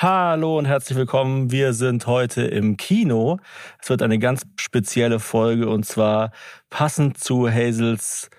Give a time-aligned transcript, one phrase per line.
[0.00, 1.50] Hallo und herzlich willkommen.
[1.50, 3.40] Wir sind heute im Kino.
[3.82, 6.30] Es wird eine ganz spezielle Folge und zwar
[6.70, 8.30] passend zu Hazels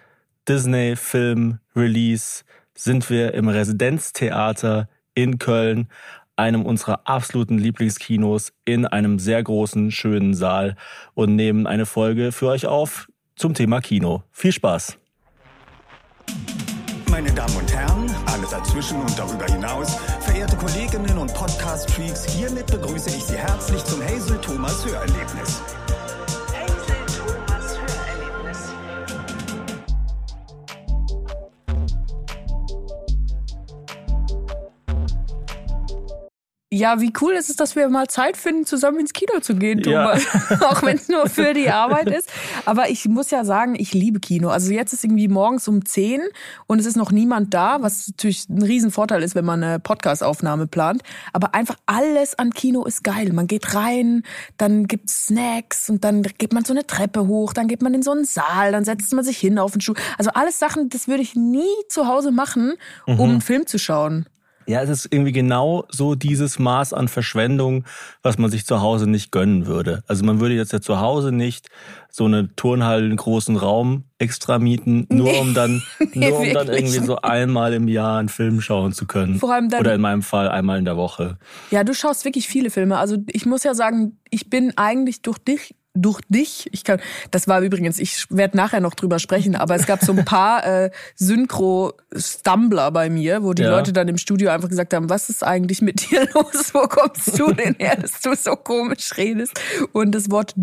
[0.48, 2.46] Disney-Film-Release
[2.76, 5.90] sind wir im Residenztheater in Köln,
[6.38, 10.78] einem unserer absoluten Lieblingskinos, in einem sehr großen, schönen Saal
[11.14, 14.24] und nehmen eine Folge für euch auf zum Thema Kino.
[14.32, 14.98] Viel Spaß!
[17.12, 17.99] Meine Damen und Herren,
[18.50, 24.40] dazwischen und darüber hinaus, verehrte Kolleginnen und Podcast-Freaks, hiermit begrüße ich Sie herzlich zum Hazel
[24.42, 25.62] Thomas Hörerlebnis.
[36.72, 39.80] Ja, wie cool ist es, dass wir mal Zeit finden, zusammen ins Kino zu gehen,
[39.80, 40.16] Ja.
[40.16, 40.62] Thomas.
[40.62, 42.30] Auch wenn es nur für die Arbeit ist.
[42.66, 44.50] Aber ich muss ja sagen, ich liebe Kino.
[44.50, 46.22] Also jetzt ist irgendwie morgens um 10
[46.68, 50.68] und es ist noch niemand da, was natürlich ein Riesenvorteil ist, wenn man eine Podcast-Aufnahme
[50.68, 51.02] plant.
[51.34, 53.34] Aber einfach alles an Kino ist geil.
[53.34, 54.22] Man geht rein,
[54.58, 58.04] dann gibt's Snacks und dann geht man so eine Treppe hoch, dann geht man in
[58.04, 59.96] so einen Saal, dann setzt man sich hin auf den Stuhl.
[60.20, 62.74] Also alles Sachen, das würde ich nie zu Hause machen,
[63.08, 64.28] um einen Film zu schauen.
[64.70, 67.86] Ja, es ist irgendwie genau so dieses Maß an Verschwendung,
[68.22, 70.04] was man sich zu Hause nicht gönnen würde.
[70.08, 71.70] Also man würde jetzt ja zu Hause nicht
[72.12, 75.40] so eine Turnhalle, einen großen Raum extra mieten, nur Nee.
[75.40, 75.82] um dann,
[76.14, 79.36] Nee, nur um dann irgendwie so einmal im Jahr einen Film schauen zu können.
[79.40, 81.38] Vor allem dann- Oder in meinem Fall einmal in der Woche.
[81.72, 82.98] Ja, du schaust wirklich viele Filme.
[83.00, 87.00] Also ich muss ja sagen, ich bin eigentlich durch dich durch dich, ich kann,
[87.32, 90.66] das war übrigens, ich werde nachher noch drüber sprechen, aber es gab so ein paar
[90.86, 93.72] äh, Synchro-Stumbler bei mir, wo die Ja.
[93.72, 96.74] Leute dann im Studio einfach gesagt haben, was ist eigentlich mit dir los?
[96.74, 99.60] Wo kommst du denn her, dass du so komisch redest?
[99.92, 100.54] Und das Wort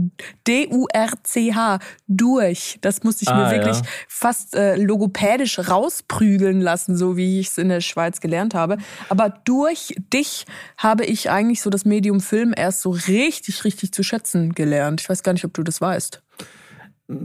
[0.46, 1.78] D-U-R-C-H,
[2.08, 3.82] durch, das musste ich mir Ah, wirklich ja.
[4.08, 8.78] fast äh, logopädisch rausprügeln lassen, so wie ich es in der Schweiz gelernt habe.
[9.08, 10.46] Aber durch dich
[10.78, 15.00] habe ich eigentlich so das Medium Film erst so richtig, richtig zu schätzen gelernt.
[15.02, 16.22] Ich weiß gar nicht, ob du das weißt.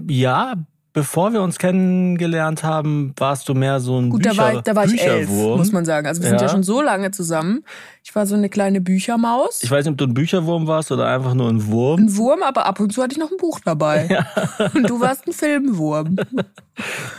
[0.09, 0.55] Ja,
[0.93, 4.61] bevor wir uns kennengelernt haben, warst du mehr so ein Gut, Bücher, da war, ich-
[4.61, 6.05] da war ich elf, muss man sagen.
[6.05, 6.47] Also wir sind Ja.
[6.47, 7.63] ja schon so lange zusammen.
[8.03, 9.61] Ich war so eine kleine Büchermaus.
[9.63, 12.01] Ich weiß nicht, ob du ein Bücherwurm warst oder einfach nur ein Wurm.
[12.01, 14.19] ein Wurm, aber ab und zu hatte ich noch ein Buch dabei.
[14.75, 16.17] Und du warst ein Filmwurm.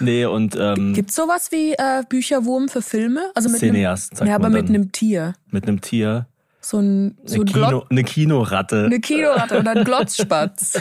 [0.00, 3.30] Nee, und ähm, Gibt's sowas wie äh, Bücherwurm für Filme?
[3.34, 5.34] Also mit Cineast, einem, sagt ja, aber mit einem Tier.
[5.50, 6.26] mit einem Tier.
[6.64, 8.84] So ein, so Eine, Kino, eine Kinoratte.
[8.86, 10.80] eine Kinoratte oder ein Glotzspatz.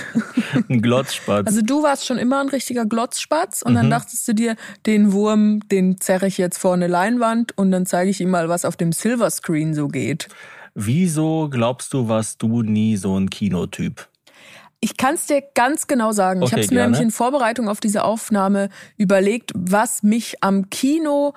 [0.70, 1.48] Ein Glotzspatz.
[1.48, 3.76] Also du warst schon immer ein richtiger Glotzspatz und Mhm.
[3.78, 4.56] dann dachtest du dir,
[4.86, 8.48] den Wurm, den zerre ich jetzt vor eine Leinwand und dann zeige ich ihm mal,
[8.48, 10.28] was auf dem Silverscreen so geht.
[10.76, 14.08] Wieso glaubst du, warst du nie so ein Kinotyp?
[14.82, 16.42] Ich kann es dir ganz genau sagen.
[16.42, 20.70] ich Okay, habe es mir nämlich in Vorbereitung auf diese Aufnahme überlegt, was mich am
[20.70, 21.34] Kino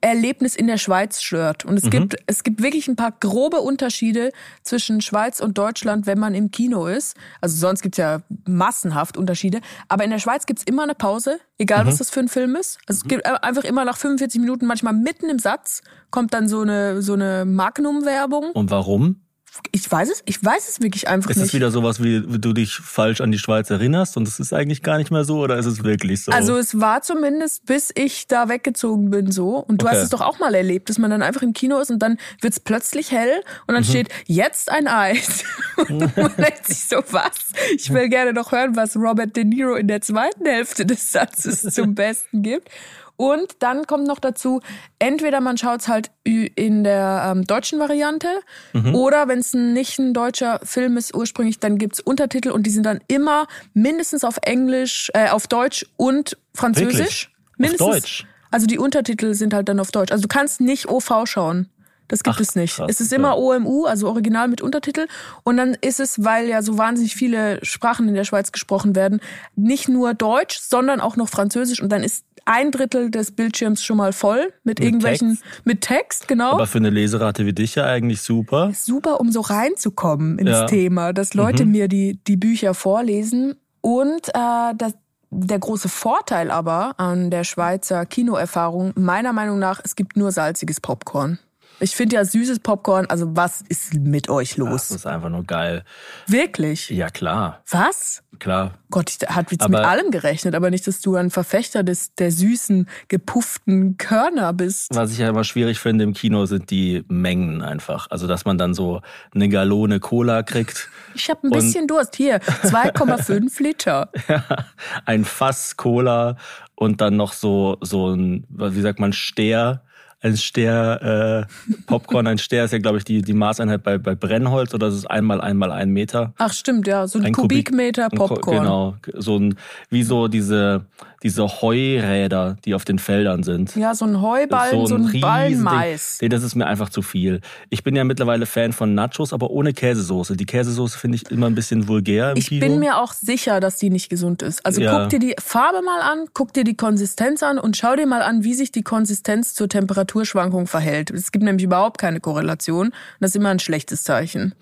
[0.00, 1.64] Erlebnis in der Schweiz stört.
[1.64, 1.70] Mhm.
[1.70, 4.32] Und es gibt, es gibt wirklich ein paar grobe Unterschiede
[4.62, 7.16] zwischen Schweiz und Deutschland, wenn man im Kino ist.
[7.40, 9.60] Also sonst gibt's ja massenhaft Unterschiede.
[9.88, 11.88] Aber in der Schweiz gibt's immer eine Pause, egal Mhm.
[11.88, 12.78] was das für ein Film ist.
[12.86, 16.60] Also es gibt einfach immer nach 45 Minuten, manchmal mitten im Satz, kommt dann so
[16.60, 18.50] eine, so eine Magnum-Werbung.
[18.52, 19.21] Und warum?
[19.70, 21.48] Ich weiß es, ich weiß es wirklich einfach Ist nicht.
[21.48, 24.52] es wieder sowas, wie wie du dich falsch an die Schweiz erinnerst und es ist
[24.54, 26.32] eigentlich gar nicht mehr so oder ist es wirklich so?
[26.32, 29.56] Also es war zumindest, bis ich da weggezogen bin, so.
[29.58, 29.96] Und du Okay.
[29.96, 32.16] hast es doch auch mal erlebt, dass man dann einfach im Kino ist und dann
[32.40, 33.74] wird's plötzlich hell und Mhm.
[33.74, 35.44] dann steht jetzt ein Eis.
[35.88, 37.32] Und man denkt sich so, was?
[37.76, 41.62] Ich will gerne noch hören, was Robert De Niro in der zweiten Hälfte des Satzes
[41.74, 42.68] zum Besten gibt.
[43.16, 44.60] Und dann kommt noch dazu,
[44.98, 48.26] entweder man schaut's halt ü- in der ähm, deutschen Variante
[48.72, 48.94] Mhm.
[48.94, 52.84] oder wenn es nicht ein deutscher Film ist ursprünglich, dann gibt's Untertitel und die sind
[52.84, 56.92] dann immer mindestens auf Englisch, äh, auf Deutsch und Französisch.
[56.98, 57.28] Wirklich?
[57.28, 57.86] Auf Mindestens.
[57.88, 58.26] Deutsch?
[58.50, 60.10] Also die Untertitel sind halt dann auf Deutsch.
[60.12, 61.68] Also du kannst nicht OV schauen.
[62.08, 62.76] Das gibt Ach, es nicht.
[62.76, 63.16] krass, es ist ja.
[63.16, 65.06] immer OMU, also Original mit Untertitel.
[65.44, 69.20] Und dann ist es, weil ja so wahnsinnig viele Sprachen in der Schweiz gesprochen werden,
[69.56, 71.80] nicht nur Deutsch, sondern auch noch Französisch.
[71.80, 75.66] Und dann ist ein Drittel des Bildschirms schon mal voll mit, irgendwelchen, Text?
[75.66, 76.52] mit Text, genau.
[76.52, 78.72] Aber für eine Leserate wie dich ja eigentlich super.
[78.74, 80.66] Super, um so reinzukommen ins Ja.
[80.66, 83.54] Thema, dass Leute mir die, die Bücher vorlesen.
[83.80, 84.94] Und äh, das,
[85.30, 90.80] der große Vorteil aber an der Schweizer Kinoerfahrung, meiner Meinung nach, es gibt nur salziges
[90.80, 91.38] Popcorn.
[91.80, 94.90] Ich finde ja süßes Popcorn, also was ist mit euch Das los?
[94.92, 95.82] ist einfach nur geil.
[96.28, 96.88] Wirklich?
[96.90, 98.22] Ja, klar, Was?
[98.38, 98.74] klar.
[98.90, 102.14] Gott, ich hat jetzt mit Aber- allem gerechnet, aber nicht, dass du ein Verfechter des,
[102.14, 104.94] der süßen, gepufften Körner bist.
[104.94, 108.06] Was ich ja immer schwierig finde im Kino sind die Mengen einfach.
[108.10, 109.00] Also, dass man dann so
[109.34, 112.14] eine Gallone Cola kriegt, Ich habe ein bisschen Durst.
[112.16, 114.10] Hier, 2,5 Liter.
[115.04, 116.36] ein Fass Cola
[116.74, 119.82] und dann noch so, so ein, wie sagt man, Steher,
[120.22, 124.14] ein Ster äh, Popcorn, ein Ster ist ja, glaube ich, die, die Maßeinheit bei, bei
[124.14, 126.32] Brennholz oder das ist einmal einmal ein Meter.
[126.38, 128.58] Ach stimmt, ja, so ein, Ein Kubik- Kubikmeter Ein Ko- Popcorn.
[128.58, 129.56] Genau, so ein,
[129.90, 130.86] wie so diese,
[131.22, 133.74] diese Heuräder, die auf den Feldern sind.
[133.76, 135.20] Ja, so ein Heuballen, so ein, Riesending.
[135.20, 136.18] Ballen Mais.
[136.20, 137.40] Nee, das ist mir einfach zu viel.
[137.70, 140.36] Ich bin ja mittlerweile Fan von Nachos, aber ohne Käsesoße.
[140.36, 142.66] Die Käsesoße finde ich immer ein bisschen vulgär im Ich Kino.
[142.66, 144.64] bin mir auch sicher, dass die nicht gesund ist.
[144.64, 145.00] Also Ja.
[145.00, 148.22] guck dir die Farbe mal an, guck dir die Konsistenz an und schau dir mal
[148.22, 149.68] an, wie sich die Konsistenz zur
[150.12, 151.10] Temperaturschwankung verhält.
[151.10, 152.92] Es gibt nämlich überhaupt keine Korrelation.
[153.20, 154.54] Das ist immer ein schlechtes Zeichen.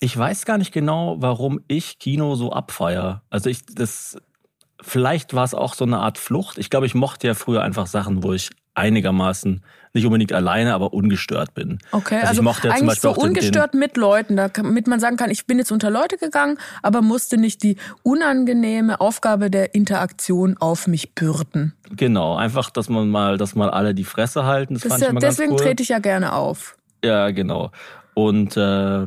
[0.00, 3.22] Ich weiß gar nicht genau, warum ich Kino so abfeier.
[3.30, 4.18] Also ich, das,
[4.80, 6.58] vielleicht war es auch so eine Art Flucht.
[6.58, 10.92] Ich glaube, ich mochte ja früher einfach Sachen, wo ich einigermaßen nicht unbedingt alleine, aber
[10.92, 11.78] ungestört bin.
[11.92, 14.86] Okay, also, also, ich mochte ja zum eigentlich so auch den, ungestört mit Leuten, damit
[14.86, 19.50] man sagen kann, ich bin jetzt unter Leute gegangen, aber musste nicht die unangenehme Aufgabe
[19.50, 21.74] der Interaktion auf mich bürden.
[21.88, 24.74] den, genau, einfach, dass man mal, dass mal alle die Fresse halten.
[24.74, 25.58] Das, Das fand ich ja, mal deswegen cool.
[25.58, 26.76] trete ich ja gerne auf.
[27.04, 27.70] Ja, genau.
[28.14, 29.06] Und äh,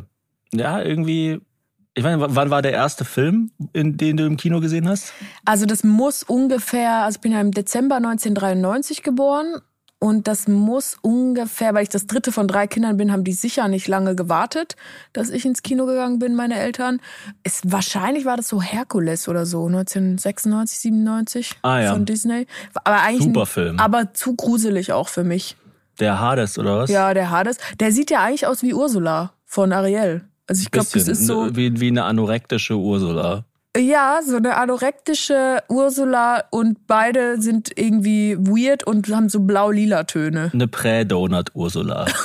[0.53, 1.41] ja, irgendwie.
[1.95, 5.13] Ich meine, wann war der erste Film, in den du im Kino gesehen hast?
[5.45, 9.61] Also das muss ungefähr, also ich bin ja im Dezember 1993 geboren
[9.99, 13.67] und das muss ungefähr, weil ich das dritte von drei Kindern bin, haben die sicher
[13.67, 14.75] nicht lange gewartet,
[15.13, 16.99] dass ich ins Kino gegangen bin, meine Eltern.
[17.43, 21.93] Es, wahrscheinlich war das so Herkules oder so, 1996, 97 Ah, ja.
[21.93, 22.45] von Disney.
[22.83, 23.79] Aber eigentlich Super Film.
[23.79, 25.55] aber zu gruselig auch für mich.
[25.99, 26.91] Der Hades, oder was?
[26.91, 30.23] Ja, der Hades, der sieht ja eigentlich aus wie Ursula von Ariel.
[30.45, 33.45] Also ich glaube, das ist so wie, wie eine anorektische Ursula.
[33.77, 40.49] Ja, so eine anorektische Ursula und beide sind irgendwie weird und haben so blau-lila Töne.
[40.53, 42.05] Eine Prä-Donut-Ursula.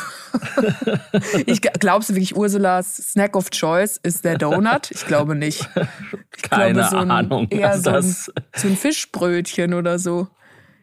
[1.46, 4.90] Ich glaubst du wirklich, Ursulas Snack of Choice ist der Donut?
[4.90, 5.68] Ich glaube nicht.
[6.34, 7.48] Ich Keine glaube, so ein, Ahnung.
[7.50, 10.28] Eher so ein, das, so ein Fischbrötchen oder so.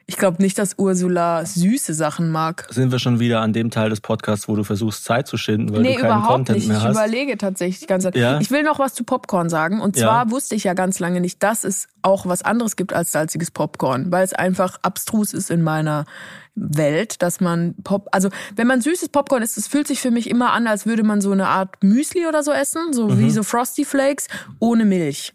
[0.10, 2.66] Ich glaube nicht, dass Ursula süße Sachen mag.
[2.72, 5.72] sind wir schon wieder an dem Teil des Podcasts, wo du versuchst, Zeit zu schinden,
[5.72, 6.68] weil nee, du keinen überhaupt Content nicht.
[6.68, 6.96] mehr Ich hast.
[6.98, 8.16] überlege tatsächlich die ganze Zeit.
[8.16, 8.40] Ja?
[8.40, 9.80] Ich will noch was zu Popcorn sagen.
[9.80, 10.06] Und Ja.
[10.08, 13.52] zwar wusste ich ja ganz lange nicht, dass es auch was anderes gibt als salziges
[13.52, 16.06] Popcorn, weil es einfach abstrus ist in meiner
[16.56, 20.28] Welt, dass man Pop, also wenn man süßes Popcorn isst, es fühlt sich für mich
[20.30, 23.20] immer an, als würde man so eine Art Müsli oder so essen, so Mhm.
[23.20, 24.28] wie so Frosty Flakes
[24.60, 25.34] ohne Milch.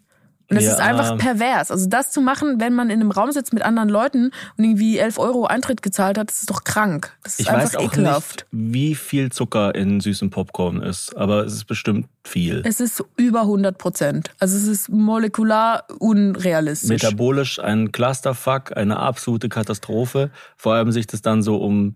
[0.49, 0.71] Und das Ja.
[0.73, 1.71] ist einfach pervers.
[1.71, 4.97] Also das zu machen, wenn man in einem Raum sitzt mit anderen Leuten und irgendwie
[4.99, 7.11] 11 Euro Eintritt gezahlt hat, das ist doch krank.
[7.23, 8.45] Das ist Ich einfach weiß auch ekelhaft.
[8.51, 12.61] nicht, wie viel Zucker in süßem Popcorn ist, aber es ist bestimmt viel.
[12.65, 14.31] Es ist über 100 Prozent.
[14.39, 16.89] Also es ist molekular unrealistisch.
[16.89, 20.29] Metabolisch ein Clusterfuck, eine absolute Katastrophe.
[20.57, 21.95] Vor allem sich das dann so um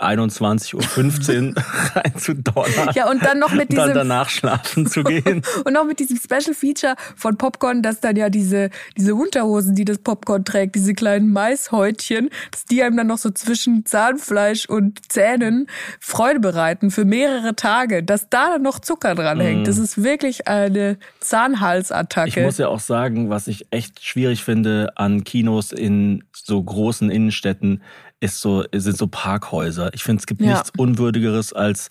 [0.00, 1.62] 21.15 Uhr
[1.94, 2.90] reinzudonnern.
[2.94, 5.42] ja, und dann noch mit und dann diesem danach schlafen zu gehen.
[5.64, 9.84] und noch mit diesem Special Feature von Popcorn, dass dann ja diese diese Unterhosen, die
[9.84, 15.10] das Popcorn trägt, diese kleinen Maishäutchen, dass die einem dann noch so zwischen Zahnfleisch und
[15.10, 15.66] Zähnen
[16.00, 19.66] Freude bereiten für mehrere Tage, dass da dann noch Zucker dran hängt.
[19.66, 22.28] Das ist wirklich eine Zahnhalsattacke.
[22.28, 27.10] Ich muss ja auch sagen, was ich echt schwierig finde an Kinos in so großen
[27.10, 27.82] Innenstädten,
[28.20, 29.92] ist so, sind so Parkhäuser.
[29.94, 30.54] Ich finde, es gibt Ja.
[30.54, 31.88] nichts Unwürdigeres, als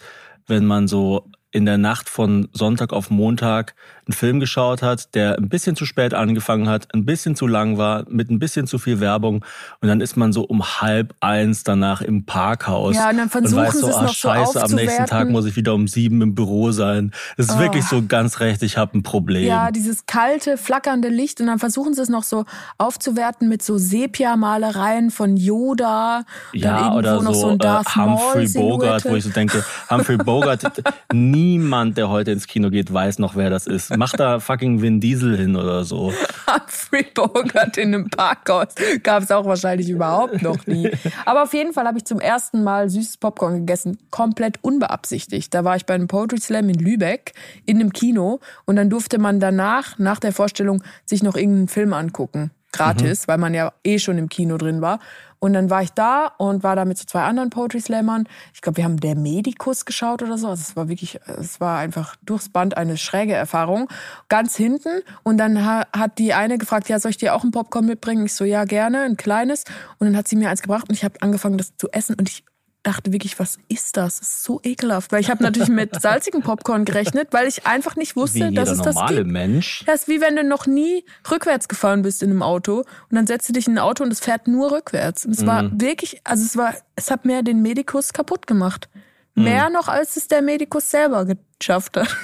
[0.48, 3.76] wenn man so in der Nacht von Sonntag auf Montag
[4.08, 7.78] einen Film geschaut hat, der ein bisschen zu spät angefangen hat, ein bisschen zu lang
[7.78, 9.44] war, mit ein bisschen zu viel Werbung
[9.82, 13.58] und dann ist man so um halb eins danach im Parkhaus Ja, und dann versuchen
[13.58, 15.88] weiß so, sie es ah, noch so scheiße, am nächsten Tag muss ich wieder um
[15.88, 17.12] sieben im Büro sein.
[17.36, 17.60] Das ist Oh.
[17.60, 19.46] wirklich so ganz recht, ich habe ein Problem.
[19.46, 22.46] Ja, dieses kalte, flackernde Licht und dann versuchen sie es noch so
[22.78, 26.24] aufzuwerten mit so Sepia-Malereien von Yoda.
[26.54, 30.84] Ja, oder noch so, so äh, Humphrey Bogart, wo ich so denke, Humphrey Bogart,
[31.14, 33.97] niemand, der heute ins Kino geht, weiß noch, wer das ist.
[33.98, 36.14] Mach da fucking Vin Diesel hin oder so.
[36.48, 40.90] Humphrey Bogart in einem Parkhaus gab es auch wahrscheinlich überhaupt noch nie.
[41.26, 45.54] Aber auf jeden Fall habe ich zum ersten Mal süßes Popcorn gegessen, komplett unbeabsichtigt.
[45.54, 47.34] Da war ich bei einem Poetry Slam in Lübeck
[47.66, 51.94] in einem Kino und dann durfte man danach, nach der Vorstellung, sich noch irgendeinen Film
[51.94, 52.52] angucken.
[52.72, 55.00] Gratis, weil man ja eh schon im Kino drin war.
[55.40, 58.28] Und dann war ich da und war da mit so zwei anderen Poetry Slammern.
[58.54, 60.48] Ich glaube, wir haben Der Medikus geschaut oder so.
[60.48, 63.88] Also es war wirklich, es war einfach durchs Band eine schräge Erfahrung.
[64.30, 65.02] Ganz hinten.
[65.24, 68.26] Und dann ha- hat die eine gefragt, ja, soll ich dir auch ein Popcorn mitbringen?
[68.26, 69.64] Ich so, ja, gerne, ein kleines.
[70.00, 72.16] Und dann hat sie mir eins gebracht und ich habe angefangen, das zu essen.
[72.16, 72.44] Und ich
[72.88, 74.20] dachte wirklich, was ist das?
[74.20, 75.12] Das ist so ekelhaft.
[75.12, 78.78] Weil ich habe natürlich mit salzigem Popcorn gerechnet, weil ich einfach nicht wusste, dass es
[78.82, 79.32] das normale gibt.
[79.32, 79.84] Mensch.
[79.86, 83.28] Das ist wie wenn du noch nie rückwärts gefahren bist in einem Auto und dann
[83.28, 85.26] setzt du dich in ein Auto und es fährt nur rückwärts.
[85.26, 85.82] Und es war Mhm.
[85.82, 88.90] wirklich, also es war, es hat mehr den Medikus kaputt gemacht.
[89.36, 89.44] Mhm.
[89.44, 91.28] Mehr noch, als es der Medikus selber
[91.60, 92.16] geschafft hat.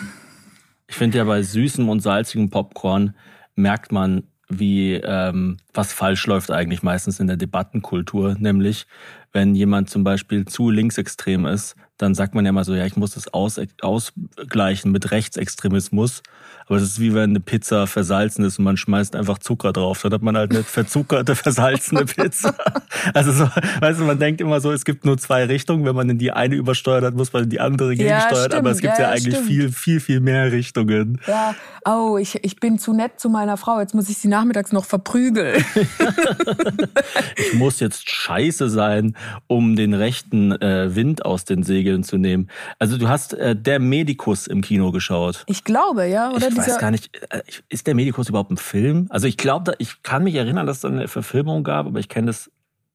[0.87, 3.15] Ich finde ja bei süßem und salzigem Popcorn
[3.55, 8.85] merkt man, wie ähm, was falsch läuft eigentlich meistens in der Debattenkultur, nämlich
[9.33, 12.95] wenn jemand zum Beispiel zu linksextrem ist, dann sagt man ja mal so, ja, ich
[12.97, 16.23] muss das aus, ausgleichen mit Rechtsextremismus.
[16.65, 20.01] Aber das ist wie wenn eine Pizza versalzen ist und man schmeißt einfach Zucker drauf.
[20.01, 22.55] Dann hat man halt eine verzuckerte, versalzene Pizza.
[23.13, 23.49] Also so,
[23.81, 25.83] weißt du, man denkt immer so, es gibt nur zwei Richtungen.
[25.83, 28.35] Wenn man in die eine übersteuert hat, muss man in die andere Ja, gegensteuern.
[28.45, 28.53] stimmt.
[28.55, 29.47] Aber es gibt Ja, ja, ja, eigentlich stimmt.
[29.49, 31.19] viel, viel, viel mehr Richtungen.
[31.27, 31.53] Ja,
[31.85, 33.79] oh, ich, ich bin zu nett zu meiner Frau.
[33.81, 35.63] Jetzt muss ich sie nachmittags noch verprügeln.
[37.35, 39.15] Ich muss jetzt scheiße sein,
[39.47, 42.49] um den rechten äh, Wind aus den Segeln zu nehmen.
[42.79, 45.43] Also du hast äh, der Medikus im Kino geschaut.
[45.45, 46.31] Ich glaube, ja.
[46.31, 49.05] Oder ich weiß gar nicht, äh, ist der Medikus überhaupt ein Film?
[49.09, 52.27] Also ich glaube, ich kann mich erinnern, dass es eine Verfilmung gab, aber ich kenne
[52.27, 52.49] das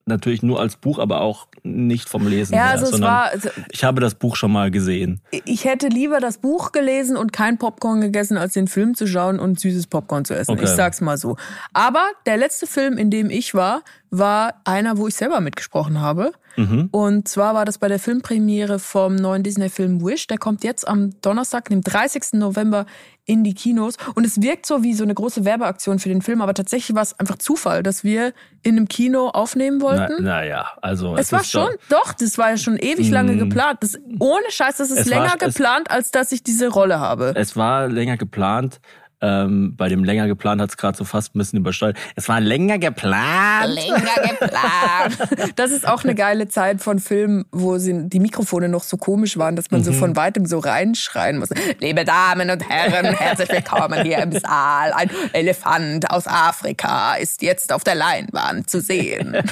[0.08, 2.70] natürlich nur als Buch, aber auch nicht vom Lesen Ja, her.
[2.70, 5.20] also es sondern war, also ich habe das Buch schon mal gesehen.
[5.44, 9.38] ich hätte lieber das Buch gelesen und kein Popcorn gegessen, als den Film zu schauen
[9.38, 10.52] und süßes Popcorn zu essen.
[10.52, 10.64] Okay.
[10.64, 11.36] Ich sag's mal so.
[11.74, 16.32] Aber der letzte Film, in dem ich war, war einer, wo ich selber mitgesprochen habe.
[16.56, 16.88] Mhm.
[16.90, 20.26] Und zwar war das bei der Filmpremiere vom neuen Disney-Film Wish.
[20.26, 22.32] Der kommt jetzt am Donnerstag, dem 30.
[22.38, 22.86] November
[23.26, 23.94] in die Kinos.
[24.14, 27.02] Und es wirkt so wie so eine große Werbeaktion für den Film, aber tatsächlich war
[27.02, 30.24] es einfach Zufall, dass wir in einem Kino aufnehmen Na, wollten.
[30.24, 33.78] naja, also Es war ist doch- schon, doch, das war ja schon ewig lange geplant.
[33.82, 36.98] Das, ohne Scheiß, das ist Es war- länger es- geplant, als dass ich diese Rolle
[36.98, 37.34] habe.
[37.36, 38.80] Es war länger geplant.
[39.20, 41.96] Ähm, bei dem länger geplant hat es gerade so fast ein bisschen übersteuert.
[42.14, 43.74] Es war länger geplant.
[43.74, 45.18] Länger geplant.
[45.56, 49.36] Das ist auch eine geile Zeit von Filmen, wo sie, die Mikrofone noch so komisch
[49.38, 51.48] waren, dass man so von weitem so reinschreien muss.
[51.80, 54.92] Liebe Damen und Herren, herzlich willkommen hier im Saal.
[54.92, 59.36] Ein Elefant aus Afrika ist jetzt auf der Leinwand zu sehen.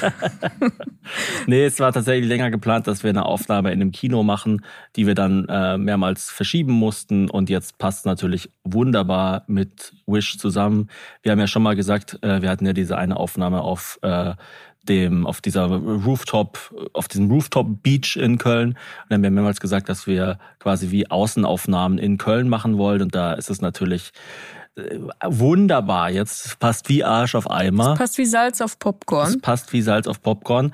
[1.45, 5.07] Nee, es war tatsächlich länger geplant, dass wir eine Aufnahme in einem Kino machen, die
[5.07, 7.29] wir dann äh, mehrmals verschieben mussten.
[7.29, 9.56] Und jetzt passt natürlich wunderbar mit
[10.05, 10.89] Wish zusammen.
[11.21, 14.33] Wir haben ja schon mal gesagt, äh, wir hatten ja diese eine Aufnahme auf äh,
[14.87, 18.69] dem, auf dieser Rooftop, auf diesem Rooftop Beach in Köln.
[18.69, 18.77] Und
[19.09, 23.01] dann haben wir mehrmals gesagt, dass wir quasi wie Außenaufnahmen in Köln machen wollen.
[23.01, 24.11] Und da ist es natürlich
[24.75, 26.09] äh, wunderbar.
[26.09, 27.95] Jetzt passt wie Arsch auf Eimer.
[27.95, 29.41] Passt wie Salz auf Es Popcorn.
[29.41, 30.73] passt wie Salz auf Popcorn.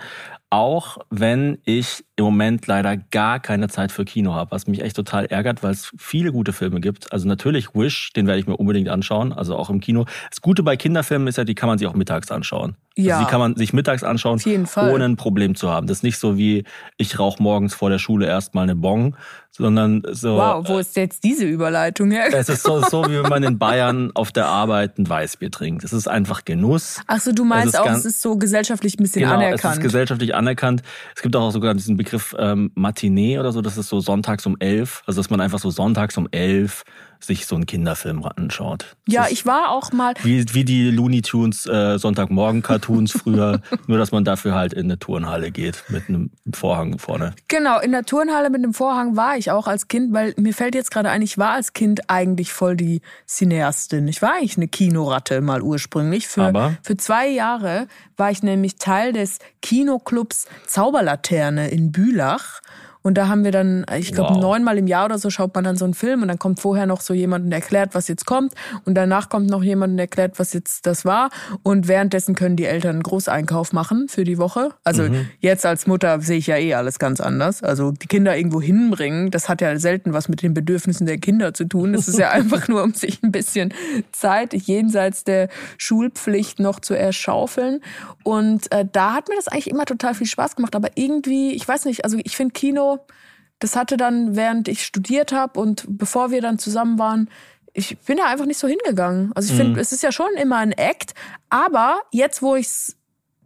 [0.50, 4.96] Auch wenn ich im Moment leider gar keine Zeit für Kino habe, was mich echt
[4.96, 7.12] total ärgert, weil es viele gute Filme gibt.
[7.12, 10.05] Also natürlich Wish, den werde ich mir unbedingt anschauen, also auch im Kino.
[10.29, 12.75] Das Gute bei Kinderfilmen ist ja, die kann man sich auch mittags anschauen.
[12.96, 13.15] Ja.
[13.15, 14.39] Also die kann man sich mittags anschauen,
[14.75, 15.88] ohne ein Problem zu haben.
[15.88, 16.63] Das ist nicht so wie,
[16.98, 19.15] ich rauche morgens vor der Schule erstmal eine Bong,
[19.50, 20.36] sondern so...
[20.38, 22.25] Wow, wo ist jetzt diese Überleitung her?
[22.32, 25.84] Es ist so, so, wie wenn man in Bayern auf der Arbeit ein Weißbier trinkt.
[25.84, 27.01] Es ist einfach Genuss.
[27.08, 29.74] Ach so, du meinst Es auch, ganz- es ist so gesellschaftlich ein bisschen Genau, anerkannt.
[29.74, 30.84] es ist gesellschaftlich anerkannt.
[31.15, 34.57] Es gibt auch sogar diesen Begriff ähm, Matinee oder so, das ist so sonntags um
[34.60, 35.03] elf.
[35.05, 36.83] Also dass man einfach so sonntags um elf
[37.24, 38.96] sich so einen Kinderfilm anschaut.
[39.06, 43.98] Das ja, ich war auch mal, wie, wie die Looney Tunes äh, Sonntagmorgen-Cartoons früher, nur
[43.98, 47.34] dass man dafür halt in eine Turnhalle geht mit einem Vorhang vorne.
[47.48, 50.75] Genau, in der Turnhalle mit dem Vorhang war ich auch als Kind, weil mir fällt
[50.75, 54.08] jetzt gerade ein, ich war als Kind eigentlich voll die Cineastin.
[54.08, 56.27] Ich war eigentlich eine Kinoratte mal ursprünglich.
[56.27, 56.77] Für, Aber?
[56.82, 57.88] für zwei Jahre
[58.18, 62.62] war ich nämlich Teil des Kinoclubs Zauberlaterne in Bülach.
[63.03, 64.41] Und da haben wir dann, ich glaube, Wow.
[64.41, 66.86] neunmal im Jahr oder so schaut man dann so einen Film und dann kommt vorher
[66.86, 68.53] noch so jemand und erklärt, was jetzt kommt.
[68.86, 71.29] Und danach kommt noch jemand und erklärt, was jetzt das war.
[71.63, 74.69] Und währenddessen können die Eltern einen Großeinkauf machen für die Woche.
[74.83, 75.07] Also
[75.39, 77.62] jetzt als Mutter sehe ich ja eh alles ganz anders.
[77.62, 81.53] Also die Kinder irgendwo hinbringen, das hat ja selten was mit den Bedürfnissen der Kinder
[81.53, 81.93] zu tun.
[81.93, 83.74] Das ist ja einfach nur, um sich ein bisschen
[84.12, 87.81] Zeit jenseits der Schulpflicht noch zu erschaufeln.
[88.24, 90.75] Und äh, da hat mir das eigentlich immer total viel Spaß gemacht.
[90.75, 92.93] Aber irgendwie, ich weiß nicht, also ich finde Kino,
[93.60, 97.30] das hatte dann, während ich studiert habe und bevor wir dann zusammen waren,
[97.74, 99.32] ich bin da einfach nicht so hingegangen.
[99.34, 101.14] Also ich finde, es ist ja schon immer ein Act,
[101.50, 102.98] aber jetzt, wo ich es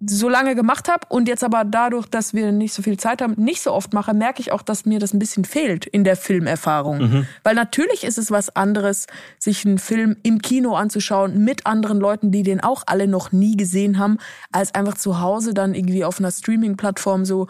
[0.05, 3.33] so lange gemacht habe und jetzt aber dadurch, dass wir nicht so viel Zeit haben,
[3.37, 6.15] nicht so oft mache, merke ich auch, dass mir das ein bisschen fehlt in der
[6.15, 6.99] Filmerfahrung.
[7.43, 9.07] Weil natürlich ist es was anderes,
[9.39, 13.57] sich einen Film im Kino anzuschauen mit anderen Leuten, die den auch alle noch nie
[13.57, 14.17] gesehen haben,
[14.51, 17.47] als einfach zu Hause dann irgendwie auf einer Streaming-Plattform so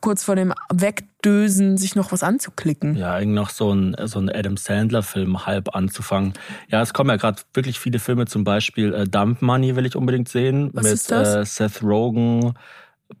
[0.00, 0.54] kurz vor dem
[1.24, 2.96] Wegdösen sich noch was anzuklicken.
[2.96, 6.34] Ja, irgendwie noch so ein, so ein Adam Sandler-Film halb anzufangen.
[6.68, 9.96] Ja, es kommen ja gerade wirklich viele Filme, zum Beispiel äh, Dump Money will ich
[9.96, 10.70] unbedingt sehen.
[10.74, 11.34] Was mit ist das?
[11.34, 12.52] Äh, Seth Rogen,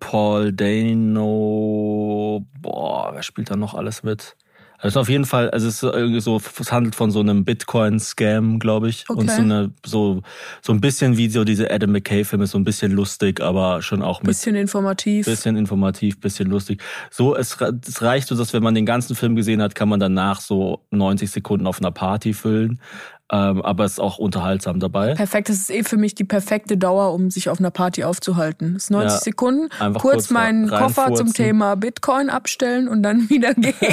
[0.00, 4.36] Paul Dano, boah, wer spielt da noch alles mit?
[4.84, 8.58] Also auf jeden Fall, also es ist irgendwie so, es handelt von so einem Bitcoin-Scam,
[8.58, 9.08] glaube ich.
[9.08, 9.36] Und Okay.
[9.36, 10.20] so eine, so,
[10.60, 14.20] so ein bisschen wie so diese Adam McKay-Filme, so ein bisschen lustig, aber schon auch
[14.20, 15.24] mit Bisschen informativ.
[15.24, 16.82] Bisschen informativ, bisschen lustig.
[17.10, 17.56] So, es,
[17.88, 20.84] es reicht so, dass wenn man den ganzen Film gesehen hat, kann man danach so
[20.90, 22.78] 90 Sekunden auf einer Party füllen.
[23.32, 25.14] Ähm, aber es ist auch unterhaltsam dabei.
[25.14, 28.74] Perfekt, das ist eh für mich die perfekte Dauer, um sich auf einer Party aufzuhalten.
[28.74, 31.32] Das ist 90 Ja, Sekunden, kurz, kurz meinen Koffer zum.
[31.32, 33.74] Thema Bitcoin abstellen und dann wieder gehen.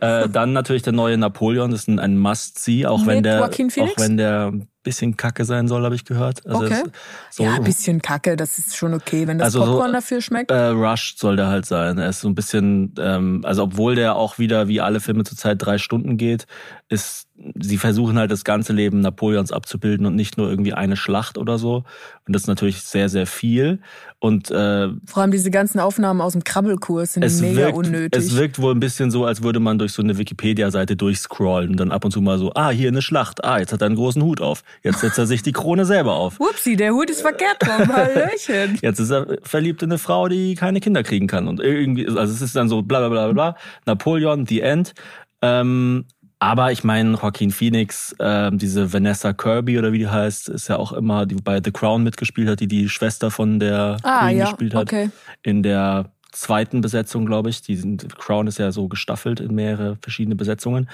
[0.00, 3.50] Äh, dann natürlich der neue Napoleon, das ist ein, ein Must-See, auch wenn der auch
[3.96, 4.52] wenn der
[4.84, 6.46] bisschen kacke sein soll, habe ich gehört.
[6.46, 6.82] Also Okay.
[7.30, 10.20] so, ja, ein bisschen kacke, das ist schon okay, wenn das Also so- Popcorn dafür
[10.20, 10.52] schmeckt.
[10.52, 11.98] Äh, Rushed soll der halt sein.
[11.98, 15.56] Er ist so ein bisschen, ähm, also obwohl der auch wieder wie alle Filme zurzeit
[15.60, 16.46] drei Stunden geht,
[16.88, 21.36] ist, sie versuchen halt das ganze Leben Napoleons abzubilden und nicht nur irgendwie eine Schlacht
[21.36, 21.84] oder so.
[22.26, 23.80] Und das ist natürlich sehr, sehr viel.
[24.20, 28.22] Und äh, Vor allem diese ganzen Aufnahmen aus dem Krabbelkurs sind mega wirkt, unnötig.
[28.22, 31.80] es wirkt wohl ein bisschen so, als würde man durch so eine Wikipedia-Seite durchscrollen und
[31.80, 33.96] dann ab und zu mal so, ah, hier eine Schlacht, ah, jetzt hat er einen
[33.96, 34.62] großen Hut auf.
[34.82, 36.38] Jetzt setzt er sich die Krone selber auf.
[36.38, 37.88] Upsi, der Hut ist verkehrt rum.
[37.92, 38.78] Hallöchen.
[38.80, 41.48] Jetzt ist er verliebt in eine Frau, die keine Kinder kriegen kann.
[41.48, 43.56] Und irgendwie, also es ist dann so bla bla bla bla bla.
[43.86, 44.94] Napoleon, The End.
[45.42, 46.06] Ähm,
[46.50, 50.76] aber ich meine, Joaquin Phoenix, ähm, diese Vanessa Kirby oder wie die heißt, ist ja
[50.76, 54.38] auch immer, die bei The Crown mitgespielt hat, die die Schwester von der Ah, Queen
[54.38, 54.82] ja, gespielt hat.
[54.82, 55.10] okay.
[55.42, 57.62] In der zweiten Besetzung, glaube ich.
[57.62, 60.88] Die sind, Crown ist ja so gestaffelt in mehrere verschiedene Besetzungen.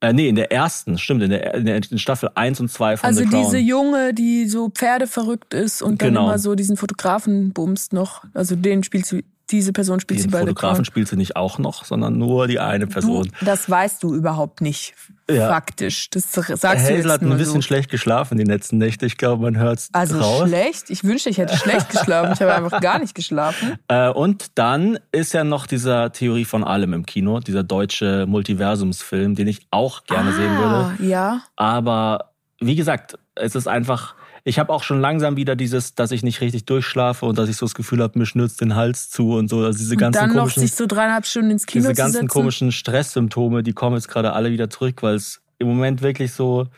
[0.00, 2.98] Äh, nee, in der ersten, stimmt, in der, in der in Staffel 1 und 2
[2.98, 3.42] von Also The Crown.
[3.44, 6.24] diese Junge, die so Pferdeverrückt ist und dann Genau.
[6.26, 8.22] immer so diesen Fotografen bumst noch.
[8.34, 11.36] Also den spielt sie, diese Person spielt sie den bei The Fotografen spielt sie nicht
[11.36, 13.30] auch noch, sondern nur die eine Person.
[13.38, 14.94] Du, das weißt du überhaupt nicht
[15.30, 15.48] Ja.
[15.48, 16.10] faktisch.
[16.10, 17.60] Das sagst du Hazel jetzt hat ein bisschen so.
[17.62, 19.06] schlecht geschlafen die letzten Nächte.
[19.06, 20.48] Ich glaube, man hört es Also raus.
[20.48, 20.90] schlecht?
[20.90, 22.32] Ich wünschte, ich hätte schlecht geschlafen.
[22.34, 23.74] Ich habe einfach gar nicht geschlafen.
[23.88, 29.36] Äh, und dann ist ja noch dieser Theorie von allem im Kino, dieser deutsche Multiversumsfilm,
[29.36, 30.74] den ich auch gerne sehen würde.
[30.74, 31.40] Ah, ja.
[31.54, 34.14] Aber wie gesagt, es ist einfach.
[34.48, 37.56] Ich habe auch schon langsam wieder dieses, dass ich nicht richtig durchschlafe und dass ich
[37.56, 39.64] so das Gefühl habe, mir schnürzt den Hals zu und so.
[39.64, 42.28] Also diese Und ganzen dann noch komischen, sich so dreieinhalb Stunden ins Kino diese ganzen
[42.28, 46.68] komischen Stresssymptome, die kommen jetzt gerade alle wieder zurück, weil es im Moment wirklich so,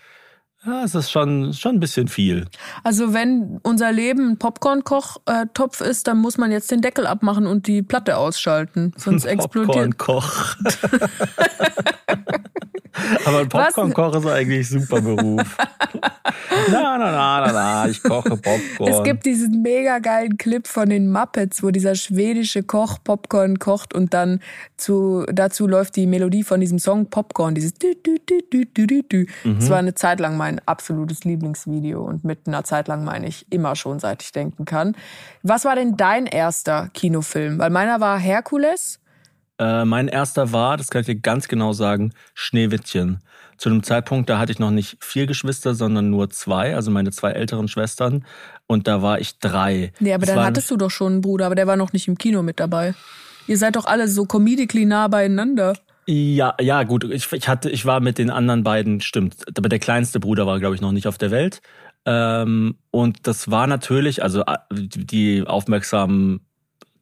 [0.69, 2.47] ja, es ist schon, schon ein bisschen viel.
[2.85, 7.67] Also wenn unser Leben ein Popcorn-Kochtopf ist, dann muss man jetzt den Deckel abmachen und
[7.67, 8.93] die Platte ausschalten.
[8.97, 9.99] Sonst explodiert.
[9.99, 10.57] Popcorn-Koch.
[13.25, 13.49] Aber ein?
[13.49, 15.57] Popcorn-Koch ist eigentlich ein super Beruf.
[16.71, 18.92] na, na, na, na, na, ich koche Popcorn.
[18.92, 23.95] Es gibt diesen mega geilen Clip von den Muppets, wo dieser schwedische Koch Popcorn kocht
[23.95, 24.40] und dann
[24.77, 27.95] zu, dazu läuft die Melodie von diesem Song Popcorn, dieses dü.
[29.45, 33.47] Das war eine Zeit lang mein absolutes Lieblingsvideo und mit einer Zeit lang meine ich
[33.51, 34.97] immer schon, seit ich denken kann.
[35.42, 37.59] Was war denn dein erster Kinofilm?
[37.59, 39.01] Weil meiner war Herkules.
[39.59, 43.21] Äh, mein erster war, das kann ich dir ganz genau sagen, Schneewittchen.
[43.57, 47.11] Zu einem Zeitpunkt, da hatte ich noch nicht vier Geschwister, sondern nur zwei, also meine
[47.11, 48.25] zwei älteren Schwestern.
[48.68, 49.92] Und da war ich drei.
[49.99, 52.07] Nee, aber Das dann hattest du doch schon einen Bruder, aber der war noch nicht
[52.07, 52.94] im Kino mit dabei.
[53.49, 55.75] Ihr seid doch alle so comedically nah beieinander.
[56.11, 57.05] Ja, ja, gut.
[57.05, 59.44] Ich, ich hatte, ich war mit den anderen beiden, stimmt.
[59.59, 61.61] Aber der kleinste Bruder war, glaube ich, noch nicht auf der Welt.
[62.07, 66.40] Ähm, und das war natürlich, also äh, die aufmerksamen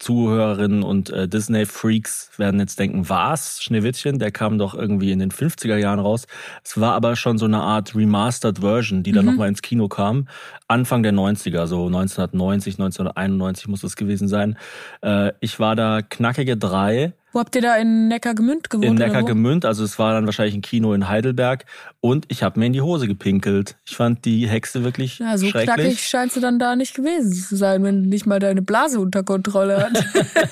[0.00, 3.62] Zuhörerinnen und äh, Disney-Freaks werden jetzt denken, was?
[3.62, 4.18] Schneewittchen?
[4.18, 6.26] Der kam doch irgendwie in den 50er Jahren raus.
[6.64, 9.30] Es war aber schon so eine Art Remastered Version, die dann Mhm.
[9.30, 10.26] nochmal ins Kino kam.
[10.68, 14.58] Anfang der 90er, so 1990, 1991 muss es gewesen sein.
[15.02, 18.86] Äh, ich war da knackige drei Wo habt ihr da in Neckargemünd gewohnt?
[18.86, 18.94] in?
[18.94, 21.66] Neckargemünd, also es war dann wahrscheinlich ein Kino in Heidelberg
[22.00, 23.76] und ich habe mir in die Hose gepinkelt.
[23.84, 26.00] Ich fand die Hexe wirklich Ja, so knackig schrecklich.
[26.08, 29.22] scheinst du dann da nicht gewesen zu sein, wenn du nicht mal deine Blase unter
[29.22, 29.90] Kontrolle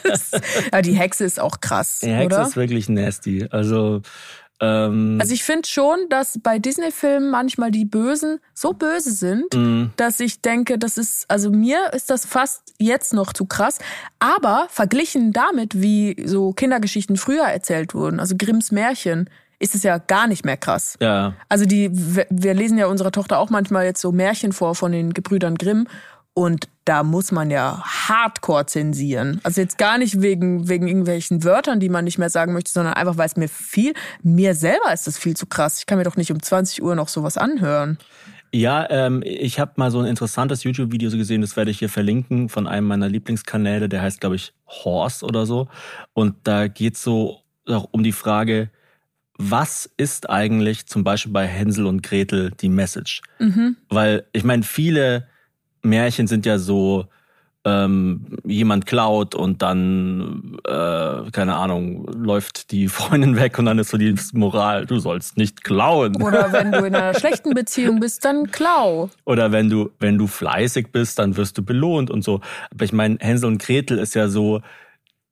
[0.05, 0.39] hast.
[0.75, 2.47] ja, die Hexe ist auch krass, Die Hexe oder?
[2.49, 3.47] ist wirklich nasty.
[3.51, 4.03] Also
[4.65, 9.91] ähm, Also ich finde schon, dass bei Disney-Filmen manchmal die Bösen so böse sind, mh,
[9.97, 13.79] dass ich denke, das ist, also mir ist das fast jetzt noch zu krass.
[14.19, 19.29] Aber verglichen damit, wie so Kindergeschichten früher erzählt wurden, also Grimms Märchen,
[19.61, 20.97] ist es ja gar nicht mehr krass.
[21.01, 24.93] ja, Also die, wir lesen ja unserer Tochter auch manchmal jetzt so Märchen vor von
[24.93, 25.87] den Gebrüdern Grimm.
[26.35, 29.41] Und da muss man ja hardcore zensieren.
[29.45, 32.95] Also jetzt gar nicht wegen, wegen irgendwelchen Wörtern, die man nicht mehr sagen möchte, sondern
[32.95, 35.79] einfach, weil es mir viel, mir selber ist das viel zu krass.
[35.79, 37.99] Ich kann mir doch nicht um 20 Uhr noch sowas anhören.
[38.53, 42.49] Ja, ähm, ich habe mal so ein interessantes YouTube-Video gesehen, das werde ich hier verlinken,
[42.49, 45.69] von einem meiner Lieblingskanäle, der heißt, glaube ich, Horse oder so.
[46.13, 48.71] Und da geht's so auch um die Frage,
[49.37, 53.23] was ist eigentlich zum Beispiel bei Hänsel und Gretel die Message?
[53.41, 53.77] Mhm.
[53.89, 55.27] Weil ich meine, viele
[55.85, 57.07] Märchen sind ja so,
[57.67, 63.89] ähm, jemand klaut und dann, äh, keine Ahnung, läuft die Freundin weg und dann ist
[63.91, 66.21] so die Moral, du sollst nicht klauen.
[66.23, 69.09] Oder wenn du in einer schlechten Beziehung bist, dann klau.
[69.25, 72.41] Oder wenn du, wenn du fleißig bist, dann wirst du belohnt und so.
[72.71, 74.61] Aber ich meine, Hänsel und Gretel ist ja so,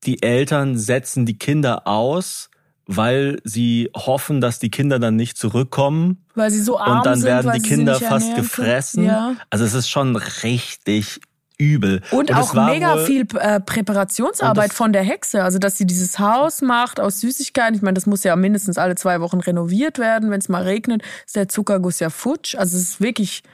[0.05, 2.51] die Eltern setzen die Kinder aus,
[2.87, 7.19] weil sie hoffen, dass die Kinder dann nicht zurückkommen Weil sie so arm und dann
[7.21, 9.05] sind, werden die Kinder fast gefressen.
[9.05, 9.35] Ja.
[9.51, 11.21] Also es ist schon richtig
[11.59, 12.01] übel.
[12.11, 15.45] Und, es auch mega wohl- viel äh, Präparationsarbeit Und das- von der Hexe.
[15.45, 17.77] Also, dass sie dieses Haus macht aus Süßigkeiten.
[17.77, 20.31] Ich meine, das muss ja mindestens alle zwei Wochen renoviert werden.
[20.33, 22.57] Wenn es mal regnet, ist der Zuckerguss ja futsch.
[22.57, 23.45] Also, es ist wirklich,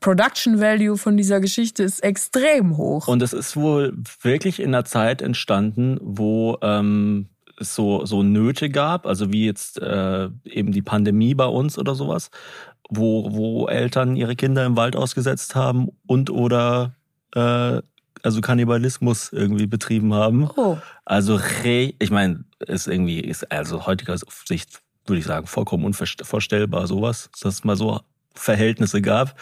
[0.00, 3.06] Production Value von dieser Geschichte ist extrem hoch.
[3.06, 7.28] Und es ist wohl wirklich in einer Zeit entstanden, wo ähm,
[7.58, 11.94] es so, so Nöte gab, also wie jetzt äh, eben die Pandemie bei uns oder
[11.94, 12.30] sowas,
[12.88, 16.94] wo, wo Eltern ihre Kinder im Wald ausgesetzt haben und oder
[17.34, 17.80] äh,
[18.22, 20.50] also Kannibalismus irgendwie betrieben haben.
[20.56, 20.78] oh.
[21.04, 26.86] Also re ich meine, ist irgendwie, ist also heutiger Sicht, würde ich sagen, vollkommen unvorstellbar,
[26.86, 28.00] sowas, dass mal so
[28.34, 29.34] Verhältnisse gab.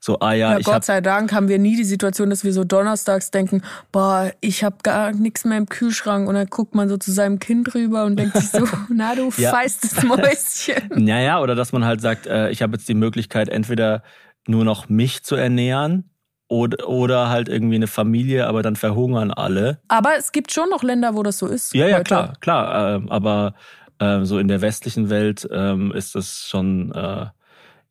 [0.00, 2.52] So, ah ja, Ja, ich Gott sei Dank haben wir nie die Situation, dass wir
[2.52, 6.88] so donnerstags denken, boah, ich habe gar nichts mehr im Kühlschrank und dann guckt man
[6.88, 9.50] so zu seinem Kind rüber und denkt sich so, na du Ja.
[9.50, 11.04] feistes Mäuschen.
[11.04, 14.02] Naja, oder dass man halt sagt, äh, ich habe jetzt die Möglichkeit, entweder
[14.46, 16.10] nur noch mich zu ernähren
[16.48, 19.80] oder, oder halt irgendwie eine Familie, aber dann verhungern alle.
[19.86, 21.72] Aber es gibt schon noch Länder, wo das so ist.
[21.74, 22.04] Ja, ja, heute.
[22.04, 22.94] klar, klar.
[22.96, 23.54] ähm, aber
[24.00, 27.26] ähm, so in der westlichen Welt ähm, ist das schon, äh,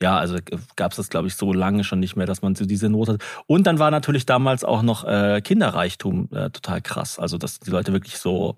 [0.02, 0.38] ja, also
[0.76, 3.10] gab es das, glaube ich, so lange schon nicht mehr, dass man so diese Not
[3.10, 3.24] hat.
[3.48, 7.20] Und dann war natürlich damals auch noch äh, Kinderreichtum äh, total krass.
[7.20, 8.58] Also, dass die Leute wirklich so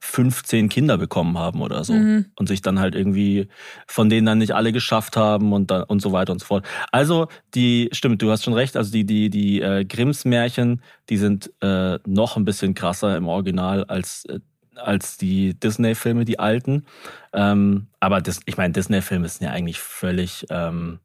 [0.00, 2.26] 15 Kinder bekommen haben oder so Mhm.
[2.36, 3.48] und sich dann halt irgendwie
[3.88, 6.64] von denen dann nicht alle geschafft haben und dann und so weiter und so fort.
[6.92, 8.76] Also die stimmt, du hast schon recht.
[8.76, 13.26] Also die die die äh, Grimms Märchen, die sind äh, noch ein bisschen krasser im
[13.26, 14.38] Original als äh,
[14.78, 16.86] als die Disney-Filme, die alten.
[17.32, 21.00] Ähm, aber das, ich meine, Disney-Filme sind ja eigentlich völlig, ähm,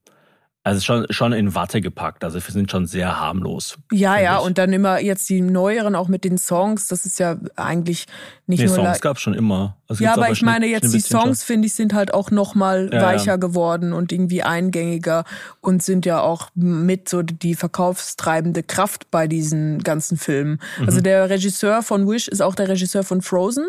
[0.66, 2.24] also schon, schon in Watte gepackt.
[2.24, 3.78] Also wir sind schon sehr harmlos.
[3.92, 4.46] Ja, ja, ich.
[4.46, 6.88] und dann immer jetzt die neueren auch mit den Songs.
[6.88, 8.06] Das ist ja eigentlich
[8.48, 8.76] nicht Nee, nur.
[8.76, 9.76] Songs gab es schon immer.
[9.90, 11.02] Also ja, aber bei ich meine jetzt die.
[11.02, 13.06] Songs, finde ich, sind halt auch noch mal Ja, ja.
[13.06, 15.26] weicher geworden und irgendwie eingängiger
[15.60, 20.60] und sind ja auch mit so die verkaufstreibende Kraft bei diesen ganzen Filmen.
[20.86, 21.04] Also Mhm.
[21.04, 23.66] der Regisseur von Wish ist auch der Regisseur von Frozen.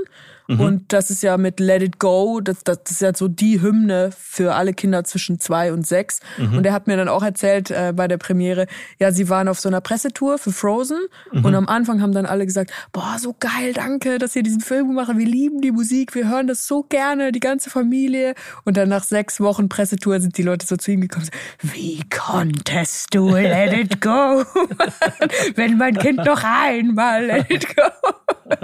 [0.46, 0.60] Mhm.
[0.60, 4.10] Und das ist ja mit Let It Go, das, das ist ja so die Hymne
[4.16, 6.20] für alle Kinder zwischen zwei und sechs.
[6.38, 6.58] Mhm.
[6.58, 8.66] Und er hat mir dann auch erzählt äh, bei der Premiere,
[8.98, 10.98] ja, sie waren auf so einer Pressetour für Frozen
[11.32, 11.44] Mhm.
[11.44, 14.98] und am Anfang haben dann alle gesagt, boah, so geil, danke, dass ihr diesen Film
[14.98, 15.16] habt.
[15.16, 18.34] Wir lieben die Musik, wir hören das so gerne, die ganze Familie.
[18.64, 21.28] Und dann nach sechs Wochen Pressetour sind die Leute so zu ihm gekommen,
[21.62, 24.44] wie konntest du Let It Go?
[25.56, 27.82] Wenn mein Kind noch einmal Let It Go.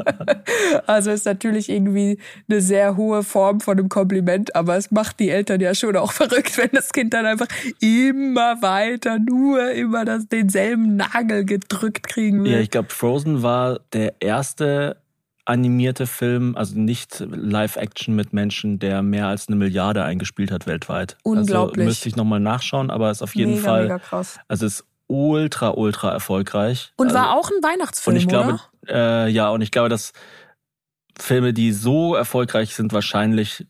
[0.87, 5.31] Also ist natürlich irgendwie eine sehr hohe Form von einem Kompliment, aber es macht die
[5.31, 7.49] Eltern ja schon auch verrückt, wenn das Kind dann einfach
[7.81, 12.53] immer weiter nur immer das, denselben Nagel gedrückt kriegen will.
[12.53, 14.97] Ja, ich glaube, Frozen war der erste
[15.45, 21.17] animierte Film, also nicht Live-Action mit Menschen, der mehr als eine Milliarde eingespielt hat weltweit.
[21.23, 21.79] Unglaublich.
[21.79, 24.39] Also müsste ich nochmal nachschauen, aber ist auf jeden mega, Fall, mega krass.
[24.49, 26.93] also ist ultra, ultra erfolgreich.
[26.97, 29.27] Und also, war auch ein Weihnachtsfilm, Und ich glaube, oder?
[29.27, 30.13] äh, ja, und ich glaube, dass
[31.23, 33.67] Filme, die so erfolgreich sind, wahrscheinlich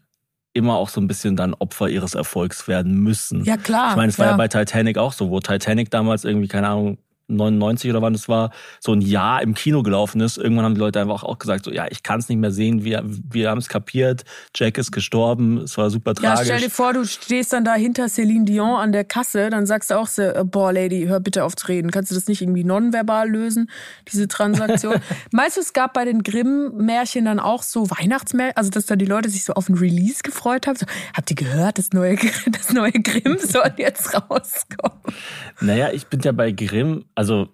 [0.52, 3.44] immer auch so ein bisschen dann Opfer ihres Erfolgs werden müssen.
[3.44, 3.90] Ja, klar.
[3.90, 4.32] Ich meine, es war ja.
[4.32, 4.36] ja.
[4.36, 6.98] bei Titanic auch so, wo Titanic damals irgendwie, keine Ahnung,
[7.36, 10.38] 99 oder wann es war, so ein Jahr im Kino gelaufen ist.
[10.38, 12.84] Irgendwann haben die Leute einfach auch gesagt, so ja, ich kann es nicht mehr sehen,
[12.84, 16.44] wir, wir haben es kapiert, Jack ist gestorben, es war super Ja, tragisch.
[16.46, 19.90] stell dir vor, du stehst dann da hinter Celine Dion an der Kasse, dann sagst
[19.90, 21.90] du auch so, äh, boah, Lady, hör bitte auf zu reden.
[21.90, 23.70] Kannst du das nicht irgendwie nonverbal lösen,
[24.10, 24.96] diese Transaktion?
[25.30, 29.04] Meinst du, es gab bei den Grimm-Märchen dann auch so Weihnachtsmärchen, also dass da die
[29.04, 30.76] Leute sich so auf ein Release gefreut haben?
[30.76, 32.16] So, habt ihr gehört, das neue,
[32.50, 35.00] das neue Grimm soll jetzt rauskommen?
[35.60, 37.50] Naja, ich bin ja bei Grimm, also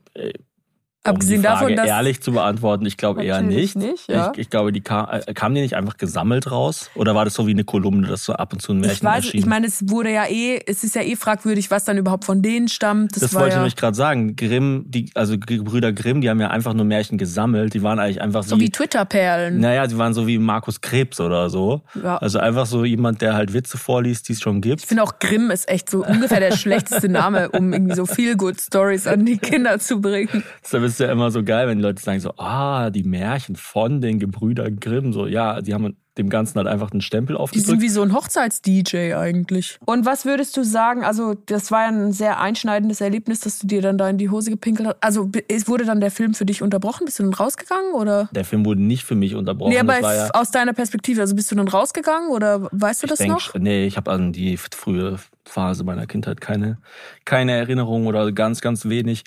[1.07, 3.77] äh, um Abgesehen die Frage davon, dass ehrlich zu beantworten, ich glaube eher nicht.
[3.77, 4.33] nicht, ja.
[4.33, 6.91] ich, ich glaube, die kam, äh, kamen die nicht einfach gesammelt raus?
[6.95, 9.05] Oder war das so wie eine Kolumne, das so ab und zu ein Märchen ich
[9.05, 9.41] weiß, erschien?
[9.41, 12.43] ich meine, es wurde ja eh, es ist ja eh fragwürdig, was dann überhaupt von
[12.43, 13.17] denen stammt.
[13.17, 14.37] Das, das wollte ich ja nämlich gerade sagen.
[14.37, 17.75] Grimm, die, also die Brüder Grimm, die haben ja einfach nur Märchen gesammelt.
[17.75, 19.61] Die waren eigentlich einfach so wie Twitter-Perlen.
[19.61, 21.83] Naja, sie waren so wie Markus Krebs oder so.
[22.03, 22.19] Ja.
[22.19, 24.81] Also einfach so jemand, der halt Witze vorliest, die es schon gibt.
[24.81, 28.37] Ich finde auch Grimm ist echt so ungefähr der schlechteste Name, um irgendwie so viel
[28.37, 30.43] good Stories an die Kinder zu bringen.
[30.63, 34.01] Deshalb ist ja immer so geil, wenn die Leute sagen so, ah, die Märchen von
[34.01, 35.13] den Gebrüdern Grimm.
[35.13, 37.83] So, ja, die haben dem Ganzen halt einfach einen Stempel Die sind aufgedrückt.
[37.83, 39.79] wie so ein Hochzeits-DJ eigentlich.
[39.85, 41.05] Und was würdest du sagen?
[41.05, 44.31] Also, das war ja ein sehr einschneidendes Erlebnis, dass du dir dann da in die
[44.31, 44.97] Hose gepinkelt hast.
[45.03, 47.05] Also, es wurde dann der Film für dich unterbrochen?
[47.05, 48.29] Bist du dann rausgegangen oder?
[48.33, 49.71] Der Film wurde nicht für mich unterbrochen.
[49.73, 53.03] Nee, aber das war ja, aus deiner Perspektive, also bist du dann rausgegangen oder weißt
[53.03, 53.55] du ich das denk, noch?
[53.55, 56.79] Nee, ich habe an die frühe Phase meiner Kindheit keine,
[57.25, 59.25] keine Erinnerung oder ganz, ganz wenig.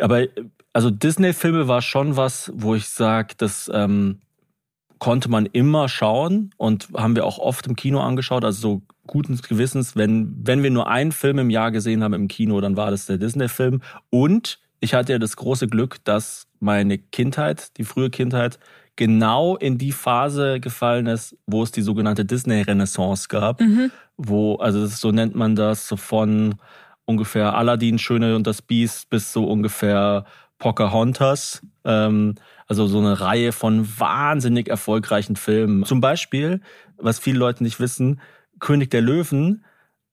[0.00, 0.24] Aber
[0.74, 4.18] also Disney-Filme war schon was, wo ich sage, das ähm,
[4.98, 9.36] konnte man immer schauen und haben wir auch oft im Kino angeschaut, also so guten
[9.36, 12.90] Gewissens, wenn, wenn wir nur einen Film im Jahr gesehen haben im Kino, dann war
[12.90, 13.80] das der Disney-Film.
[14.10, 18.58] Und ich hatte ja das große Glück, dass meine Kindheit, die frühe Kindheit,
[18.96, 23.60] genau in die Phase gefallen ist, wo es die sogenannte Disney-Renaissance gab.
[24.16, 26.54] Wo, also ist- so nennt man das, so von
[27.04, 30.24] ungefähr Aladdin, Schöne und das Biest bis so ungefähr
[30.64, 31.60] Pocahontas.
[31.84, 35.84] Ähm, also so eine Reihe von wahnsinnig erfolgreichen Filmen.
[35.84, 36.62] Zum Beispiel,
[36.96, 38.22] was viele Leute nicht wissen,
[38.60, 39.62] König der Löwen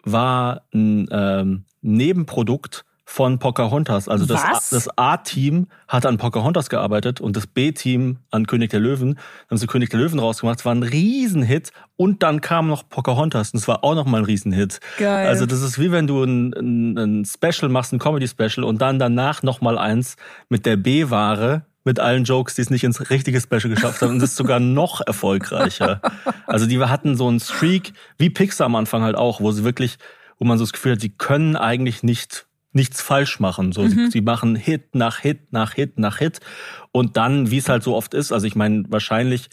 [0.04, 4.08] war ein ähm, Nebenprodukt von Pocahontas.
[4.08, 9.16] Also das, das A-Team hat an Pocahontas gearbeitet und das B-Team an König der Löwen.
[9.16, 10.60] Dann haben sie König der Löwen rausgemacht.
[10.60, 11.74] Es war ein Riesenhit.
[11.98, 14.80] Und dann kam noch Pocahontas und es war auch noch mal ein Riesenhit.
[14.98, 15.28] Geil.
[15.28, 18.98] Also das ist wie wenn du ein, ein, ein Special machst, ein Comedy-Special und dann
[18.98, 20.16] danach noch mal eins
[20.48, 24.20] mit der B-Ware, mit allen Jokes, die es nicht ins richtige Special geschafft haben und
[24.20, 26.00] das ist sogar noch erfolgreicher.
[26.48, 29.98] Also die hatten so einen Streak, wie Pixar am Anfang halt auch, wo sie wirklich,
[30.40, 33.72] wo man so das Gefühl hat, sie können eigentlich nicht nichts falsch machen.
[33.72, 36.40] So, sie, sie machen Hit nach Hit nach Hit nach Hit
[36.92, 39.50] und dann, wie es halt so oft ist, also ich meine, wahrscheinlich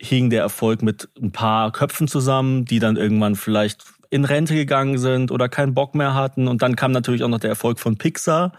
[0.00, 4.98] hing der Erfolg mit ein paar Köpfen zusammen, die dann irgendwann vielleicht in Rente gegangen
[4.98, 6.48] sind oder keinen Bock mehr hatten.
[6.48, 8.52] Und dann kam natürlich auch noch der Erfolg von Pixar.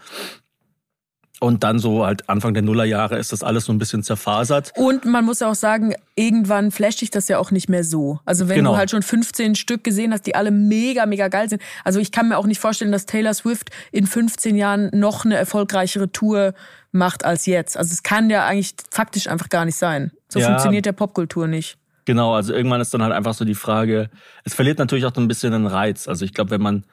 [1.42, 4.72] Und dann so halt Anfang der Nullerjahre ist das alles so ein bisschen zerfasert.
[4.76, 8.20] Und man muss auch sagen, irgendwann flasht dich das ja auch nicht mehr so.
[8.26, 8.72] Also wenn Genau.
[8.72, 11.62] du halt schon 15 Stück gesehen hast, die alle mega, mega geil sind.
[11.82, 15.36] Also ich kann mir auch nicht vorstellen, dass Taylor Swift in 15 Jahren noch eine
[15.36, 16.52] erfolgreichere Tour
[16.92, 17.76] macht als jetzt.
[17.78, 20.10] Also es kann ja eigentlich faktisch einfach gar nicht sein.
[20.28, 20.46] So Ja.
[20.48, 21.78] funktioniert der Popkultur nicht.
[22.04, 24.10] Genau, also irgendwann ist dann halt einfach so die Frage,
[24.44, 26.06] es verliert natürlich auch so ein bisschen den Reiz.
[26.06, 26.84] Also ich glaube, wenn man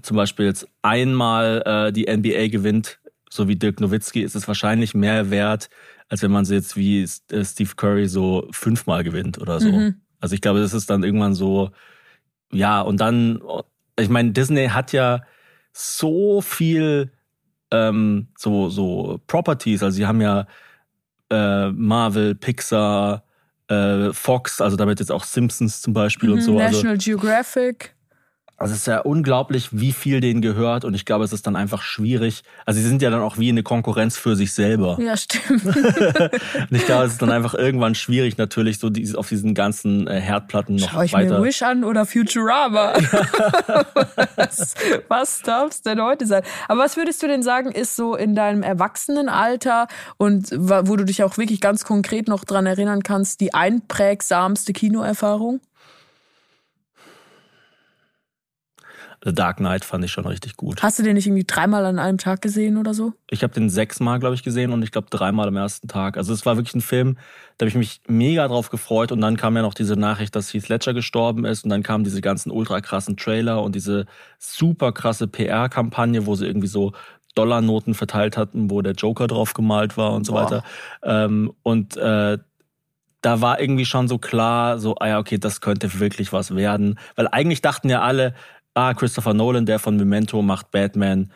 [0.00, 2.98] zum Beispiel jetzt einmal äh, die NBA gewinnt,
[3.32, 5.70] so wie Dirk Nowitzki, ist es wahrscheinlich mehr wert,
[6.08, 9.68] als wenn man sie jetzt wie äh, Steve Curry so fünfmal gewinnt oder so.
[10.20, 11.70] Also ich glaube, das ist dann irgendwann so,
[12.52, 13.40] ja, und dann,
[13.98, 15.22] ich meine, Disney hat ja
[15.72, 17.10] so viel
[17.70, 20.46] ähm, so, so Properties, also sie haben ja
[21.30, 23.24] äh, Marvel, Pixar,
[23.68, 26.58] äh, Fox, also damit jetzt auch Simpsons zum Beispiel und so.
[26.58, 27.94] Also, Mhm, National Geographic.
[28.62, 31.56] Also es ist ja unglaublich, wie viel denen gehört und ich glaube, es ist dann
[31.56, 32.42] einfach schwierig.
[32.64, 34.98] Also sie sind ja dann auch wie eine Konkurrenz für sich selber.
[35.00, 35.64] Ja, stimmt.
[36.72, 40.20] Und ich glaube, es ist dann einfach irgendwann schwierig, natürlich so auf diesen ganzen äh,
[40.20, 41.40] Herdplatten noch Schau ich weiter.
[41.40, 42.94] mir Wish an oder Futurama?
[44.36, 44.74] was,
[45.08, 46.42] was darf's denn heute sein?
[46.68, 51.22] Aber was würdest du denn sagen, ist so in deinem Erwachsenenalter und wo du dich
[51.22, 55.60] auch wirklich ganz konkret noch dran erinnern kannst, die einprägsamste Kinoerfahrung?
[59.24, 60.82] The Dark Knight fand ich schon richtig gut.
[60.82, 63.12] Hast du den nicht irgendwie dreimal an einem Tag gesehen oder so?
[63.30, 66.16] Ich habe den sechsmal, glaube ich, gesehen und ich glaube dreimal am ersten Tag.
[66.16, 67.16] Also es war wirklich ein Film,
[67.56, 70.52] da habe ich mich mega drauf gefreut und dann kam ja noch diese Nachricht, dass
[70.52, 74.06] Heath Ledger gestorben ist und dann kamen diese ganzen ultra krassen Trailer und diese
[74.38, 76.92] super krasse PR-Kampagne, wo sie irgendwie so
[77.36, 80.44] Dollarnoten verteilt hatten, wo der Joker drauf gemalt war und so Boah.
[80.44, 80.64] weiter.
[81.04, 82.38] Ähm, und äh,
[83.22, 86.98] da war irgendwie schon so klar, so, ah ja, okay, das könnte wirklich was werden.
[87.14, 88.34] Weil eigentlich dachten ja alle,
[88.74, 91.30] ah, Christopher Nolan, der von Memento macht Batman,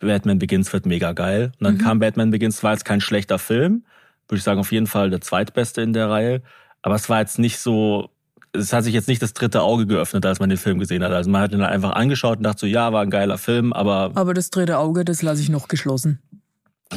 [0.00, 1.52] Batman Begins wird mega geil.
[1.58, 3.84] Und dann kam Batman Begins, war jetzt kein schlechter Film.
[4.28, 6.42] Würde ich sagen, auf jeden Fall der zweitbeste in der Reihe.
[6.82, 8.10] Aber es war jetzt nicht so,
[8.52, 11.12] es hat sich jetzt nicht das dritte Auge geöffnet, als man den Film gesehen hat.
[11.12, 14.10] Also man hat ihn einfach angeschaut und dachte so, ja, war ein geiler Film, aber
[14.14, 16.20] Aber das dritte Auge, das lasse ich noch geschlossen.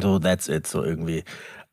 [0.01, 1.23] so, that's it, so irgendwie.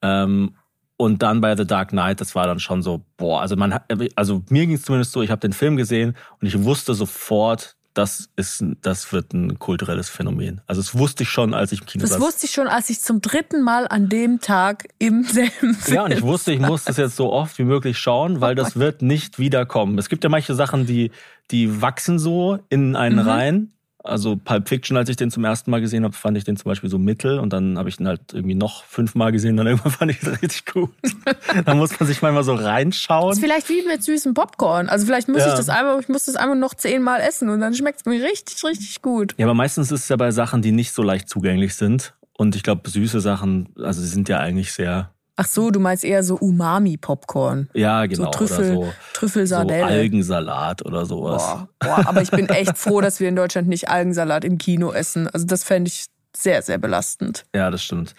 [0.03, 0.55] Ähm,
[0.99, 3.85] und dann bei The Dark Knight, das war dann schon so, boah, also man hat,
[4.15, 7.77] also mir ging es zumindest so, ich habe den Film gesehen und ich wusste sofort,
[7.95, 10.61] das ist, das wird ein kulturelles Phänomen.
[10.67, 12.21] Also das wusste ich schon, als ich im Kino Das saß.
[12.21, 16.05] wusste ich schon, als ich zum dritten Mal an dem Tag im selben Film Ja,
[16.05, 19.03] und ich wusste, ich muss das jetzt so oft wie möglich schauen, weil das wird
[19.03, 19.99] nicht wiederkommen.
[19.99, 21.11] Es gibt ja manche Sachen, die,
[21.51, 23.73] die wachsen so in einen rein.
[24.05, 26.69] Also Pulp Fiction, als ich den zum ersten Mal gesehen habe, fand ich den zum
[26.71, 29.93] Beispiel so mittel und dann habe ich ihn halt irgendwie noch fünfmal gesehen, dann irgendwann
[29.93, 30.91] fand ich ihn richtig gut.
[31.65, 33.33] da muss man sich manchmal so reinschauen.
[33.33, 34.89] ist vielleicht wie mit süßem Popcorn.
[34.89, 35.49] Also vielleicht muss Ja.
[35.49, 38.23] ich das einmal, ich muss das einmal noch zehnmal essen und dann schmeckt es mir
[38.23, 39.35] richtig, richtig gut.
[39.39, 42.15] Ja, aber meistens ist es ja bei Sachen, die nicht so leicht zugänglich sind.
[42.37, 46.05] Und ich glaube, süße Sachen, also sie sind ja eigentlich sehr, Ach so, du meinst
[46.05, 47.71] eher so Umami-Popcorn.
[47.75, 49.87] ja genau, so Trüffel, oder so, so Trüffelsardelle.
[49.87, 51.43] Algensalat oder sowas.
[51.43, 54.93] boah, boah, aber ich bin echt froh, dass wir in Deutschland nicht Algensalat im Kino
[54.93, 55.29] essen.
[55.29, 57.45] Also das fände ich sehr, sehr belastend.
[57.55, 58.15] Ja, das stimmt.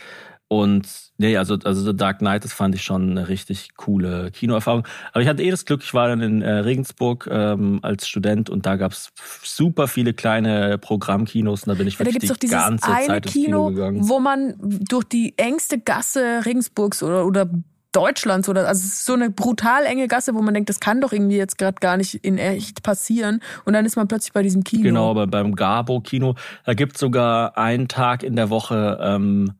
[0.47, 4.85] Und nee, also, also The Dark Knight, das fand ich schon eine richtig coole Kinoerfahrung.
[5.11, 8.49] Aber ich hatte eh das Glück, ich war dann in äh, Regensburg ähm, als Student
[8.49, 9.11] und da gab's
[9.43, 12.61] super viele kleine Programmkinos und da bin ich Ja, da wirklich gibt's doch die dieses
[12.63, 14.09] ganze eine Zeit ins Kino Kino, gegangen.
[14.09, 17.49] wo man durch die engste Gasse Regensburgs oder, oder
[17.91, 20.99] Deutschlands oder also es ist so eine brutal enge Gasse, wo man denkt, das kann
[20.99, 23.39] doch irgendwie jetzt gerade gar nicht in echt passieren.
[23.65, 24.81] Und dann ist man plötzlich bei diesem Kino.
[24.81, 26.33] Genau, aber beim Gabo-Kino,
[26.65, 29.51] da gibt's sogar einen Tag in der Woche ähm,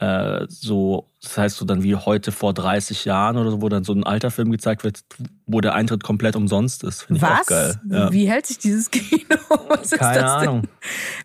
[0.00, 3.84] äh, so, das heißt so dann wie heute vor 30 Jahren oder so, wo dann
[3.84, 5.00] so ein alter Film gezeigt wird,
[5.46, 7.02] wo der Eintritt komplett umsonst ist.
[7.02, 7.40] Finde ich Was?
[7.42, 7.80] auch geil.
[7.90, 8.10] Ja.
[8.10, 9.36] Wie hält sich dieses Kino?
[9.68, 10.48] Was ist Keine das denn?
[10.48, 10.62] Ahnung.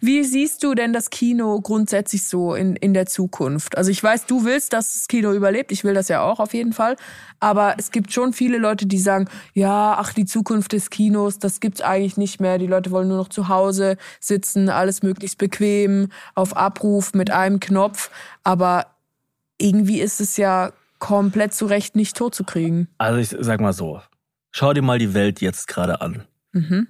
[0.01, 3.77] Wie siehst du denn das Kino grundsätzlich so in, in der Zukunft?
[3.77, 5.71] Also ich weiß, du willst, dass das Kino überlebt.
[5.71, 6.97] Ich will das ja auch auf jeden Fall.
[7.39, 11.61] Aber es gibt schon viele Leute, die sagen, ja, ach, die Zukunft des Kinos, das
[11.61, 12.57] gibt's eigentlich nicht mehr.
[12.57, 17.61] Die Leute wollen nur noch zu Hause sitzen, alles möglichst bequem, auf Abruf mit einem
[17.61, 18.09] Knopf.
[18.43, 18.87] Aber
[19.57, 22.87] irgendwie ist es ja komplett zu Recht nicht tot zu kriegen.
[22.97, 24.01] Also ich sag mal so,
[24.51, 26.23] schau dir mal die Welt jetzt gerade an.
[26.51, 26.87] Mhm.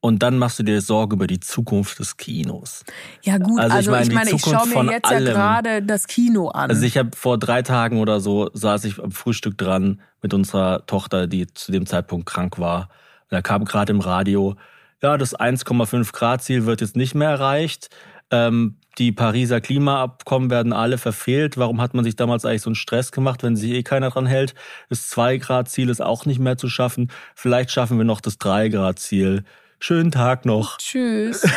[0.00, 2.84] Und dann machst du dir Sorge über die Zukunft des Kinos.
[3.22, 5.24] Ja gut, Also also, ich meine, ich meine, ich schaue mir jetzt ja allem.
[5.26, 6.70] gerade das Kino an.
[6.70, 10.86] Also ich habe vor drei Tagen oder so saß ich am Frühstück dran mit unserer
[10.86, 12.82] Tochter, die zu dem Zeitpunkt krank war.
[13.22, 14.54] Und da kam gerade im Radio,
[15.02, 17.90] ja, das 1,5 Grad Ziel wird jetzt nicht mehr erreicht.
[18.30, 21.56] Ähm, die Pariser Klimaabkommen werden alle verfehlt.
[21.56, 24.26] Warum hat man sich damals eigentlich so einen Stress gemacht, wenn sich eh keiner dran
[24.26, 24.54] hält?
[24.90, 27.10] Das 2 Grad Ziel ist auch nicht mehr zu schaffen.
[27.34, 29.44] Vielleicht schaffen wir noch das 3 Grad Ziel.
[29.80, 30.78] Schönen Tag noch.
[30.78, 31.46] Tschüss.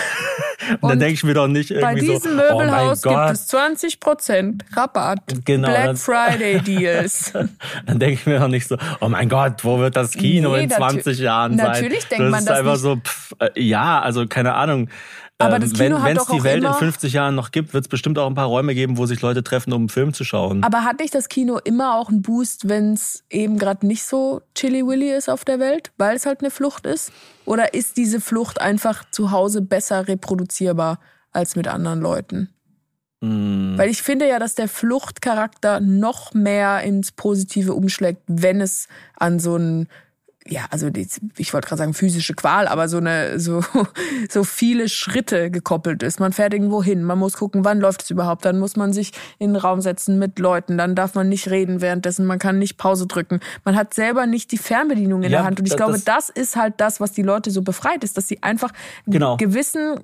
[0.80, 3.30] Und, dann denke ich mir doch nicht Bei irgendwie diesem so, oh Möbelhaus Gott.
[3.30, 5.20] gibt es 20% Rabatt.
[5.44, 7.34] Genau, Black Friday Deals.
[7.88, 10.66] Dann denke ich mir noch nicht so, oh mein Gott, wo wird das Kino Nee,
[10.66, 11.66] in natü- 20 Jahren sein?
[11.68, 12.82] natürlich denkt das man ist das einfach nicht.
[12.82, 14.90] so, pff, äh, ja, also keine Ahnung.
[15.42, 17.74] Aber Ähm, das Kino wenn hat es die Welt in immer- 50 Jahren noch gibt,
[17.74, 20.14] wird es bestimmt auch ein paar Räume geben, wo sich Leute treffen, um einen Film
[20.14, 20.64] zu schauen.
[20.64, 24.42] Aber hat nicht das Kino immer auch einen Boost, wenn es eben gerade nicht so
[24.56, 27.12] chilly-willy ist auf der Welt, weil es halt eine Flucht ist?
[27.46, 31.00] Oder ist diese Flucht einfach zu Hause besser reproduzierbar
[31.32, 32.50] als mit anderen Leuten?
[33.24, 38.88] Hm, Weil ich finde ja, dass der Fluchtcharakter noch mehr ins Positive umschlägt, wenn es
[39.16, 39.88] an so ein
[40.48, 43.64] ja, also die, ich wollte gerade sagen physische Qual, aber so eine so
[44.30, 46.20] so viele Schritte gekoppelt ist.
[46.20, 49.12] Man fährt irgendwo hin, man muss gucken, wann läuft es überhaupt, dann muss man sich
[49.38, 52.78] in den Raum setzen mit Leuten, dann darf man nicht reden währenddessen, man kann nicht
[52.78, 53.40] Pause drücken.
[53.66, 56.30] Man hat selber nicht die Fernbedienung in Ja, der Hand und ich das- glaube, das-
[56.30, 58.72] ist halt das, was die Leute so befreit ist, dass sie einfach
[59.06, 59.32] Genau.
[59.32, 60.00] einen gewissen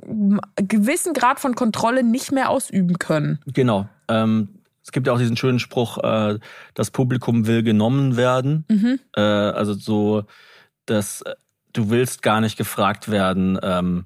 [0.56, 3.39] gewissen Grad von Kontrolle nicht mehr ausüben können.
[3.54, 3.88] Genau.
[4.08, 4.50] Ähm,
[4.88, 6.39] es gibt ja auch diesen schönen Spruch, äh,
[6.73, 8.63] das Publikum will genommen werden.
[8.69, 9.00] Mhm.
[9.17, 10.23] Äh, also so,
[10.86, 11.36] dass äh,
[11.73, 14.06] du willst gar nicht gefragt werden, ähm,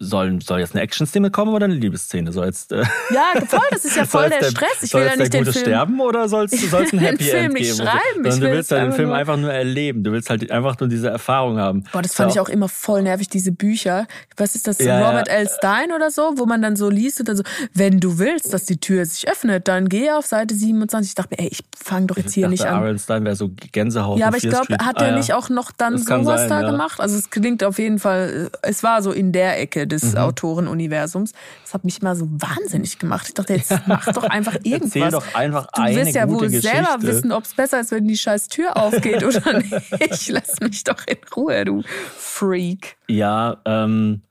[0.00, 2.30] soll, soll jetzt eine Action-Szene kommen oder eine Liebesszene?
[2.32, 2.82] Soll jetzt, äh,
[3.12, 4.82] Ja, voll, das ist ja voll der jetzt Stress.
[4.82, 5.64] Ich will ja nicht der den Gute Film.
[5.64, 6.52] sterben oder soll es
[6.92, 7.76] ein Happy Film End nicht geben?
[7.88, 10.04] schreiben, Sondern du will willst es halt den Film nur- einfach nur erleben.
[10.04, 11.84] Du willst halt einfach nur diese Erfahrung haben.
[11.92, 14.06] Boah, das fand ich auch immer voll nervig, diese Bücher.
[14.36, 14.78] Was ist das?
[14.78, 15.34] Ja, Robert ja.
[15.34, 15.48] L.
[15.48, 17.42] Stein oder so, wo man dann so liest und dann so,
[17.74, 21.10] wenn du willst, dass die Tür sich öffnet, dann geh auf Seite 27.
[21.10, 22.74] Ich dachte mir, ey, ich fange doch jetzt Ich hier dachte, nicht an.
[22.82, 24.18] Aaron Stein wäre so Gänsehaut.
[24.20, 25.16] Ja, aber ich glaube, hat Ah, er ja.
[25.16, 26.70] nicht auch noch dann sowas sein, da ja.
[26.70, 27.00] gemacht?
[27.00, 30.18] Also es klingt auf jeden Fall, es war so in der Ecke des Mhm.
[30.18, 31.32] Autorenuniversums.
[31.64, 33.26] Das hat mich immer so wahnsinnig gemacht.
[33.28, 34.94] Ich dachte, jetzt mach doch einfach irgendwas.
[34.96, 36.68] Erzähl doch einfach Du eine wirst ja wohl Geschichte.
[36.68, 39.58] selber wissen, ob es besser ist, wenn die scheiß Tür aufgeht oder
[40.00, 40.28] nicht.
[40.28, 41.82] Lass mich doch in Ruhe, du
[42.16, 42.96] Freak.
[43.08, 44.22] Ja, ähm,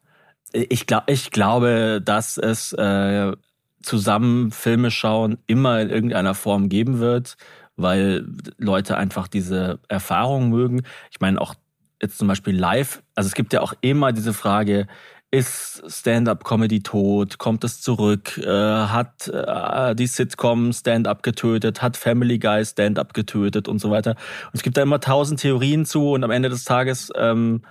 [0.53, 3.33] ich, glaub, ich glaube, dass es äh,
[3.81, 7.37] zusammen Filme schauen immer in irgendeiner Form geben wird,
[7.75, 8.25] weil
[8.57, 10.83] Leute einfach diese Erfahrung mögen.
[11.11, 11.55] Ich meine auch
[12.01, 14.87] jetzt zum Beispiel live, also es gibt ja auch immer diese Frage,
[15.31, 17.37] ist Stand-up-Comedy tot?
[17.37, 18.37] Kommt es zurück?
[18.37, 21.81] Äh, hat äh, die Sitcom Stand-up getötet?
[21.81, 24.11] Hat Family Guy Stand-up getötet und so weiter?
[24.11, 27.61] Und es gibt da immer tausend Theorien zu und am Ende des Tages ähm,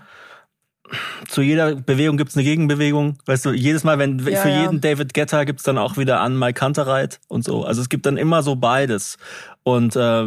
[1.29, 3.19] zu jeder Bewegung gibt's eine Gegenbewegung.
[3.27, 4.63] Weißt du, jedes Mal, wenn Ja, für ja.
[4.63, 7.65] jeden David Getter gibt's dann auch wieder an Mike Kantereit und so.
[7.65, 9.17] Also es gibt dann immer so beides.
[9.63, 10.27] Und äh,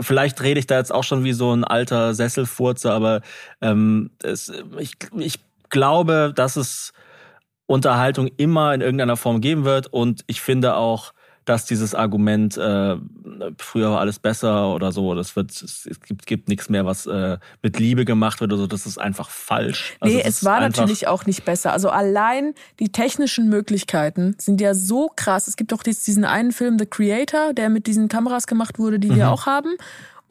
[0.00, 3.20] vielleicht rede ich da jetzt auch schon wie so ein alter Sesselfurzer, aber
[3.60, 5.38] ähm, es, ich, ich
[5.72, 6.92] glaube, dass es
[7.66, 9.88] Unterhaltung immer in irgendeiner Form geben wird.
[9.88, 11.12] Und ich finde auch,
[11.44, 12.96] dass dieses Argument, äh,
[13.58, 17.38] früher war alles besser oder so, das wird, es gibt, gibt nichts mehr, was äh,
[17.62, 19.96] mit Liebe gemacht wird oder so, das ist einfach falsch.
[19.98, 21.72] Also Nee, es war natürlich auch nicht besser.
[21.72, 25.48] Also allein die technischen Möglichkeiten sind ja so krass.
[25.48, 29.10] Es gibt doch diesen einen Film, The Creator, der mit diesen Kameras gemacht wurde, die
[29.10, 29.16] Mhm.
[29.16, 29.74] wir auch haben.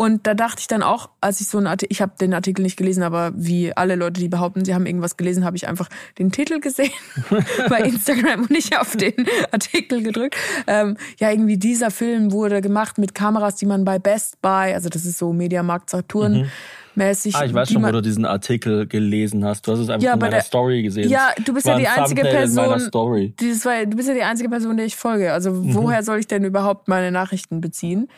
[0.01, 2.63] Und da dachte ich dann auch, als ich so einen Artikel, ich habe den Artikel
[2.63, 5.89] nicht gelesen, aber wie alle Leute, die behaupten, sie haben irgendwas gelesen, habe ich einfach
[6.17, 6.89] den Titel gesehen
[7.69, 9.13] bei Instagram und nicht auf den
[9.51, 10.35] Artikel gedrückt.
[10.65, 14.89] Ähm, ja, irgendwie dieser Film wurde gemacht mit Kameras, die man bei Best Buy, also
[14.89, 16.49] das ist so Mediamarkt Saturn
[16.95, 17.35] mäßig.
[17.35, 19.65] Ah, ich weiß schon, wo du diesen Artikel gelesen hast.
[19.67, 21.09] Du hast es einfach Ja, in bei meiner der- Story gesehen.
[21.09, 23.33] Ja, du bist ja die ein einzige Thumbnail Person.
[23.39, 25.31] Dieses war, du bist ja die einzige Person, der ich folge.
[25.31, 25.75] Also Mhm.
[25.75, 28.09] woher soll ich denn überhaupt meine Nachrichten beziehen?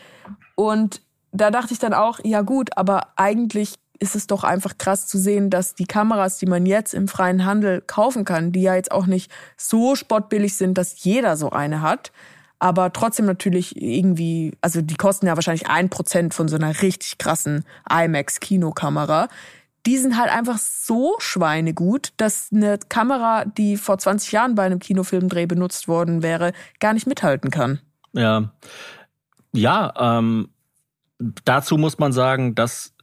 [0.56, 1.02] Und
[1.34, 5.18] da dachte ich dann auch, ja gut, aber eigentlich ist es doch einfach krass zu
[5.18, 8.92] sehen, dass die Kameras, die man jetzt im freien Handel kaufen kann, die ja jetzt
[8.92, 12.12] auch nicht so spottbillig sind, dass jeder so eine hat,
[12.60, 17.18] aber trotzdem natürlich irgendwie, also die kosten ja wahrscheinlich ein Prozent von so einer richtig
[17.18, 19.28] krassen IMAX-Kinokamera.
[19.86, 24.80] Die sind halt einfach so schweinegut, dass eine Kamera, die vor 20 Jahren bei einem
[24.80, 27.80] Kinofilmdreh benutzt worden wäre, gar nicht mithalten kann.
[28.14, 28.54] Ja,
[29.52, 30.48] ja ähm,
[31.46, 32.94] dazu muss man sagen, dass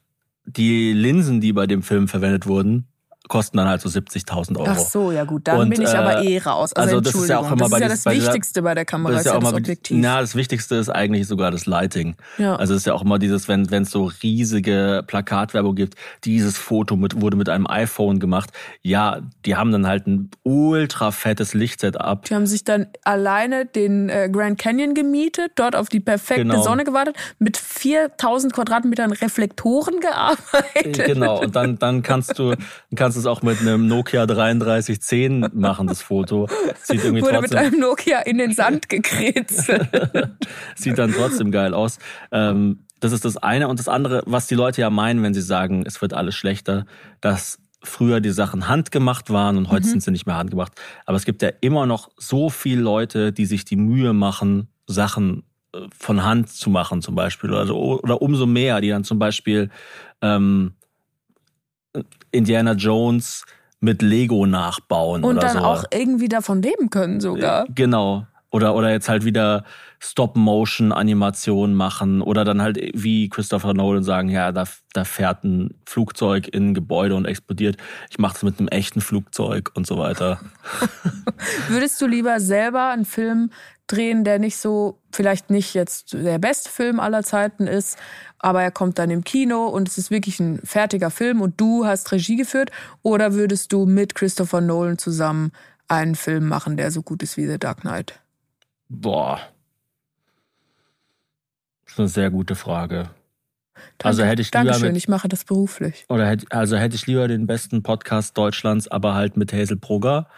[0.45, 2.87] die Linsen, die bei dem Film verwendet wurden,
[3.31, 4.67] kosten dann halt so 70.000 Euro.
[4.69, 6.73] Ach so, ja gut, dann Und, bin ich aber äh, eh raus.
[6.75, 8.85] also Also, das ist ja auch immer das bei ist ja das Wichtigste bei der
[8.85, 9.97] Kamera, Das ist ja, das mal- Objektiv.
[9.99, 12.17] Na, das Wichtigste ist eigentlich sogar das Lighting.
[12.39, 12.57] Ja.
[12.57, 16.97] Also es ist ja auch immer dieses, wenn es so riesige Plakatwerbung gibt, dieses Foto
[16.97, 18.51] mit, wurde mit einem iPhone gemacht.
[18.83, 22.25] Ja, die haben dann halt ein ultra fettes Lichtsetup.
[22.25, 26.63] Die haben sich dann alleine den äh, Grand Canyon gemietet, dort auf die perfekte Genau.
[26.63, 31.05] Sonne gewartet, mit 4000 Quadratmetern Reflektoren gearbeitet.
[31.07, 32.59] Genau, und dann, dann kannst du dann
[32.97, 36.49] kannst du es auch mit einem Nokia 3310 machen, das Foto.
[36.83, 39.89] Sieht irgendwie Wurde mit trotzdem, einem Nokia in den Sand gekritzelt.
[40.77, 41.99] sieht dann trotzdem geil aus.
[42.33, 43.69] Ähm, das ist das eine.
[43.69, 46.87] Und das andere, was die Leute ja meinen, wenn sie sagen, es wird alles schlechter,
[47.21, 50.73] dass früher die Sachen handgemacht waren und heute sind sie nicht mehr handgemacht.
[51.07, 55.45] Aber es gibt ja immer noch so viele Leute, die sich die Mühe machen, Sachen
[55.75, 57.51] äh, von Hand zu machen zum Beispiel.
[57.51, 59.71] Oder, so, oder umso mehr, die dann zum Beispiel
[60.21, 60.75] ähm,
[62.31, 63.45] Indiana Jones
[63.81, 65.65] mit Lego nachbauen Und oder dann so.
[65.65, 67.67] auch irgendwie davon leben können sogar.
[67.75, 68.27] Genau.
[68.53, 69.65] Oder, oder jetzt halt wieder
[70.01, 76.49] Stop-Motion-Animationen machen oder dann halt wie Christopher Nolan sagen, ja, da, da fährt ein Flugzeug
[76.49, 77.77] in ein Gebäude und explodiert.
[78.11, 80.41] Ich mache es mit einem echten Flugzeug und so weiter.
[81.69, 83.51] Würdest du lieber selber einen Film
[83.87, 87.99] drehen, der nicht so, vielleicht nicht jetzt der beste Film aller Zeiten ist,
[88.41, 91.85] aber er kommt dann im Kino und es ist wirklich ein fertiger Film und du
[91.85, 92.71] hast Regie geführt?
[93.03, 95.53] Oder würdest du mit Christopher Nolan zusammen
[95.89, 98.19] einen Film machen, der so gut ist wie The Dark Knight?
[98.89, 99.41] Boah.
[101.85, 103.11] Das ist eine sehr gute Frage.
[104.03, 106.05] Also hätte ich lieber Dankeschön, mit, ich mache das beruflich.
[106.09, 110.29] oder hätte, also hätte ich lieber den besten Podcast Deutschlands, aber halt mit Hazel Brugger.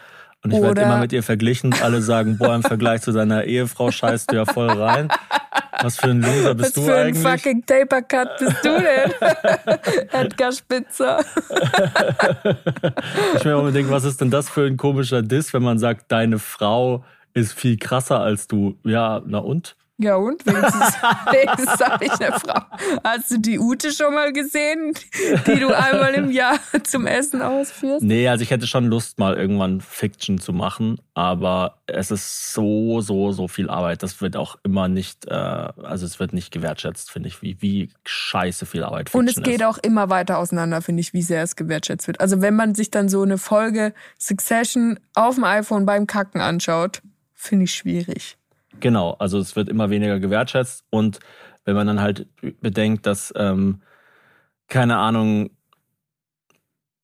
[0.44, 1.72] Und ich werde immer mit ihr verglichen.
[1.82, 5.08] Alle sagen, boah, im Vergleich zu deiner Ehefrau scheißt du ja voll rein.
[5.82, 7.22] Was für ein Loser bist Was du für ein eigentlich?
[7.22, 9.12] fucking Taper-Cut bist du denn?
[10.12, 11.24] Edgar Spitzer.
[13.36, 16.38] Ich mir unbedingt, was ist denn das für ein komischer Diss, wenn man sagt, deine
[16.38, 18.76] Frau ist viel krasser als du?
[18.84, 19.76] Ja, na und?
[20.02, 20.44] Ja und?
[20.44, 20.94] Wenigstens,
[21.30, 22.60] wenigstens habe ich eine Frau.
[23.04, 24.94] Hast du die Ute schon mal gesehen,
[25.46, 28.02] die du einmal im Jahr zum Essen ausführst?
[28.02, 33.00] Nee, also ich hätte schon Lust, mal irgendwann Fiction zu machen, aber es ist so,
[33.00, 34.02] so, so viel Arbeit.
[34.02, 37.90] Das wird auch immer nicht, äh, also es wird nicht gewertschätzt, finde ich, wie, wie
[38.04, 39.66] scheiße viel Arbeit Fiction Und es geht ist.
[39.66, 42.20] auch immer weiter auseinander, finde ich, wie sehr es gewertschätzt wird.
[42.20, 47.02] Also wenn man sich dann so eine Folge Succession auf dem iPhone beim Kacken anschaut,
[47.34, 48.36] finde ich schwierig.
[48.80, 51.20] Genau, also es wird immer weniger gewertschätzt und
[51.64, 52.26] wenn man dann halt
[52.60, 53.82] bedenkt, dass, ähm,
[54.68, 55.50] keine Ahnung,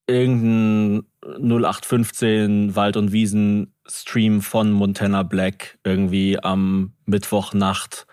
[0.06, 1.04] irgendein
[1.38, 8.06] 0815 Wald- und Wiesen-Stream von Montana Black irgendwie am Mittwochnacht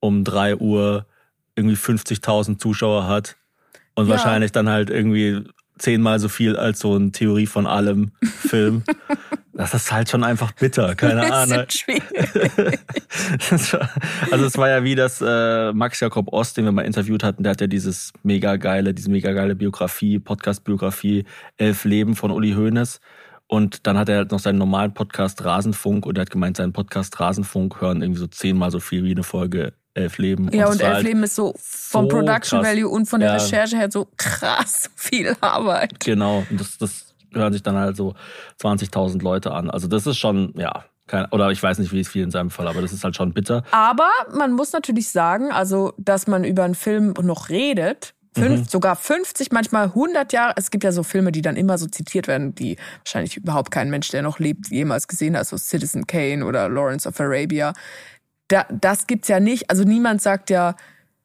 [0.00, 1.06] um 3 Uhr
[1.54, 3.36] irgendwie 50.000 Zuschauer hat
[3.94, 4.12] und Ja.
[4.12, 5.44] wahrscheinlich dann halt irgendwie
[5.78, 8.82] zehnmal so viel als so ein Theorie von allem Film.
[9.52, 11.66] das ist halt schon einfach bitter, keine Ahnung.
[14.30, 17.42] Also es war ja wie das äh, Max Jakob Ost, den wir mal interviewt hatten,
[17.42, 21.24] der hat ja dieses mega geile, diese mega geile Biografie, Podcast-Biografie
[21.56, 23.00] Elf Leben von Uli Hoeneß.
[23.48, 26.72] Und dann hat er halt noch seinen normalen Podcast Rasenfunk und er hat gemeint, seinen
[26.72, 30.50] Podcast Rasenfunk hören irgendwie so zehnmal so viel wie eine Folge Elf Leben.
[30.52, 32.70] Ja, und war Elf halt Leben ist so vom so Production krass.
[32.72, 33.34] Value und von der Ja.
[33.36, 35.98] Recherche her so krass viel Arbeit.
[36.00, 38.14] Genau, und das, das hören sich dann halt so
[38.62, 39.70] 20.000 Leute an.
[39.70, 42.50] Also das ist schon, ja, kein, oder ich weiß nicht, wie es viel in seinem
[42.50, 43.62] Fall, aber das ist halt schon bitter.
[43.70, 48.64] Aber man muss natürlich sagen, also, dass man über einen Film noch redet, fünf, Mhm.
[48.68, 50.52] sogar 50, manchmal 100 Jahre.
[50.56, 53.88] Es gibt ja so Filme, die dann immer so zitiert werden, die wahrscheinlich überhaupt kein
[53.88, 57.72] Mensch, der noch lebt, jemals gesehen hat, so Citizen Kane oder Lawrence of Arabia.
[58.48, 59.70] Da, das gibt's ja nicht.
[59.70, 60.76] Also niemand sagt ja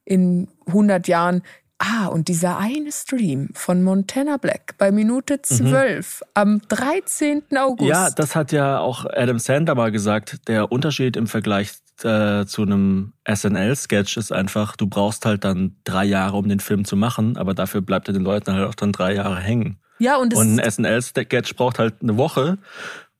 [0.05, 1.43] in 100 Jahren,
[1.81, 7.43] ah, und dieser eine Stream von Montana Black bei Minute 12 am 13.
[7.57, 7.81] August.
[7.81, 7.87] Mhm.
[7.87, 10.47] Ja, das hat ja auch Adam Sandler mal gesagt.
[10.47, 11.71] Der Unterschied im Vergleich
[12.03, 16.85] äh, zu einem SNL-Sketch ist einfach, du brauchst halt dann drei Jahre, um den Film
[16.85, 19.79] zu machen, aber dafür bleibt er den Leuten halt auch dann drei Jahre hängen.
[19.99, 22.57] ja und Und ein SNL-Sketch braucht halt eine Woche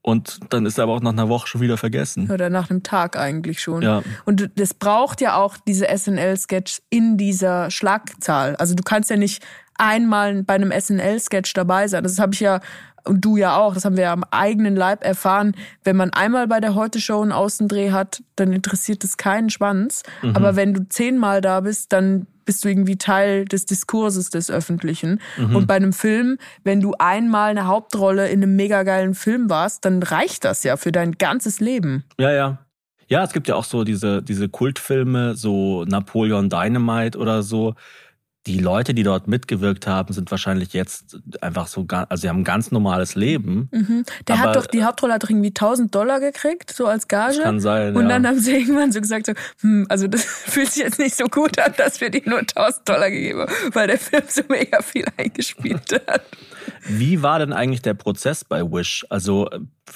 [0.04, 2.32] Und dann ist er aber auch nach einer Woche schon wieder vergessen.
[2.32, 3.84] Oder nach einem Tag eigentlich schon.
[3.84, 4.02] Ja.
[4.26, 8.56] Und das braucht ja auch diese SNL-Sketch in dieser Schlagzahl.
[8.56, 9.44] Also du kannst ja nicht
[9.76, 12.04] einmal bei einem SNL-Sketch dabei sein.
[12.04, 12.62] Das habe ich ja
[13.06, 15.56] und du ja auch, das haben wir ja am eigenen Leib erfahren.
[15.84, 20.04] Wenn man einmal bei der Heute-Show einen Außendreh hat, dann interessiert es keinen Schwanz.
[20.34, 25.22] Aber wenn du zehnmal da bist, dann bist du irgendwie Teil des Diskurses des Öffentlichen.
[25.38, 29.86] Und bei einem Film, wenn du einmal eine Hauptrolle in einem mega geilen Film warst,
[29.86, 32.04] dann reicht das ja für dein ganzes Leben.
[32.20, 32.58] Ja, ja.
[33.08, 37.76] Ja, es gibt ja auch so diese, diese Kultfilme, so Napoleon Dynamite oder so.
[38.48, 42.44] Die Leute, die dort mitgewirkt haben, sind wahrscheinlich jetzt einfach so, also sie haben ein
[42.44, 43.70] ganz normales Leben.
[44.28, 47.36] Der Aber- hat doch, die Hauptrolle hat doch irgendwie 1000 Dollar gekriegt, so als Gage.
[47.36, 48.10] Das kann sein, Und ja.
[48.10, 51.26] dann haben sie irgendwann so gesagt, so, hm, also das fühlt sich jetzt nicht so
[51.26, 54.82] gut an, dass wir dir nur 1000 Dollar gegeben haben, weil der Film so mega
[54.82, 56.24] viel eingespielt hat.
[56.88, 59.06] Wie war denn eigentlich der Prozess bei Wish?
[59.10, 59.48] Also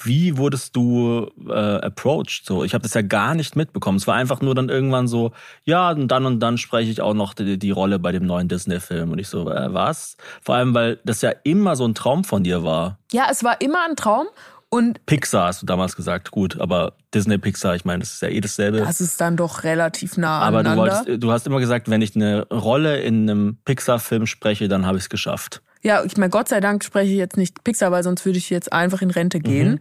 [0.02, 2.44] wie wurdest du äh, approached?
[2.44, 3.98] So, ich habe das ja gar nicht mitbekommen.
[3.98, 5.32] Es war einfach nur dann irgendwann so,
[5.64, 8.48] ja, und dann und dann spreche ich auch noch die, die Rolle bei dem neuen
[8.48, 9.12] Disney-Film.
[9.12, 10.16] Und ich so, äh, was?
[10.42, 12.98] Vor allem, weil das ja immer so ein Traum von dir war.
[13.12, 14.26] Ja, es war immer ein Traum
[14.68, 18.28] und Pixar hast du damals gesagt, gut, aber Disney Pixar, ich meine, das ist ja
[18.28, 18.78] eh dasselbe.
[18.78, 22.16] das ist dann doch relativ nah aber du, wolltest, du hast immer gesagt, wenn ich
[22.16, 25.62] eine Rolle in einem Pixar-Film spreche, dann habe ich es geschafft.
[25.86, 28.50] Ja, ich meine, Gott sei Dank spreche ich jetzt nicht Pixar, weil sonst würde ich
[28.50, 29.70] jetzt einfach in Rente gehen.
[29.70, 29.80] Mhm.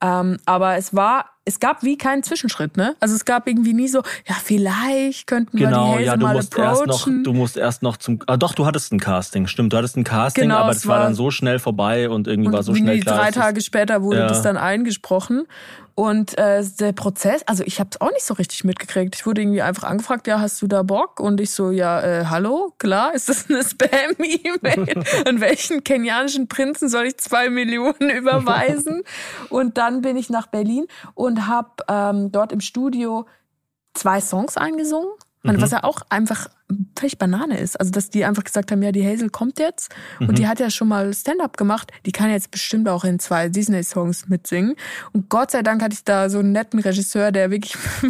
[0.00, 2.96] Ähm, aber es war, es gab wie keinen Zwischenschritt, ne?
[3.00, 6.22] Also es gab irgendwie nie so, ja, vielleicht könnten wir Genau, die Hazel ja, du
[6.26, 7.24] mal musst erst noch, approachen.
[7.24, 10.04] du musst erst noch zum, ah, doch, du hattest ein Casting, stimmt, du hattest ein
[10.04, 12.72] Casting, Genau, aber es das war war- dann so schnell vorbei und irgendwie war so
[12.72, 13.18] und schnell klar.
[13.18, 14.26] drei Tage später wurde Ja.
[14.26, 15.44] das dann eingesprochen.
[15.96, 19.14] Und äh, der Prozess, also ich habe es auch nicht so richtig mitgekriegt.
[19.14, 21.20] Ich wurde irgendwie einfach angefragt, ja, hast du da Bock?
[21.20, 23.62] Und ich so, ja, äh, hallo, klar, ist das eine
[24.18, 25.04] Spam-E-Mail?
[25.28, 29.02] An welchen kenianischen Prinzen soll ich zwei Millionen überweisen?
[29.50, 33.26] und dann bin ich nach Berlin und habe ähm, dort im Studio
[33.94, 35.08] zwei Songs eingesungen.
[35.44, 35.60] Mhm.
[35.60, 36.48] Was ja auch einfach
[36.98, 37.78] völlig Banane ist.
[37.78, 39.94] Also, dass die einfach gesagt haben, ja, die Hazel kommt jetzt.
[40.18, 40.28] Mhm.
[40.30, 41.92] Und die hat ja schon mal Stand-up gemacht.
[42.06, 44.74] Die kann jetzt bestimmt auch in zwei Disney-Songs mitsingen.
[45.12, 47.76] Und Gott sei Dank hatte ich da so einen netten Regisseur, der wirklich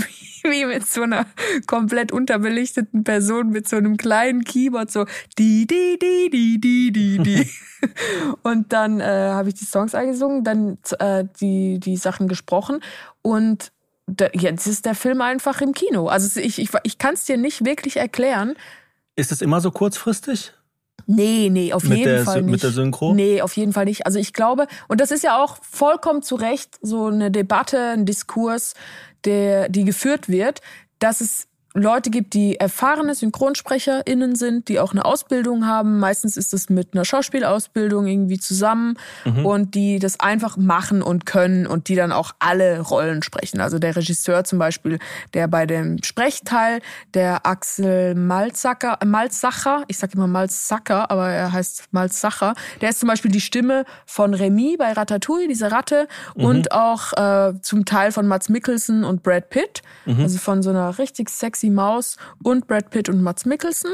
[0.45, 1.26] wie mit so einer
[1.66, 5.07] komplett unterbelichteten Person mit so einem kleinen Keyboard so
[5.38, 7.51] die, die, die, die, die, die, die.
[8.42, 12.80] Und dann äh, habe ich die Songs eingesungen, dann äh, die, die Sachen gesprochen
[13.20, 13.72] und
[14.07, 16.09] da, jetzt ist der Film einfach im Kino.
[16.09, 18.55] Also ich, ich, ich kann es dir nicht wirklich erklären.
[19.16, 20.53] Ist es immer so kurzfristig?
[21.07, 22.51] Nee, nee, auf Mit jeden der Fall nicht.
[22.51, 23.14] mit der Synchro?
[23.14, 24.07] Nee, auf jeden Fall nicht.
[24.07, 28.07] Also ich glaube, und das ist ja auch vollkommen zu Recht so eine Debatte, ein
[28.07, 28.74] Diskurs,
[29.25, 30.61] der, die geführt wird,
[30.99, 35.99] dass es Leute gibt, die erfahrene SynchronsprecherInnen sind, die auch eine Ausbildung haben.
[35.99, 39.45] Meistens ist das mit einer Schauspielausbildung irgendwie zusammen Mhm.
[39.45, 43.61] und die das einfach machen und können und die dann auch alle Rollen sprechen.
[43.61, 45.01] Also der Regisseur zum Beispiel,
[45.35, 46.81] der bei dem Sprechteil,
[47.12, 53.09] der Axel Malzacker, Malzacher, ich sag immer Malzacker, aber er heißt Malzacher, der ist zum
[53.09, 58.29] Beispiel die Stimme von Remy bei Ratatouille, diese Ratte, und auch äh, zum Teil von
[58.29, 63.08] Mats Mikkelsen und Brad Pitt, also von so einer richtig sexy Maus und Brad Pitt
[63.08, 63.90] und Mats Mikkelsen.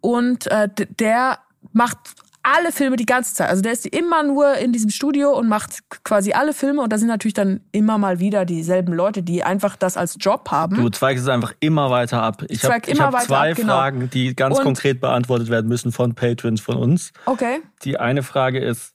[0.00, 1.38] Und äh, der
[1.72, 1.98] macht
[2.42, 3.48] alle Filme die ganze Zeit.
[3.50, 6.80] Also der ist immer nur in diesem Studio und macht quasi alle Filme.
[6.80, 10.48] Und da sind natürlich dann immer mal wieder dieselben Leute, die einfach das als Job
[10.52, 10.76] haben.
[10.76, 12.44] Du zweigst es einfach immer weiter ab.
[12.48, 13.72] Ich habe zweig immer hab weiter zwei ab, genau.
[13.72, 17.12] Fragen, die ganz Und- konkret beantwortet werden müssen von Patrons von uns.
[17.24, 17.58] Okay.
[17.82, 18.94] Die eine Frage ist,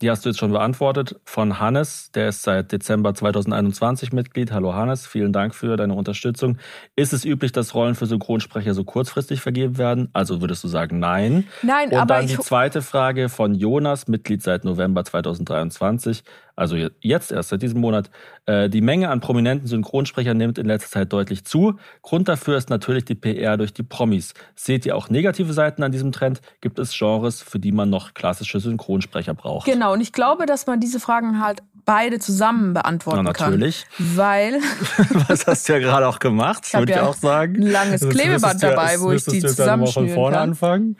[0.00, 4.50] die hast du jetzt schon beantwortet, von Hannes, der ist seit Dezember 2021 Mitglied.
[4.50, 6.56] Hallo Hannes, vielen Dank für deine Unterstützung.
[6.96, 10.08] Ist es üblich, dass Rollen für Synchronsprecher so kurzfristig vergeben werden?
[10.14, 11.46] Also würdest du sagen, nein.
[11.62, 16.24] Nein, Und aber dann die zweite Frage von Jonas, Mitglied seit November 2023,
[16.60, 18.10] also jetzt erst seit diesem Monat.
[18.46, 21.78] Äh, Die Menge an prominenten Synchronsprechern nimmt in letzter Zeit deutlich zu.
[22.02, 24.34] Grund dafür ist natürlich die PR durch die Promis.
[24.54, 26.40] Seht ihr auch negative Seiten an diesem Trend?
[26.60, 29.64] Gibt es Genres, für die man noch klassische Synchronsprecher braucht?
[29.66, 29.92] genau.
[29.94, 33.86] Und ich glaube, dass man diese Fragen halt beide zusammen beantworten Na, natürlich.
[33.96, 34.16] kann.
[34.16, 34.54] Weil
[35.28, 37.56] Was hast du ja gerade auch gemacht, Ich würde ich ja auch sagen.
[37.56, 40.48] ein langes Das Klebeband dabei, wo ich die einfach mal von zusammenschnüren vorne kann.
[40.50, 40.96] anfangen.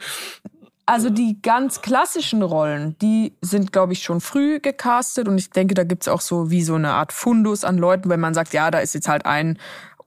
[0.85, 5.73] Also die ganz klassischen Rollen, die sind, glaube ich, schon früh gecastet und ich denke,
[5.73, 8.71] da gibt's auch so wie so eine Art Fundus an Leuten, wenn man sagt, ja,
[8.71, 9.57] da ist jetzt halt ein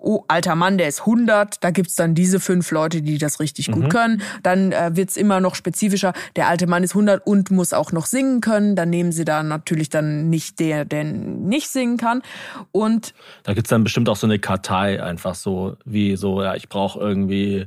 [0.05, 3.71] oh, alter Mann, der ist 100, da gibt's dann diese fünf Leute, die das richtig
[3.71, 4.23] gut können.
[4.43, 8.07] Dann äh, wird's immer noch spezifischer, der alte Mann ist 100 und muss auch noch
[8.07, 8.77] singen können.
[8.77, 12.23] Dann nehmen sie da natürlich dann nicht der, der nicht singen kann.
[12.71, 13.15] Und
[13.45, 17.01] Da gibt's dann bestimmt auch so eine Kartei, einfach so, wie so, ja, ich brauche
[17.01, 17.67] irgendwie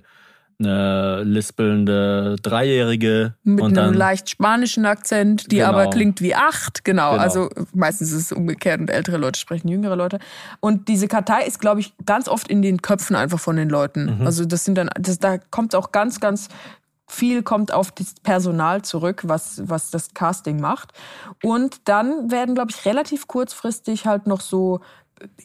[0.59, 5.69] eine lispelnde Dreijährige Mit und einem dann leicht spanischen Akzent, die Genau.
[5.69, 6.83] aber klingt wie acht.
[6.83, 7.11] Genau.
[7.11, 7.21] Genau.
[7.21, 10.17] Also meistens ist es umgekehrt und ältere Leute sprechen jüngere Leute.
[10.59, 14.17] Und diese Kartei ist, glaube ich, ganz oft in den Köpfen einfach von den Leuten.
[14.19, 14.25] Mhm.
[14.25, 16.49] Also das sind dann, das, da kommt auch ganz, ganz
[17.07, 20.91] viel kommt auf das Personal zurück, was, was das Casting macht.
[21.43, 24.81] Und dann werden, glaube ich, relativ kurzfristig halt noch so,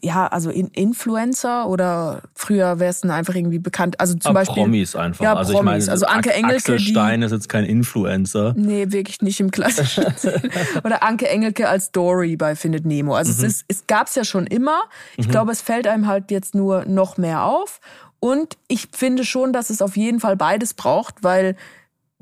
[0.02, 3.98] ja, also in Influencer oder früher wäre es dann einfach irgendwie bekannt.
[4.00, 4.62] Also zum Ah, Beispiel.
[4.62, 5.24] Promis einfach.
[5.24, 5.84] Ja, also Promis.
[5.84, 8.52] ich meine, Also Anke Engelke, Axel Stein ist jetzt kein Influencer.
[8.56, 10.50] Nee, wirklich nicht im klassischen Sinn.
[10.84, 13.14] Oder Anke Engelke als Dory bei Findet Nemo.
[13.14, 14.82] Also es, ist, es gab's ja schon immer.
[15.16, 17.80] Ich glaube, es fällt einem halt jetzt nur noch mehr auf.
[18.20, 21.56] Und ich finde schon, dass es auf jeden Fall beides braucht, weil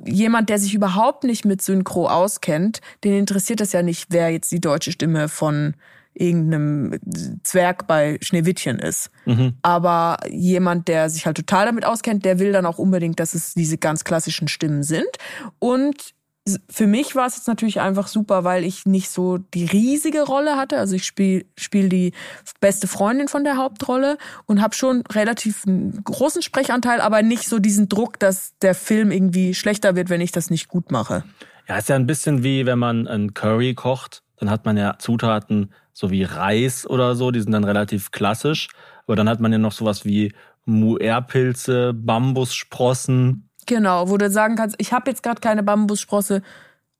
[0.03, 4.51] jemand, der sich überhaupt nicht mit Synchro auskennt, den interessiert es ja nicht, wer jetzt
[4.51, 5.75] die deutsche Stimme von
[6.15, 6.99] irgendeinem
[7.43, 9.11] Zwerg bei Schneewittchen ist.
[9.63, 13.55] Aber jemand, der sich halt total damit auskennt, der will dann auch unbedingt, dass es
[13.55, 15.09] diese ganz klassischen Stimmen sind.
[15.59, 16.15] Und
[16.69, 20.57] für mich war es jetzt natürlich einfach super, weil ich nicht so die riesige Rolle
[20.57, 20.79] hatte.
[20.79, 22.13] Also ich spiele spiel die
[22.61, 27.59] beste Freundin von der Hauptrolle und habe schon relativ einen großen Sprechanteil, aber nicht so
[27.59, 31.25] diesen Druck, dass der Film irgendwie schlechter wird, wenn ich das nicht gut mache.
[31.69, 34.97] Ja, ist ja ein bisschen wie wenn man ein Curry kocht, dann hat man ja
[34.99, 38.69] Zutaten so wie Reis oder so, die sind dann relativ klassisch.
[39.07, 40.33] Aber dann hat man ja noch sowas wie
[40.65, 43.49] Muerpilze, Bambussprossen.
[43.67, 46.43] Genau, wo du sagen kannst, ich habe jetzt gerade keine Bambussprosse.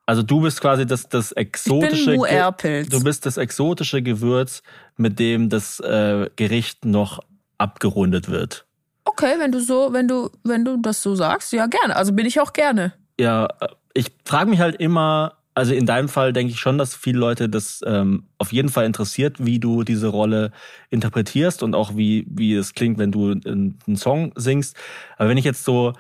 [0.07, 2.17] Also du bist quasi das, das exotische.
[2.17, 4.63] Du bist das exotische Gewürz,
[4.97, 7.21] mit dem das äh, Gericht noch
[7.59, 8.67] abgerundet wird.
[9.05, 11.95] Okay, wenn du so, wenn du, wenn du das so sagst, ja gerne.
[11.95, 12.93] Also bin ich auch gerne.
[13.19, 16.95] Ja, äh, ich frage mich halt immer, also in deinem Fall denke ich schon, dass
[16.95, 20.53] viele Leute das ähm, auf jeden Fall interessiert, wie du diese Rolle
[20.91, 24.77] interpretierst und auch wie, wie es klingt, wenn du einen, Song singst.
[25.17, 25.93] Aber wenn ich jetzt so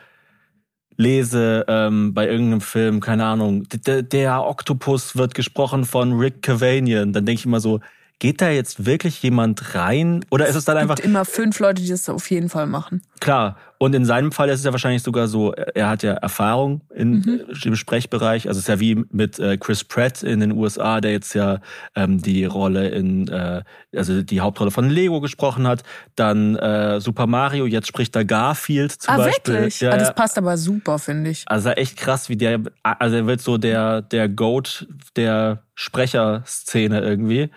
[0.96, 7.12] lese ähm, bei irgendeinem Film, keine Ahnung, der, der Oktopus wird gesprochen von Rick Cavanian,
[7.12, 7.80] dann denke ich immer so,
[8.20, 10.24] geht da jetzt wirklich jemand rein?
[10.30, 12.66] Oder ist es dann Es einfach gibt immer fünf Leute, die das auf jeden Fall
[12.68, 13.02] machen.
[13.18, 16.82] Klar, und in seinem Fall ist es ja wahrscheinlich sogar so, er hat ja Erfahrung
[16.94, 17.40] in, Mhm.
[17.50, 18.46] äh, im Sprechbereich.
[18.46, 21.60] Also es ist ja wie mit äh, Chris Pratt in den USA, der jetzt ja
[21.96, 23.62] ähm, die Rolle in, äh,
[23.96, 25.82] also die Hauptrolle von Lego gesprochen hat.
[26.14, 29.54] Dann äh, Super Mario, jetzt spricht da Garfield zum ah, Beispiel.
[29.54, 29.80] wirklich?
[29.80, 31.44] Ja, ah, das passt aber super, finde ich.
[31.46, 37.48] Also echt krass, wie der, also er wird so der, der Goat der Sprecherszene irgendwie.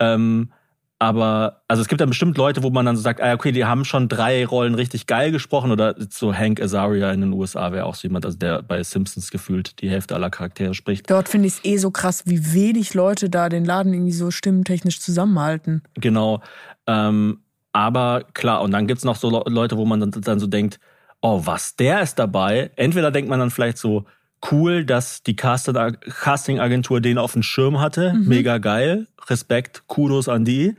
[0.00, 0.52] Ähm,
[1.00, 3.64] aber, also es gibt dann bestimmt Leute, wo man dann so sagt, ah, okay, die
[3.64, 7.86] haben schon drei Rollen richtig geil gesprochen oder so Hank Azaria in den USA wäre
[7.86, 11.08] auch so jemand, also der bei Simpsons gefühlt die Hälfte aller Charaktere spricht.
[11.08, 14.32] Dort finde ich es eh so krass, wie wenig Leute da den Laden irgendwie so
[14.32, 15.82] stimmentechnisch zusammenhalten.
[15.94, 16.42] Genau.
[16.88, 17.42] Ähm,
[17.72, 20.80] aber klar, und dann gibt's noch so Le- Leute, wo man dann, dann so denkt,
[21.20, 22.72] oh, was, der ist dabei.
[22.74, 24.04] Entweder denkt man dann vielleicht so,
[24.50, 28.14] cool, dass die Casting- Casting-Agentur den auf dem Schirm hatte.
[28.14, 29.06] Mega geil.
[29.28, 30.76] Respekt, Kudos an die.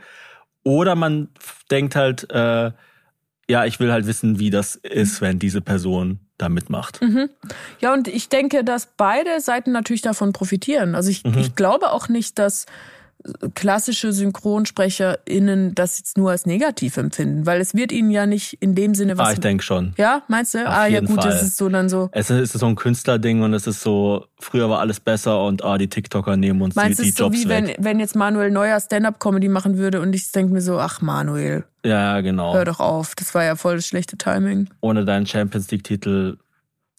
[0.64, 1.30] Oder man
[1.72, 2.72] denkt halt, äh,
[3.50, 7.00] ja, ich will halt wissen, wie das ist, wenn diese Person da mitmacht.
[7.80, 10.96] Ja, und ich denke, dass beide Seiten natürlich davon profitieren.
[10.96, 12.66] Also ich, ich glaube auch nicht, dass
[13.54, 18.76] klassische SynchronsprecherInnen das jetzt nur als negativ empfinden, weil es wird ihnen ja nicht in
[18.76, 19.28] dem Sinne was.
[19.28, 19.94] Ah, ich denke schon.
[19.98, 20.66] ja, meinst du?
[20.66, 21.30] ah, ja, gut, Fall.
[21.30, 22.10] das ist so dann so.
[22.14, 25.78] Es ist so ein Künstlerding und es ist so, früher war alles besser und ah,
[25.78, 27.76] die TikToker nehmen uns die, Meinst du, die es ist so Jobs wie weg.
[27.78, 31.66] wenn, wenn jetzt Manuel Neuer Stand-up-Comedy machen würde und ich denke mir so, ach Manuel,
[31.86, 32.54] ja, genau.
[32.54, 34.70] hör doch auf, das war ja voll das schlechte Timing.
[34.82, 36.38] Ohne deinen Champions League-Titel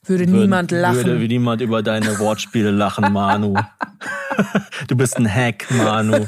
[0.07, 1.05] Würde würden- niemand lachen.
[1.05, 3.55] Würde niemand über deine Wortspiele lachen, Manu.
[4.89, 6.27] du bist ein Hack, Manu.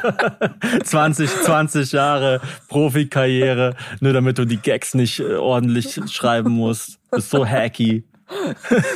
[0.84, 6.98] 20, 20 Jahre Profikarriere, nur damit du die Gags nicht äh, ordentlich schreiben musst.
[7.10, 8.04] Bist so hacky.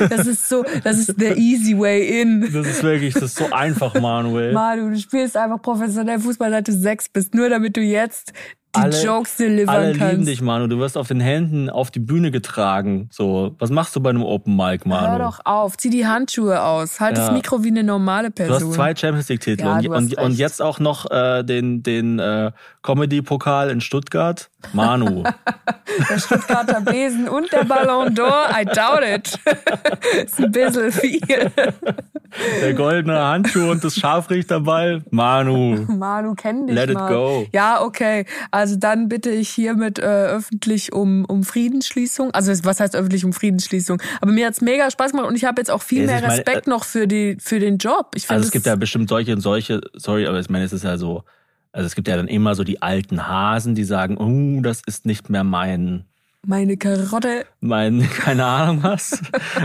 [0.09, 2.41] Das ist so, das ist the easy way in.
[2.53, 4.53] Das ist wirklich, das ist so einfach, Manuel.
[4.53, 8.31] Manu, du spielst einfach professionell Fußball, seit du sechs bist, nur damit du jetzt
[8.75, 10.27] die Alle- Jokes delivern Alle lieben kannst.
[10.27, 10.67] dich, Manu.
[10.67, 13.09] Du wirst auf den Händen auf die Bühne getragen.
[13.11, 15.07] So, was machst du bei einem Open Mic, Manu?
[15.07, 17.33] Hör doch auf, zieh die Handschuhe aus, halt das Ja.
[17.33, 18.67] Mikro wie eine normale Du Person.
[18.69, 21.83] hast zwei Champions League Titel Ja, und, du und, und jetzt auch noch äh, den
[21.83, 22.51] den äh,
[22.83, 24.49] Comedy Pokal in Stuttgart.
[24.73, 25.23] Manu,
[26.09, 29.39] Der Stuttgarter Besen und der Ballon d'Or, I doubt it.
[30.25, 31.21] ist ein bisschen viel.
[32.61, 35.03] der goldene Handschuh und das Scharfrichterball.
[35.11, 37.13] Manu, Manu, kenn dich Let it mal.
[37.13, 37.45] go.
[37.53, 38.25] Ja, okay.
[38.49, 42.31] Also dann bitte ich hiermit äh, öffentlich um, um Friedensschließung.
[42.31, 44.01] Also es- was heißt öffentlich um Friedensschließung?
[44.21, 46.21] Aber mir hat's mega Spaß gemacht und ich habe jetzt auch viel Ja, mehr ich
[46.23, 48.11] meine, Respekt äh, noch für die für den Job.
[48.15, 49.81] Ich also es gibt ja bestimmt solche und solche.
[49.93, 51.23] Sorry, aber ich meine, es ist ja so.
[51.71, 55.05] Also es gibt ja dann immer so die alten Hasen, die sagen, oh, das ist
[55.05, 56.05] nicht mehr mein
[56.47, 57.45] Meine Karotte.
[57.59, 59.19] mein, keine Ahnung was.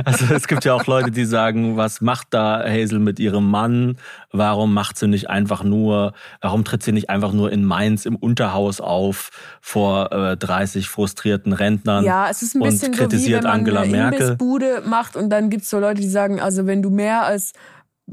[0.04, 3.96] Also es gibt ja auch Leute, die sagen, was macht da Hazel mit ihrem Mann?
[4.32, 8.16] Warum macht sie nicht einfach nur, warum tritt sie nicht einfach nur in Mainz im
[8.16, 13.02] Unterhaus auf vor äh, 30 frustrierten Rentnern Ja, es ist ein und bisschen so wie
[13.02, 14.20] kritisiert wenn man Angela eine Merkel?
[14.20, 17.52] Imbissbude macht und dann gibt's so Leute, die sagen, also wenn du mehr als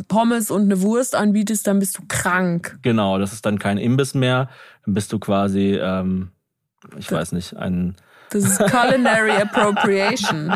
[0.07, 2.78] Pommes und eine Wurst anbietest, dann bist du krank.
[2.82, 4.49] Genau, das ist dann kein Imbiss mehr.
[4.86, 6.30] Dann bist du quasi, ähm,
[6.97, 7.95] ich weiß nicht, ein
[8.32, 10.53] Das ist Culinary Appropriation.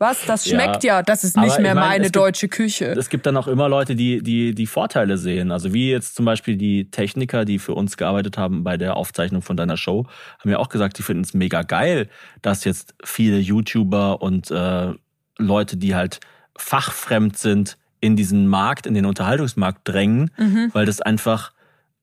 [0.00, 0.24] Was?
[0.26, 0.54] Das Ja.
[0.60, 1.02] schmeckt ja.
[1.02, 2.86] Das ist Aber nicht mehr ich meine, meine gibt- deutsche Küche.
[2.96, 5.50] es gibt dann auch immer Leute, die, die die Vorteile sehen.
[5.50, 9.42] Also wie jetzt zum Beispiel die Techniker, die für uns gearbeitet haben bei der Aufzeichnung
[9.42, 10.06] von deiner Show,
[10.38, 12.08] haben ja auch gesagt, die finden es mega geil,
[12.42, 14.92] dass jetzt viele YouTuber und äh,
[15.38, 16.20] Leute, die halt
[16.56, 20.70] fachfremd sind, in diesen Markt, in den Unterhaltungsmarkt drängen, Mhm.
[20.72, 21.52] weil das einfach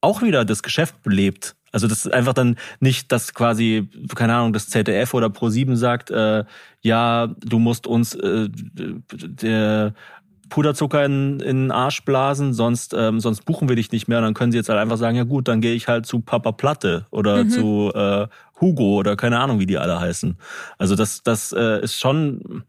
[0.01, 1.55] auch wieder das Geschäft belebt.
[1.75, 6.09] Also das ist einfach dann nicht, dass quasi, keine Ahnung, das ZDF oder Pro7 sagt,
[6.09, 6.45] äh,
[6.81, 9.93] ja, du musst uns äh, der
[10.49, 14.19] Puderzucker in, in den Arsch blasen, sonst, ähm, sonst buchen wir dich nicht mehr.
[14.19, 16.19] Und dann können sie jetzt halt einfach sagen, ja gut, dann gehe ich halt zu
[16.19, 18.27] Papa Platte oder zu äh,
[18.61, 20.37] Hugo oder keine Ahnung, wie die alle heißen.
[20.77, 22.63] Also das, das äh, ist schon,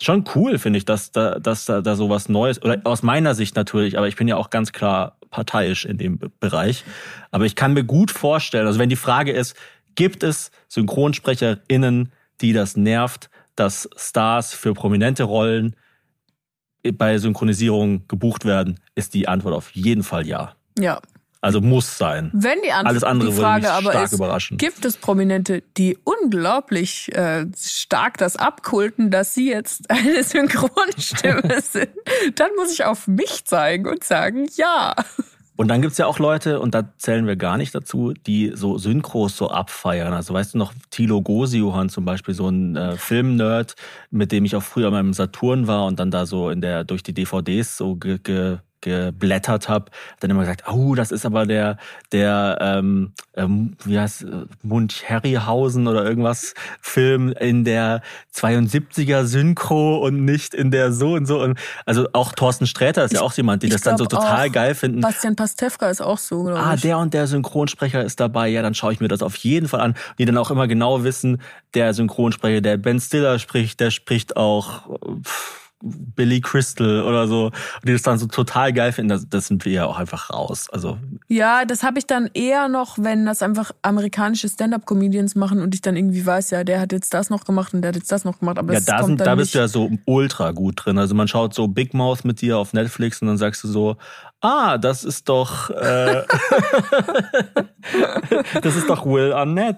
[0.00, 3.56] schon cool, finde ich, dass da, dass da, da sowas Neues, oder aus meiner Sicht
[3.56, 6.84] natürlich, aber ich bin ja auch ganz klar parteiisch in dem Be- Bereich.
[7.30, 9.56] Aber ich kann mir gut vorstellen, also wenn die Frage ist,
[9.94, 15.76] gibt es SynchronsprecherInnen, die das nervt, dass Stars für prominente Rollen
[16.90, 20.54] bei Synchronisierung gebucht werden, ist die Antwort auf jeden Fall ja.
[20.78, 21.00] Ja.
[21.40, 22.30] Also muss sein.
[22.32, 24.58] Wenn die Antwort, Alles andere die würde Frage mich aber stark ist, überraschen.
[24.58, 31.90] gibt es Prominente, die unglaublich äh, stark das abkulten, dass sie jetzt eine Synchronstimme sind,
[32.36, 34.94] dann muss ich auf mich zeigen und sagen, ja.
[35.56, 38.78] Und dann gibt's ja auch Leute, und da zählen wir gar nicht dazu, die so
[38.78, 40.12] Synchros so abfeiern.
[40.12, 43.74] Also weißt du noch, Thilo Gosiohan zum Beispiel, so ein äh, Filmnerd,
[44.10, 46.84] mit dem ich auch früher mal im Saturn war und dann da so in der
[46.84, 49.86] durch die DVDs so ge, ge, geblättert habe,
[50.20, 51.78] dann immer gesagt, oh, das ist aber der,
[52.12, 58.02] der, ähm, ähm, wie heißt, äh, Mund-Harryhausen oder irgendwas Film in der
[58.34, 61.40] 72er Synchro und nicht in der so und so.
[61.40, 64.50] Und also auch Thorsten Sträter ist ja auch jemand, die Ich das dann so total
[64.50, 65.00] geil finden.
[65.00, 66.82] Bastian Pastewka ist auch so, glaube Ah, ich.
[66.82, 68.48] der und der Synchronsprecher ist dabei.
[68.48, 69.94] Ja, dann schaue ich mir das auf jeden Fall an.
[70.18, 71.40] Die dann auch immer genau wissen,
[71.74, 77.46] der Synchronsprecher, der Ben Stiller spricht, der spricht auch äh, pff, Billy Crystal oder so.
[77.46, 77.54] Und
[77.84, 79.10] die das dann so total geil finden.
[79.10, 80.68] Das, das sind wir ja auch einfach raus.
[80.70, 85.74] Also Ja, das habe ich dann eher noch, wenn das einfach amerikanische Stand-up-Comedians machen und
[85.74, 88.12] ich dann irgendwie weiß, ja, der hat jetzt das noch gemacht und der hat jetzt
[88.12, 88.58] das noch gemacht.
[88.58, 90.98] Aber ja, da, sind, da bist du ja so ultra gut drin.
[90.98, 93.96] Also man schaut so Big Mouth mit dir auf Netflix und dann sagst du so,
[94.42, 96.22] ah, das ist doch, äh,
[98.62, 99.76] das ist doch Will Arnett.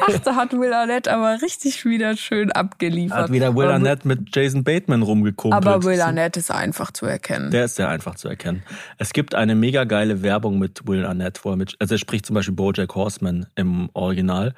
[0.00, 3.18] Ach, da hat Will Arnett aber richtig wieder schön abgeliefert.
[3.18, 5.66] Hat wieder Will Aber- Arnett mit Jason Bateman rumgekumpelt.
[5.66, 7.50] Aber Will Arnett ist einfach zu erkennen.
[7.50, 8.62] Der ist sehr einfach zu erkennen.
[8.98, 12.26] Es gibt eine mega geile Werbung mit Will Arnett, wo er mit, also er spricht
[12.26, 14.54] zum Beispiel Bojack Horseman im Original.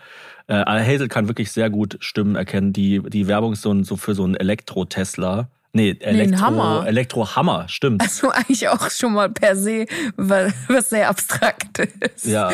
[0.49, 2.73] Äh, Hazel kann wirklich sehr gut Stimmen erkennen.
[2.73, 5.49] Die, die Werbung ist so, ein, so für so einen Elektro-Tesla.
[5.77, 6.87] Nee, Elektro, Hammer.
[6.87, 8.01] Elektro-Hammer, stimmt.
[8.01, 9.85] Also eigentlich auch schon mal per se
[10.17, 12.25] was, was sehr abstrakt ist.
[12.25, 12.51] Ja.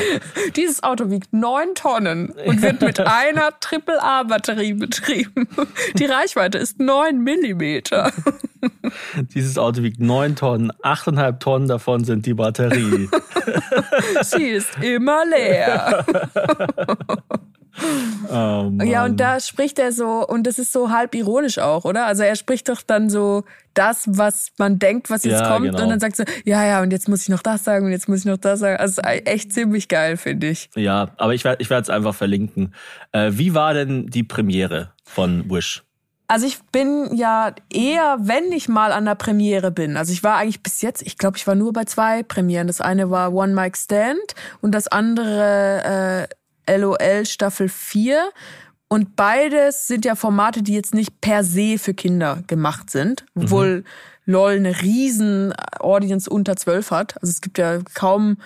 [0.56, 5.46] Dieses Auto wiegt neun Tonnen und wird mit einer Triple-A-Batterie betrieben.
[5.94, 8.12] Die Reichweite ist neun Millimeter.
[9.34, 13.08] Dieses Auto wiegt neun Tonnen, achteinhalb Tonnen davon sind die Batterie.
[14.22, 16.04] Sie ist immer leer.
[18.30, 18.70] Oh.
[18.84, 22.06] Ja, und da spricht er so, und das ist so halb ironisch auch, oder?
[22.06, 23.44] Also er spricht doch dann so
[23.74, 25.82] das, was man denkt, was jetzt Ja, kommt, genau.
[25.82, 28.08] und dann sagt so, ja, ja, und jetzt muss ich noch das sagen und jetzt
[28.08, 28.76] muss ich noch das sagen.
[28.76, 30.70] Also echt ziemlich geil, finde ich.
[30.76, 32.74] Ja, aber ich werde ich werde es einfach verlinken.
[33.12, 35.82] Äh, wie war denn die Premiere von Wish?
[36.28, 39.98] Also ich bin ja eher, wenn ich mal an der Premiere bin.
[39.98, 42.68] Also ich war eigentlich bis jetzt, ich glaube, ich war nur bei zwei Premieren.
[42.68, 46.34] Das eine war One Mic Stand und das andere äh,
[46.68, 48.30] LOL Staffel 4.
[48.88, 53.84] Und beides sind ja Formate, die jetzt nicht per se für Kinder gemacht sind, obwohl
[54.26, 57.22] LOL eine riesen Audience unter 12 hat.
[57.22, 58.36] Also es gibt ja kaum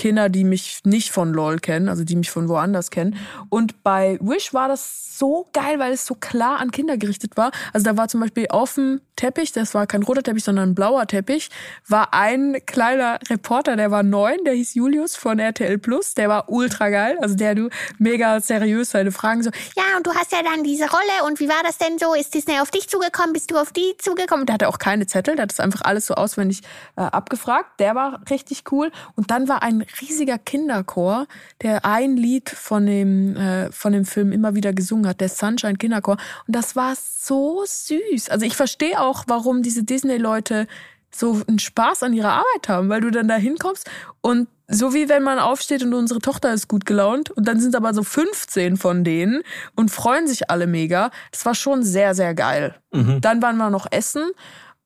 [0.00, 3.16] Kinder, die mich nicht von LOL kennen, also die mich von woanders kennen.
[3.50, 7.52] Und bei Wish war das so geil, weil es so klar an Kinder gerichtet war.
[7.74, 10.74] Also da war zum Beispiel auf dem Teppich, das war kein roter Teppich, sondern ein
[10.74, 11.50] blauer Teppich,
[11.86, 16.48] war ein kleiner Reporter, der war neun, der hieß Julius von RTL Plus, der war
[16.48, 17.18] ultra geil.
[17.20, 20.84] Also der du mega seriös seine Fragen so, Ja, und du hast ja dann diese
[20.84, 22.14] Rolle und wie war das denn so?
[22.14, 23.34] Ist Disney auf dich zugekommen?
[23.34, 24.40] Bist du auf die zugekommen?
[24.40, 26.62] und der hatte auch keine Zettel, der hat das einfach alles so auswendig
[26.96, 27.78] äh, abgefragt.
[27.78, 28.90] Der war richtig cool.
[29.16, 31.26] Und dann war ein riesiger Kinderchor,
[31.62, 35.76] der ein Lied von dem, äh, von dem Film immer wieder gesungen hat, der Sunshine
[35.76, 36.16] Kinderchor.
[36.46, 38.28] Und das war so süß.
[38.28, 40.66] Also ich verstehe auch, warum diese Disney-Leute
[41.12, 45.08] so einen Spaß an ihrer Arbeit haben, weil du dann da hinkommst und so wie
[45.08, 48.76] wenn man aufsteht und unsere Tochter ist gut gelaunt und dann sind aber so 15
[48.76, 49.42] von denen
[49.74, 51.10] und freuen sich alle mega.
[51.32, 52.76] Das war schon sehr, sehr geil.
[53.20, 54.22] Dann waren wir noch essen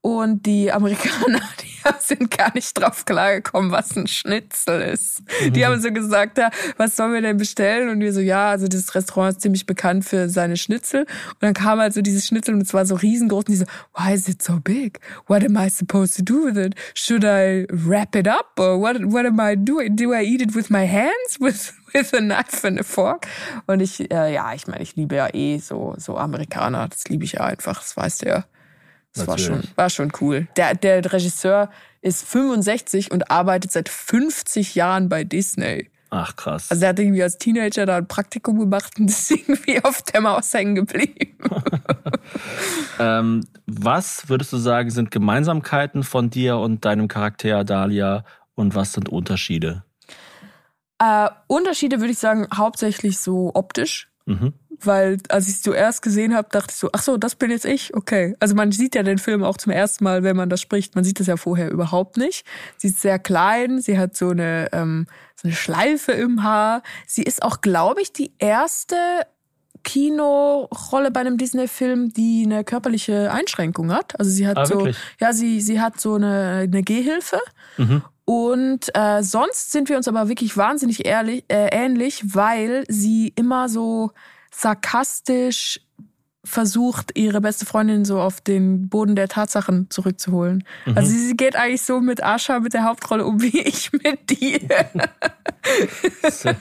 [0.05, 5.22] und die Amerikaner, die sind gar nicht drauf klargekommen, was ein Schnitzel ist.
[5.48, 7.88] Die haben so gesagt, ja, was sollen wir denn bestellen?
[7.88, 11.00] Und wir so, ja, also das Restaurant ist ziemlich bekannt für seine Schnitzel.
[11.05, 13.64] Und dann kam halt so dieses Schnitzel und es war so riesengroß und die so,
[13.96, 15.00] why is it so big?
[15.26, 16.74] What am I supposed to do with it?
[16.92, 18.59] Should I wrap it up?
[18.59, 19.96] Or what, what am I doing?
[19.96, 21.14] Do I eat it with my hands?
[21.40, 23.26] With, with a knife and a fork?
[23.66, 26.88] Und ich, äh, ja, ich meine, ich liebe ja eh so, so Amerikaner.
[26.88, 28.44] Das liebe ich ja einfach, das weißt du ja.
[29.14, 30.48] Das war schon, war schon cool.
[30.56, 31.70] Der, der Regisseur
[32.02, 35.90] ist 65 und arbeitet seit 50 Jahren bei Disney.
[36.10, 36.70] Ach krass.
[36.70, 40.20] Also er hat irgendwie als Teenager da ein Praktikum gemacht und ist irgendwie auf der
[40.20, 41.38] Maus hängen geblieben.
[42.98, 48.92] Ähm, was würdest du sagen, sind Gemeinsamkeiten von dir und deinem Charakter Dahlia und was
[48.92, 49.84] sind Unterschiede?
[50.98, 54.08] Äh, Unterschiede würde ich sagen, hauptsächlich so optisch.
[54.26, 54.54] Mhm.
[54.87, 57.64] Weil als ich es zuerst gesehen habe, dachte ich so, ach so, das bin jetzt
[57.64, 58.35] ich, okay.
[58.41, 60.95] Also man sieht ja den Film auch zum ersten Mal, wenn man das spricht.
[60.95, 62.47] Man sieht das ja vorher überhaupt nicht.
[62.76, 65.07] Sie ist sehr klein, sie hat so eine, ähm,
[65.37, 66.82] so eine Schleife im Haar.
[67.07, 68.97] Sie ist auch, glaube ich, die erste
[69.85, 74.18] Kinorolle bei einem Disney-Film, die eine körperliche Einschränkung hat.
[74.18, 74.97] Also sie hat Ah, so, wirklich?
[75.20, 77.39] ja, sie, sie hat so eine, eine Gehhilfe.
[77.76, 78.03] Mhm.
[78.24, 83.68] Und äh, sonst sind wir uns aber wirklich wahnsinnig ehrlich, äh, ähnlich, weil sie immer
[83.68, 84.12] so
[84.57, 85.80] sarkastisch
[86.46, 90.62] versucht, ihre beste Freundin so auf den Boden der Tatsachen zurückzuholen.
[90.84, 90.98] Mhm.
[90.98, 94.61] Also sie geht eigentlich so mit Ascha, mit der Hauptrolle um, wie ich mit dir.
[96.30, 96.57] Sehr,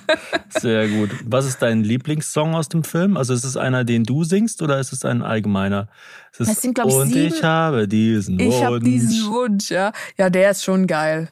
[0.49, 1.09] sehr gut.
[1.25, 3.17] Was ist dein Lieblingssong aus dem Film?
[3.17, 5.89] Also ist es einer, den du singst oder ist es ein allgemeiner?
[6.31, 8.63] Es Es sind, glaub ich, und sieben- ich habe diesen Ich Wunsch.
[8.63, 9.91] habe diesen Wunsch, ja.
[10.17, 11.29] Ja, der ist schon geil.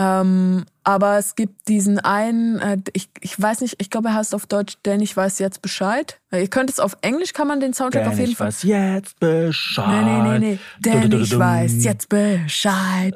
[0.00, 4.32] Ähm, aber es gibt diesen einen, äh, ich, ich weiß nicht, ich glaube, er heißt
[4.32, 6.20] auf Deutsch, denn ich weiß jetzt Bescheid.
[6.30, 8.46] Äh, Ihr könnt es auf Englisch, kann man den Soundtrack Denn auf jeden ich Fall.
[8.46, 10.04] weiß jetzt Bescheid.
[10.04, 10.58] Nee, nee, nee, nee.
[10.78, 13.12] Denn ich weiß jetzt Bescheid.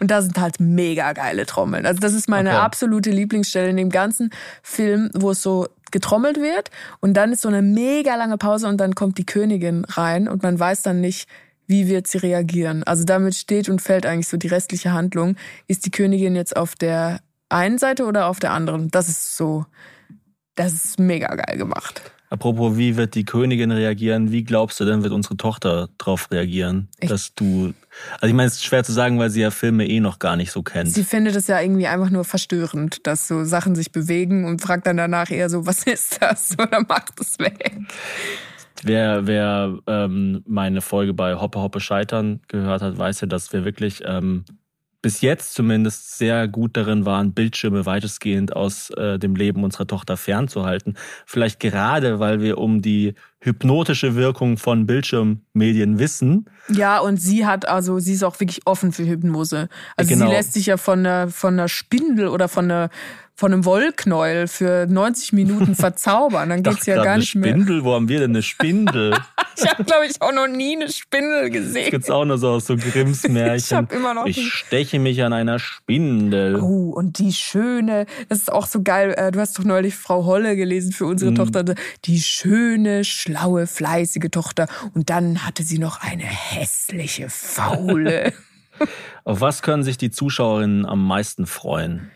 [0.00, 1.84] Und da sind halt mega geile Trommeln.
[1.84, 2.58] Also das ist meine Okay.
[2.58, 4.30] absolute Lieblingsstelle in dem ganzen
[4.62, 6.70] Film, wo es so getrommelt wird
[7.00, 10.42] und dann ist so eine mega lange Pause und dann kommt die Königin rein und
[10.42, 11.28] man weiß dann nicht,
[11.66, 12.82] wie wird sie reagieren.
[12.84, 15.36] Also damit steht und fällt eigentlich so die restliche Handlung.
[15.66, 18.90] Ist die Königin jetzt auf der einen Seite oder auf der anderen?
[18.90, 19.66] Das ist so,
[20.54, 22.02] das ist mega geil gemacht.
[22.28, 24.32] Apropos, wie wird die Königin reagieren?
[24.32, 27.72] Wie glaubst du denn, wird unsere Tochter darauf reagieren, Ich- dass du.
[28.14, 30.34] Also ich meine, es ist schwer zu sagen, weil sie ja Filme eh noch gar
[30.34, 30.92] nicht so kennt.
[30.92, 34.88] Sie findet es ja irgendwie einfach nur verstörend, dass so Sachen sich bewegen und fragt
[34.88, 36.50] dann danach eher so, was ist das?
[36.58, 37.78] Oder macht es weg.
[38.84, 43.64] Wer, wer ähm, meine Folge bei Hoppe Hoppe Scheitern gehört hat, weiß ja, dass wir
[43.64, 44.44] wirklich ähm,
[45.02, 50.16] bis jetzt zumindest sehr gut darin waren, Bildschirme weitestgehend aus äh, dem Leben unserer Tochter
[50.16, 50.96] fernzuhalten.
[51.26, 56.46] Vielleicht gerade, weil wir um die hypnotische Wirkung von Bildschirmmedien wissen.
[56.68, 59.68] Ja, und sie hat also, sie ist auch wirklich offen für Hypnose.
[59.96, 60.26] Also Genau.
[60.26, 62.90] sie lässt sich ja von einer, von einer Spindel oder von einer,
[63.38, 66.48] von einem Wollknäuel für 90 Minuten verzaubern.
[66.48, 67.50] Dann geht's ja gar nicht mehr.
[67.52, 69.14] Spindel, wo haben wir denn eine Spindel?
[69.58, 71.90] Ich habe, glaube ich, auch noch nie eine Spindel gesehen.
[71.90, 73.56] Gibt's auch nur so aus so Grimms Märchen.
[73.56, 76.60] Ich hab immer noch Ich steche mich an einer Spindel.
[76.60, 79.14] Oh, und die schöne, das ist auch so geil.
[79.16, 81.36] äh, Du hast doch neulich Frau Holle gelesen für unsere Mhm.
[81.36, 81.74] Tochter.
[82.04, 84.66] Die schöne, schlaue, fleißige Tochter.
[84.94, 88.32] Und dann hatte sie noch eine hässliche, faule.
[89.24, 92.10] Auf was können sich die Zuschauerinnen am meisten freuen?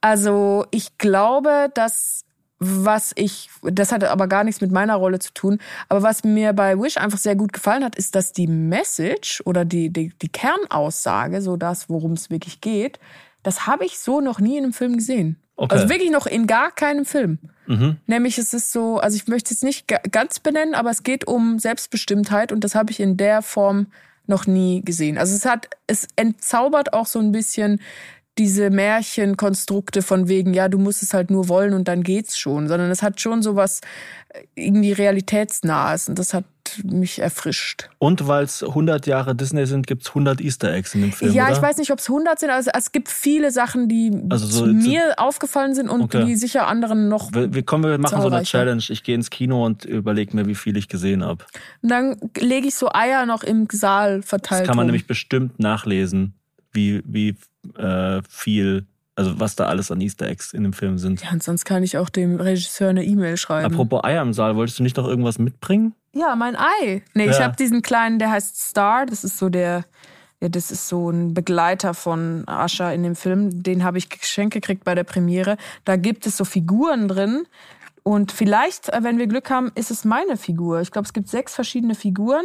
[0.00, 2.24] Also ich glaube, dass
[2.60, 6.52] was ich, das hatte aber gar nichts mit meiner Rolle zu tun, aber was mir
[6.52, 10.28] bei Wish einfach sehr gut gefallen hat, ist, dass die Message oder die, die, die
[10.28, 12.98] Kernaussage, so das, worum es wirklich geht,
[13.44, 15.40] das habe ich so noch nie in einem Film gesehen.
[15.54, 15.72] Okay.
[15.72, 17.38] Also wirklich noch in gar keinem Film.
[17.68, 17.96] Mhm.
[18.06, 21.26] Nämlich es ist so, also ich möchte es nicht ga- ganz benennen, aber es geht
[21.26, 23.86] um Selbstbestimmtheit und das habe ich in der Form
[24.26, 25.18] noch nie gesehen.
[25.18, 27.80] Also es hat, es entzaubert auch so ein bisschen
[28.38, 32.68] diese Märchenkonstrukte von wegen, ja, du musst es halt nur wollen und dann geht's schon,
[32.68, 33.80] sondern es hat schon sowas
[34.28, 36.44] äh, irgendwie realitätsnahes und das hat
[36.84, 37.88] mich erfrischt.
[37.98, 41.46] Und weil es 100 Jahre Disney sind, gibt's 100 Easter Eggs in dem Film, ja,
[41.46, 41.54] oder?
[41.56, 44.66] ich weiß nicht, ob es 100 sind, also es gibt viele Sachen, die Also so-
[44.66, 46.24] mir aufgefallen sind und Okay.
[46.26, 47.32] die sicher anderen noch.
[47.32, 48.42] Wir, wir, kommen, wir machen so eine.
[48.44, 48.82] Challenge.
[48.88, 51.44] Ich gehe ins Kino und überlege mir, wie viel ich gesehen habe.
[51.82, 54.66] Und dann lege ich so Eier noch im Saal Das verteilt.
[54.66, 54.88] kann man rum.
[54.88, 56.34] nämlich bestimmt nachlesen,
[56.72, 57.34] wie, wie
[57.76, 58.86] äh, viel
[59.16, 61.22] Also was da alles an Easter Eggs in dem Film sind.
[61.24, 63.66] Ja, und sonst kann ich auch dem Regisseur eine E-Mail schreiben.
[63.72, 65.92] Apropos Eier im Saal, wolltest du nicht noch irgendwas mitbringen?
[66.14, 67.02] Ja, mein Ei.
[67.14, 67.44] Nee, ich Ja.
[67.44, 69.06] habe diesen kleinen, der heißt Star.
[69.06, 69.84] Das ist so der,
[70.40, 73.60] ja, das ist so ein Begleiter von Ascha in dem Film.
[73.62, 75.56] Den habe ich geschenkt gekriegt bei der Premiere.
[75.84, 77.42] Da gibt es so Figuren drin.
[78.04, 80.80] Und vielleicht, äh, wenn wir Glück haben, ist es meine Figur.
[80.80, 82.44] Ich glaube, es gibt sechs verschiedene Figuren.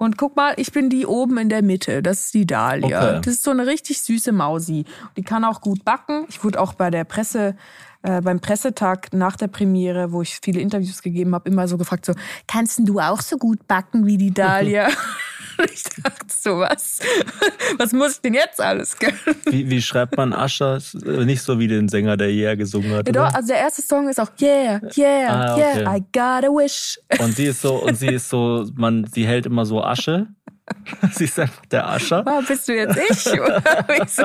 [0.00, 2.02] Und guck mal, ich bin die oben in der Mitte.
[2.02, 3.10] Das ist die Dahlia.
[3.10, 3.20] Okay.
[3.22, 4.86] Das ist so eine richtig süße Mausi.
[5.18, 6.24] Die kann auch gut backen.
[6.30, 7.54] Ich wurde auch bei der Presse,
[8.00, 12.06] äh, beim Pressetag nach der Premiere, wo ich viele Interviews gegeben habe, immer so gefragt,
[12.06, 12.14] so,
[12.48, 14.88] kannst du auch so gut backen wie die Dahlia?
[15.60, 17.00] Und ich dachte so, was?
[17.78, 19.18] Was muss ich denn jetzt alles können?
[19.46, 20.78] Wie, wie schreibt man Ascher?
[21.04, 23.06] Äh, Nicht so wie den Sänger, der Yeah gesungen hat.
[23.06, 25.80] Ja, doch, also der erste Song ist auch Yeah, yeah, Ah, okay.
[25.82, 26.98] yeah, I got a wish.
[27.18, 30.28] Und sie ist so, und sie ist so, man, sie hält immer so Asche.
[31.12, 32.26] sie ist einfach der Ascher.
[32.26, 34.20] Ah, bist du jetzt ich?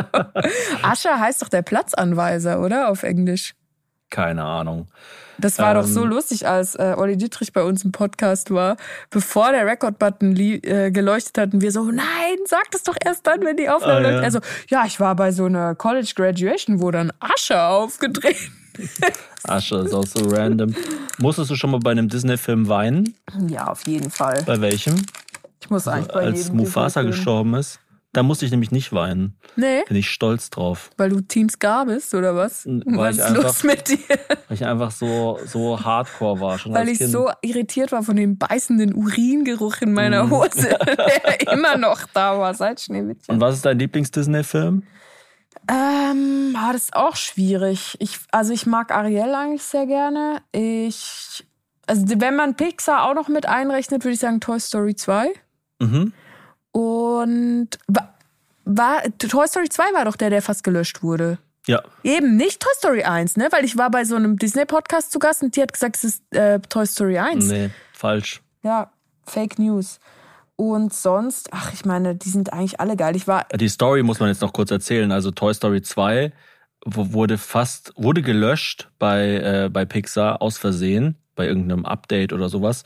[0.83, 2.89] Ascher heißt doch der Platzanweiser, oder?
[2.89, 3.53] Auf Englisch.
[4.15, 4.87] Keine Ahnung.
[5.37, 5.91] Das war doch Ähm.
[5.93, 8.77] so lustig, als äh, Olli Dietrich bei uns im Podcast war.
[9.09, 13.43] Bevor der Record-Button äh, geleuchtet hat und wir so, nein, sag das doch erst dann,
[13.43, 14.09] wenn die Aufnahme Ah, ja.
[14.11, 14.23] läuft.
[14.23, 14.39] Also,
[14.69, 18.53] ja, ich war bei so einer College Graduation, wo dann Ascher aufgetreten
[19.43, 20.73] Asche ist auch so random.
[21.17, 23.13] Musstest du schon mal bei einem Disney-Film weinen?
[23.47, 24.41] Ja, auf jeden Fall.
[24.45, 25.05] Bei welchem?
[25.61, 27.79] Ich muss eigentlich bei Als jedem Mufasa gestorben ist.
[28.15, 29.35] Da musste ich nämlich nicht weinen.
[29.57, 30.89] Nee, Bin ich stolz drauf.
[30.95, 32.65] weil du Team Scar bist, oder was?
[32.65, 33.97] Weil was ist los mit dir?
[34.47, 36.57] Weil ich einfach so, so hardcore war.
[36.57, 37.09] Schon Weil ich kind.
[37.11, 42.53] so irritiert war von dem beißenden Uringeruch in meiner Hose, der immer noch da war
[42.53, 43.35] seit Schneewittchen.
[43.35, 44.83] Und was ist dein Lieblings-Disney-Film?
[45.69, 47.97] Ähm, ah, das ist auch schwierig.
[47.99, 50.41] Ich, also ich mag Ariel eigentlich sehr gerne.
[50.53, 51.45] Ich,
[51.85, 55.33] also wenn man Pixar auch noch mit einrechnet, würde ich sagen Toy Story 2.
[55.81, 56.13] Mhm.
[56.79, 58.13] Und wa-
[58.65, 61.37] war, Toy Story 2 war doch der, der fast gelöscht wurde.
[61.67, 61.81] Ja.
[62.03, 63.47] Eben, nicht Toy Story 1, ne?
[63.51, 66.23] Weil ich war bei so einem Disney-Podcast zu Gast und die hat gesagt, es ist
[66.35, 67.45] äh, Toy Story 1.
[67.47, 68.41] Nee, falsch.
[68.61, 68.91] Ja,
[69.25, 69.99] Fake News.
[70.57, 73.15] Und sonst, ach, ich meine, die sind eigentlich alle geil.
[73.15, 75.11] Ich war, Die Story muss man jetzt noch kurz erzählen.
[75.13, 76.33] Also Toy Story 2
[76.85, 82.49] wo- wurde fast, wurde gelöscht bei, äh, bei Pixar aus Versehen, bei irgendeinem Update oder
[82.49, 82.83] sowas.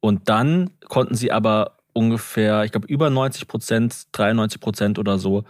[0.00, 5.44] Und dann konnten sie aber ungefähr, ich glaube, über 90 Prozent, 93 Prozent oder so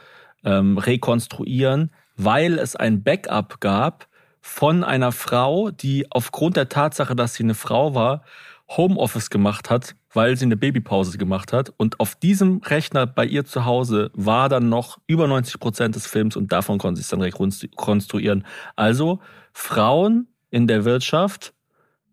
[0.45, 4.09] ähm, rekonstruieren, weil es ein Backup gab
[4.41, 8.23] von einer Frau, die aufgrund der Tatsache, dass sie eine Frau war,
[8.69, 11.73] Homeoffice gemacht hat, weil sie eine Babypause gemacht hat.
[11.77, 16.07] Und auf diesem Rechner bei ihr zu Hause war dann noch über 90 Prozent des
[16.07, 18.47] Films und davon konnte sie es dann rekonstruieren.
[18.75, 19.21] Also
[19.53, 21.53] Frauen in der Wirtschaft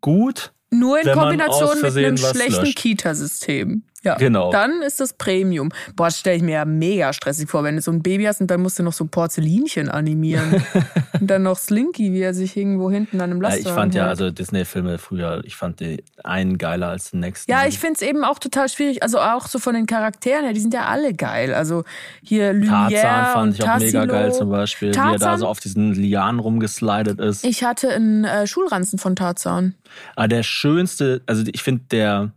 [0.02, 0.54] gut.
[0.72, 2.74] Nur in Kombination mit einem schlechten.
[2.74, 3.84] Kita-System.
[4.06, 4.52] Ja, Genau.
[4.52, 5.70] Dann ist das Premium.
[5.96, 8.40] Boah, das stelle ich mir ja mega stressig vor, wenn du so ein Baby hast
[8.40, 10.64] und dann musst du noch so Porzellinchen animieren.
[11.20, 13.96] und dann noch Slinky, wie er sich irgendwo hinten an einem Äh, Lastwagen Ich fand
[13.96, 17.52] ja, also Disney-Filme früher, ich fand die einen geiler als den nächsten.
[17.52, 19.04] Ja, ich finde es eben auch total schwierig.
[19.04, 21.54] Also auch so von den Charakteren her, die sind ja alle geil.
[21.54, 21.84] Also
[22.22, 25.40] hier Lumière Tarzan fand ich auch mega geil zum Beispiel, wie er da Tarzan?
[25.40, 27.44] so auf diesen Lianen rumgeslidet ist.
[27.44, 29.74] Ich hatte einen äh, Schulranzen von Tarzan.
[30.16, 32.32] Aber der schönste, also ich finde der,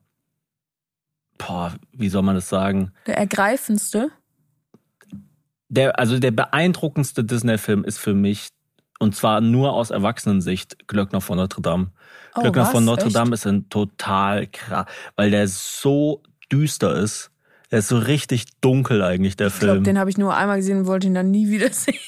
[1.38, 2.92] boah, wie soll man das sagen?
[3.06, 4.10] Der ergreifendste.
[5.68, 8.48] Der, also der beeindruckendste Disney-Film ist für mich,
[8.98, 11.90] und zwar nur aus Erwachsenensicht, Glöckner von Notre Dame.
[12.34, 12.70] Oh, Glöckner was?
[12.70, 13.16] von Notre Echt?
[13.16, 14.86] Dame ist ein total krass,
[15.16, 17.30] weil der so düster ist.
[17.70, 19.84] Der ist so richtig dunkel eigentlich, der Ich glaube, Film.
[19.84, 21.98] den habe ich nur einmal gesehen und wollte ihn dann nie wieder sehen.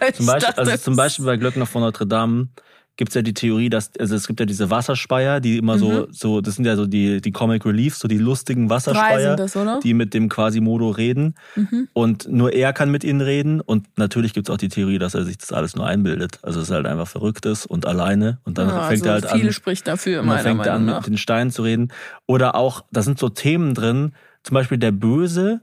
[0.00, 2.48] Weil Zum Beispiel, dachte, also zum Beispiel bei Glöckner von Notre Dame
[2.96, 5.78] gibt's ja die Theorie, dass, also es gibt ja diese Wasserspeier, die immer Mhm.
[5.80, 9.56] so, so, das sind ja so die, die Comic Reliefs, so die lustigen Wasserspeier, das,
[9.82, 11.34] die mit dem Quasimodo reden.
[11.56, 11.88] Mhm.
[11.92, 13.60] Und nur er kann mit ihnen reden.
[13.60, 16.38] Und natürlich gibt's auch die Theorie, dass er sich das alles nur einbildet.
[16.42, 18.38] Also dass er halt einfach verrückt ist und alleine.
[18.44, 19.52] Und dann Ja, fängt also er halt viel an.
[19.52, 21.04] spricht dafür, meiner fängt er an, Meinung mit nach.
[21.04, 21.88] den Steinen zu reden.
[22.26, 24.12] Oder auch, da sind so Themen drin,
[24.44, 25.60] zum Beispiel der Böse,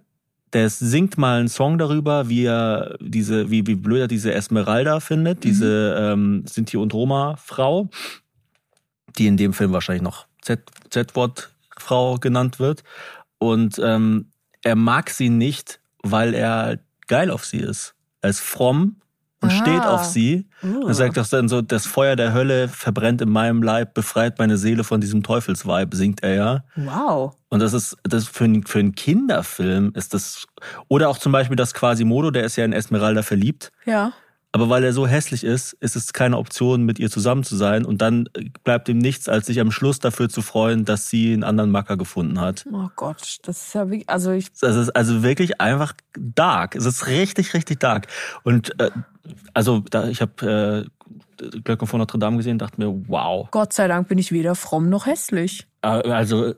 [0.54, 5.00] der singt mal einen Song darüber, wie er diese, wie, wie blöd er diese Esmeralda
[5.00, 7.90] findet, diese ähm, Sinti und Roma-Frau,
[9.18, 12.84] die in dem Film wahrscheinlich noch Z- Z-Wort-Frau genannt wird.
[13.38, 14.32] Und ähm,
[14.62, 17.96] er mag sie nicht, weil er geil auf sie ist.
[18.22, 18.98] Er ist fromm
[19.42, 19.56] und Ah.
[19.56, 20.48] steht auf sie.
[20.64, 20.88] Uh.
[20.88, 24.58] Er sagt doch dann so, das Feuer der Hölle verbrennt in meinem Leib, befreit meine
[24.58, 26.64] Seele von diesem Teufelsweib, singt er ja.
[26.76, 27.36] Wow.
[27.50, 30.46] Und das ist, das für, einen- für einen Kinderfilm ist das,
[30.88, 33.72] oder auch zum Beispiel das Quasimodo, der ist ja in Esmeralda verliebt.
[33.86, 34.14] Ja.
[34.54, 37.86] Aber weil er so hässlich ist, ist es keine Option, mit ihr zusammen zu sein.
[37.86, 38.28] Und dann
[38.66, 41.96] bleibt ihm nichts, als sich am Schluss dafür zu freuen, dass sie einen anderen Macker
[41.96, 42.66] gefunden hat.
[42.70, 46.76] Oh Gott, das ist ja wirklich, also ich, Das ist also wirklich einfach dark.
[46.76, 48.08] Es ist richtig, richtig dark.
[48.44, 48.92] Und äh,
[49.54, 50.88] Also da, ich habe
[51.42, 53.48] äh, Glöckner von Notre Dame gesehen, dachte mir, wow.
[53.52, 55.68] Gott sei Dank bin ich weder fromm noch hässlich.
[55.82, 56.54] Äh, Also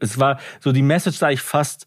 [0.00, 1.86] es war so die Message sage ich fast,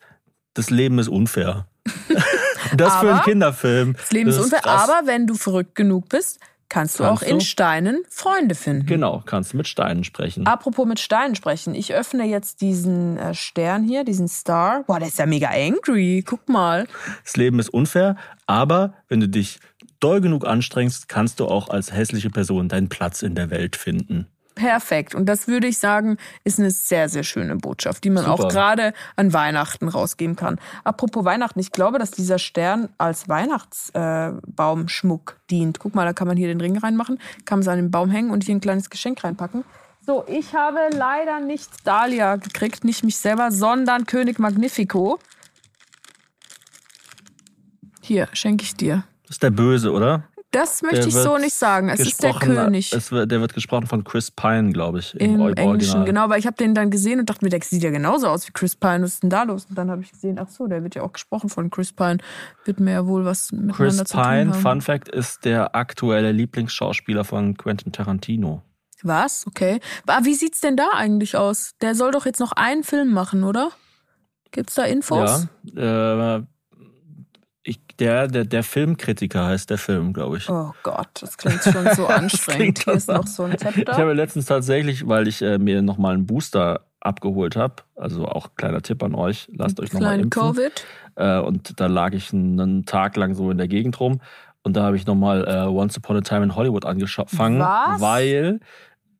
[0.53, 1.67] das Leben ist unfair.
[2.75, 3.93] das für einen Aber Kinderfilm.
[3.93, 4.89] Das Leben ist unfair, krass.
[4.89, 7.45] aber wenn du verrückt genug bist, kannst du Kannst auch in du?
[7.45, 8.85] Steinen Freunde finden.
[8.85, 10.45] Genau, kannst du mit Steinen sprechen.
[10.45, 11.73] Apropos mit Steinen sprechen.
[11.73, 14.83] Ich öffne jetzt diesen äh, Stern hier, diesen Star.
[14.85, 16.23] Boah, der ist ja mega angry.
[16.25, 16.87] Guck mal.
[17.23, 19.59] Das Leben ist unfair, aber wenn du dich
[19.99, 24.27] doll genug anstrengst, kannst du auch als hässliche Person deinen Platz in der Welt finden.
[24.59, 25.15] Perfekt.
[25.15, 28.43] Und das würde ich sagen, ist eine sehr, sehr schöne Botschaft, die man Super.
[28.43, 30.59] auch gerade an Weihnachten rausgeben kann.
[30.83, 35.79] Apropos Weihnachten, ich glaube, dass dieser Stern als Weihnachtsbaumschmuck dient.
[35.79, 38.09] Guck mal, da kann man hier den Ring reinmachen, kann man es an den Baum
[38.09, 39.63] hängen und hier ein kleines Geschenk reinpacken.
[40.05, 45.19] So, ich habe leider nicht Dahlia gekriegt, nicht mich selber, sondern König Magnifico.
[48.01, 49.05] Hier, schenke ich dir.
[49.29, 50.23] Das ist der Böse, oder?
[50.49, 51.89] Das möchte Der ich so nicht sagen.
[51.89, 52.91] Es ist der König.
[52.91, 55.13] Es wird, der wird gesprochen von Chris Pine, glaube ich.
[55.19, 56.05] Im Englischen, Original.
[56.05, 58.47] genau, weil ich habe den dann gesehen und dachte mir, der sieht ja genauso aus
[58.47, 59.03] wie Chris Pine.
[59.03, 59.67] Was ist denn da los?
[59.69, 62.17] Und dann habe ich gesehen, ach so, der wird ja auch gesprochen von Chris Pine.
[62.65, 64.53] Wird mir ja wohl was miteinander Chris zu tun Pine, haben.
[64.53, 68.63] Fun Fact, ist der aktuelle Lieblingsschauspieler von Quentin Tarantino.
[69.03, 69.45] Was?
[69.45, 69.79] Okay.
[70.07, 71.75] Aber wie sieht's denn da eigentlich aus?
[71.81, 73.69] Der soll doch jetzt noch einen Film machen, oder?
[74.49, 75.47] Gibt's da Infos?
[75.75, 76.43] Ja, äh,
[77.69, 80.49] ich, der, der, der Filmkritiker heißt der Film, glaube ich.
[80.49, 82.83] Oh Gott, das klingt schon so anstrengend.
[82.83, 83.95] Hier ist noch so ein Ich Zepter.
[83.95, 88.81] habe letztens tatsächlich, weil ich äh, mir nochmal einen Booster abgeholt habe, also auch kleiner
[88.81, 90.29] Tipp an euch, lasst euch nochmal impfen.
[90.29, 90.85] Covid.
[91.15, 94.19] Äh, und da lag ich einen, Tag lang so in der Gegend rum
[94.63, 98.01] und da habe ich nochmal äh, Once Upon a Time in Hollywood angefangen, Was?
[98.01, 98.59] weil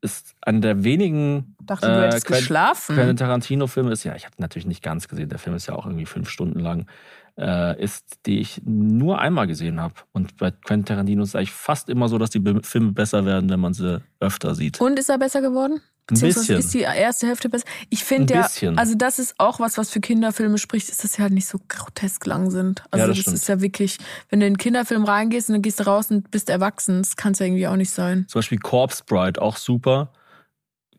[0.02, 2.96] es einer der wenigen Dachte, du geschlafen.
[2.96, 5.86] Quentin Tarantino-Filme ist, ja, ich habe natürlich nicht ganz gesehen, der Film ist ja auch
[5.86, 6.88] irgendwie fünf Stunden lang,
[7.40, 9.94] äh, ist, die ich nur einmal gesehen habe.
[10.12, 13.26] Und bei Quentin Tarantino ist es eigentlich fast immer so, dass die Be- Filme besser
[13.26, 14.82] werden, wenn man sie öfter sieht.
[14.82, 15.76] Und ist er besser geworden?
[15.76, 16.60] Ein Beziehungsweise bisschen.
[16.60, 17.66] ist die erste Hälfte besser?
[17.90, 21.14] Ich finde Ein ja, also das ist auch was, was für Kinderfilme spricht, ist, dass
[21.14, 22.84] sie halt nicht so grotesk lang sind.
[22.90, 25.62] Also Ja, das das, ist ja wirklich, wenn du in einen Kinderfilm reingehst und dann
[25.62, 28.26] gehst du raus und bist erwachsen, das kann es ja irgendwie auch nicht sein.
[28.28, 30.12] Zum Beispiel Corpse Bride, auch super.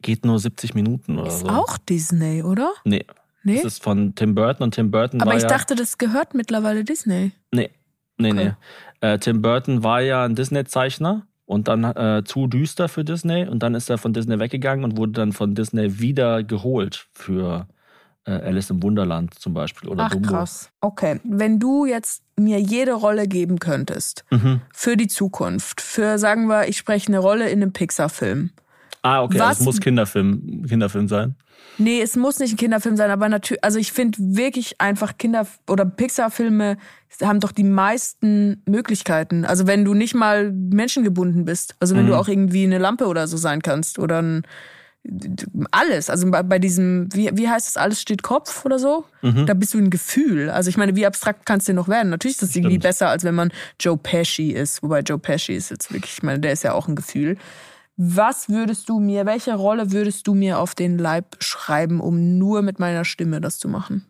[0.03, 1.49] Geht nur 70 Minuten oder Ist so.
[1.49, 2.73] auch Disney, oder?
[2.85, 3.05] Nee.
[3.43, 3.57] Nee?
[3.57, 5.49] Das ist von Tim Burton und Tim Burton Aber war ich ja.
[5.49, 7.33] dachte, das gehört mittlerweile Disney.
[7.53, 7.71] Nee,
[8.19, 8.55] nee, Okay.
[9.03, 9.09] nee.
[9.09, 13.63] Äh, Tim Burton war ja ein Disney-Zeichner und dann äh, zu düster für Disney und
[13.63, 17.67] dann ist er von Disney weggegangen und wurde dann von Disney wieder geholt für
[18.27, 20.29] äh, Alice im Wunderland zum Beispiel oder Ach Dumbo.
[20.29, 20.71] krass.
[20.83, 24.61] Okay, wenn du jetzt mir jede Rolle geben könntest Mhm.
[24.75, 28.51] für die Zukunft, für sagen wir, ich spreche eine Rolle in einem Pixar-Film.
[29.03, 31.35] Ah, okay, also es muss Kinderfilm, Kinderfilm sein.
[31.79, 35.47] Nee, es muss nicht ein Kinderfilm sein, aber natürlich, also ich finde wirklich einfach Kinder-
[35.69, 36.77] oder Pixar-Filme
[37.23, 39.47] haben doch die meisten Möglichkeiten.
[39.47, 42.09] Also wenn du nicht mal menschengebunden bist, also wenn Mhm.
[42.09, 44.43] du auch irgendwie eine Lampe oder so sein kannst oder ein,
[45.71, 46.11] alles.
[46.11, 49.05] Also bei, bei diesem, wie, wie heißt es, alles steht Kopf oder so?
[49.23, 49.47] Mhm.
[49.47, 50.51] Da bist du ein Gefühl.
[50.51, 52.11] Also ich meine, wie abstrakt kannst du noch werden?
[52.11, 52.83] Natürlich ist das irgendwie Stimmt.
[52.83, 54.83] besser, als wenn man Joe Pesci ist.
[54.83, 57.39] Wobei Joe Pesci ist jetzt wirklich, ich meine, der ist ja auch ein Gefühl.
[58.03, 62.63] Was würdest du mir, welche Rolle würdest du mir auf den Leib schreiben, um nur
[62.63, 64.07] mit meiner Stimme das zu machen?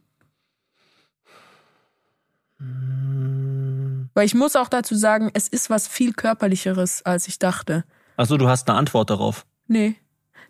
[4.14, 7.82] Weil ich muss auch dazu sagen, es ist was viel körperlicheres, als ich dachte.
[8.16, 9.44] Achso, du hast eine Antwort darauf.
[9.66, 9.96] Nee.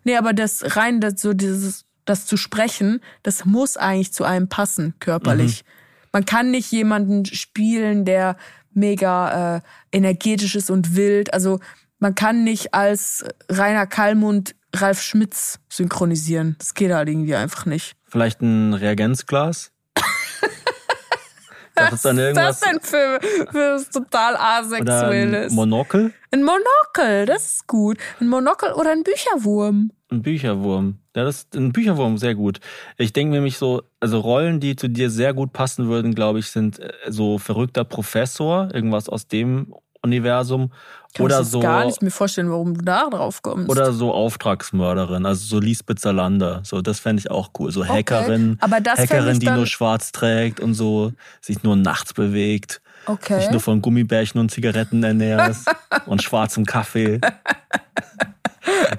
[0.03, 4.49] Nee, aber das rein, das, so dieses, das zu sprechen, das muss eigentlich zu einem
[4.49, 5.65] passen, körperlich.
[6.13, 8.37] Man kann nicht jemanden spielen, der
[8.73, 9.61] mega äh,
[9.91, 11.33] energetisch ist und wild.
[11.33, 11.59] Also
[12.01, 16.55] man kann nicht als Rainer Kallmund Ralf Schmitz synchronisieren.
[16.57, 17.93] Das geht halt irgendwie einfach nicht.
[18.07, 19.71] Vielleicht ein Reagenzglas?
[21.75, 22.55] das ist dann Was irgendwas.
[22.55, 23.19] ist das denn für,
[23.51, 25.53] für was total oder ein asexuelles?
[25.53, 26.13] Monokel?
[26.31, 27.97] ein Monokel, das ist gut.
[28.19, 29.91] Ein Monokel oder ein Bücherwurm.
[30.09, 30.97] Ein Bücherwurm.
[31.15, 32.59] Ja, das ist ein Bücherwurm, sehr gut.
[32.97, 36.47] Ich denke nämlich so, also Rollen, die zu dir sehr gut passen würden, glaube ich,
[36.49, 40.71] sind äh, so verrückter Professor, irgendwas aus dem Universum.
[41.13, 41.59] Kann oder ich so.
[41.59, 43.69] gar nicht mir vorstellen, warum du da drauf kommst.
[43.69, 46.61] Oder so Auftragsmörderin, also so Lisbeth Salander.
[46.63, 47.71] So, das fände ich auch cool.
[47.71, 51.11] So Hackerin, aber das fänd Hackerin, die nur schwarz trägt und so,
[51.41, 53.41] sich nur nachts bewegt, okay.
[53.41, 55.57] sich nur von Gummibärchen und Zigaretten ernährt
[56.05, 57.19] und schwarzem Kaffee.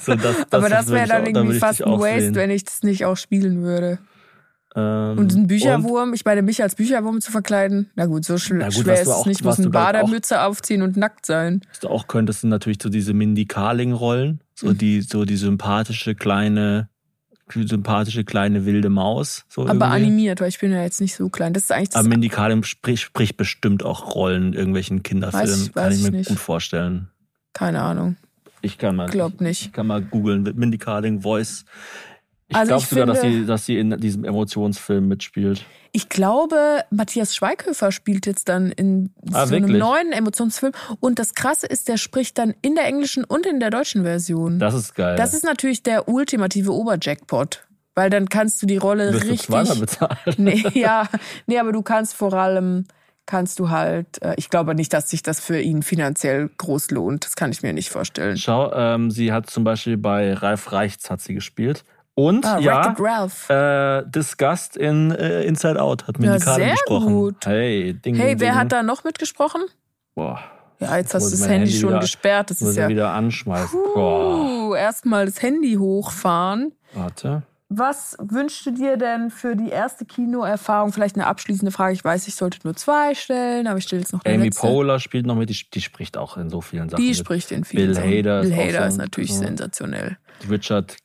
[0.01, 2.35] so, das, das aber das wäre dann irgendwie fast ein Waste, sehen.
[2.35, 3.99] wenn ich das nicht auch spielen würde.
[4.75, 8.57] Ähm, Und ein Bücherwurm, ich meine, mich als Bücherwurm zu verkleiden, na gut, so schl
[8.59, 9.45] Na gut, schwer ist es nicht.
[9.45, 11.61] Muss eine ich, auch- Bademütze aufziehen und nackt sein.
[11.69, 14.41] Was du auch könntest, sind natürlich so diese Mindy Kaling-Rollen.
[14.55, 14.79] So Mhm.
[14.79, 16.89] die, so die sympathische kleine
[17.55, 19.45] sympathische kleine wilde Maus.
[19.49, 19.85] So Aber irgendwie.
[20.07, 21.53] animiert, weil ich bin ja jetzt nicht so klein.
[21.53, 25.51] Das ist eigentlich das Aber Mindy Kaling spricht, spricht bestimmt auch Rollen in irgendwelchen Kinderfilmen.
[25.51, 26.29] Weiß ich- kann weiß ich ich mir nicht.
[26.29, 27.09] gut vorstellen.
[27.53, 28.17] keine Ahnung.
[28.63, 29.67] Ich kann mal, Glaub nicht.
[29.67, 30.45] Ich kann mal googeln.
[30.55, 31.67] Mindy Kaling Voice.
[32.53, 35.65] Ich Also glaube sogar, dass sie, dass sie in diesem Emotionsfilm mitspielt.
[35.93, 39.79] Ich glaube, Matthias Schweighöfer spielt jetzt dann in Ah, so einem wirklich?
[39.81, 40.73] neuen Emotionsfilm.
[41.01, 44.59] Und das Krasse ist, der spricht dann in der englischen und in der deutschen Version.
[44.59, 45.17] Das ist geil.
[45.17, 47.67] Das ist natürlich der ultimative Oberjackpot.
[47.95, 49.47] Weil dann kannst du die Rolle Wirst du richtig.
[49.49, 50.39] zweimal bezahlt.
[50.39, 51.09] Nee, ja,
[51.47, 52.87] nee, aber du kannst vor allem,
[53.27, 57.27] kannst du halt, äh, ich glaube nicht, dass sich das für ihn finanziell groß lohnt.
[57.27, 58.39] Das kann ich mir nicht vorstellen.
[58.39, 61.85] Schau, ähm, sie hat zum Beispiel bei Ralf Reichts hat sie gespielt.
[62.15, 62.95] Und Ah, ja,
[63.49, 67.07] äh, Disgust in äh, Inside Out hat Mindy Ja, sehr gesprochen.
[67.15, 67.47] gut.
[67.47, 68.59] Hey, Ding, Hey, ding, wer ding.
[68.61, 69.63] hat da noch mitgesprochen?
[70.15, 70.39] Boah,
[70.79, 72.51] Ja, jetzt hast du das Handy, Handy schon wieder- gesperrt.
[72.51, 72.89] Das muss ist ja.
[72.89, 73.79] wieder anschmeißen.
[73.95, 76.73] Boah, Uh, erstmal das Handy hochfahren.
[76.93, 77.45] warte.
[77.75, 80.93] Was wünschst du dir denn für die erste Kinoerfahrung?
[80.93, 81.95] Vielleicht eine abschließende Frage.
[81.95, 84.61] Ich weiß, ich sollte nur zwei stellen, aber ich stelle jetzt noch eine Amy letzte.
[84.61, 87.03] Poehler spielt noch mit, die, die spricht auch in so vielen Sachen.
[87.03, 87.17] Die mit.
[87.17, 88.11] spricht in vielen Bill Sachen.
[88.11, 90.19] Hader ist Bill auch Hader ist natürlich so- sensationell.
[90.51, 90.97] Richard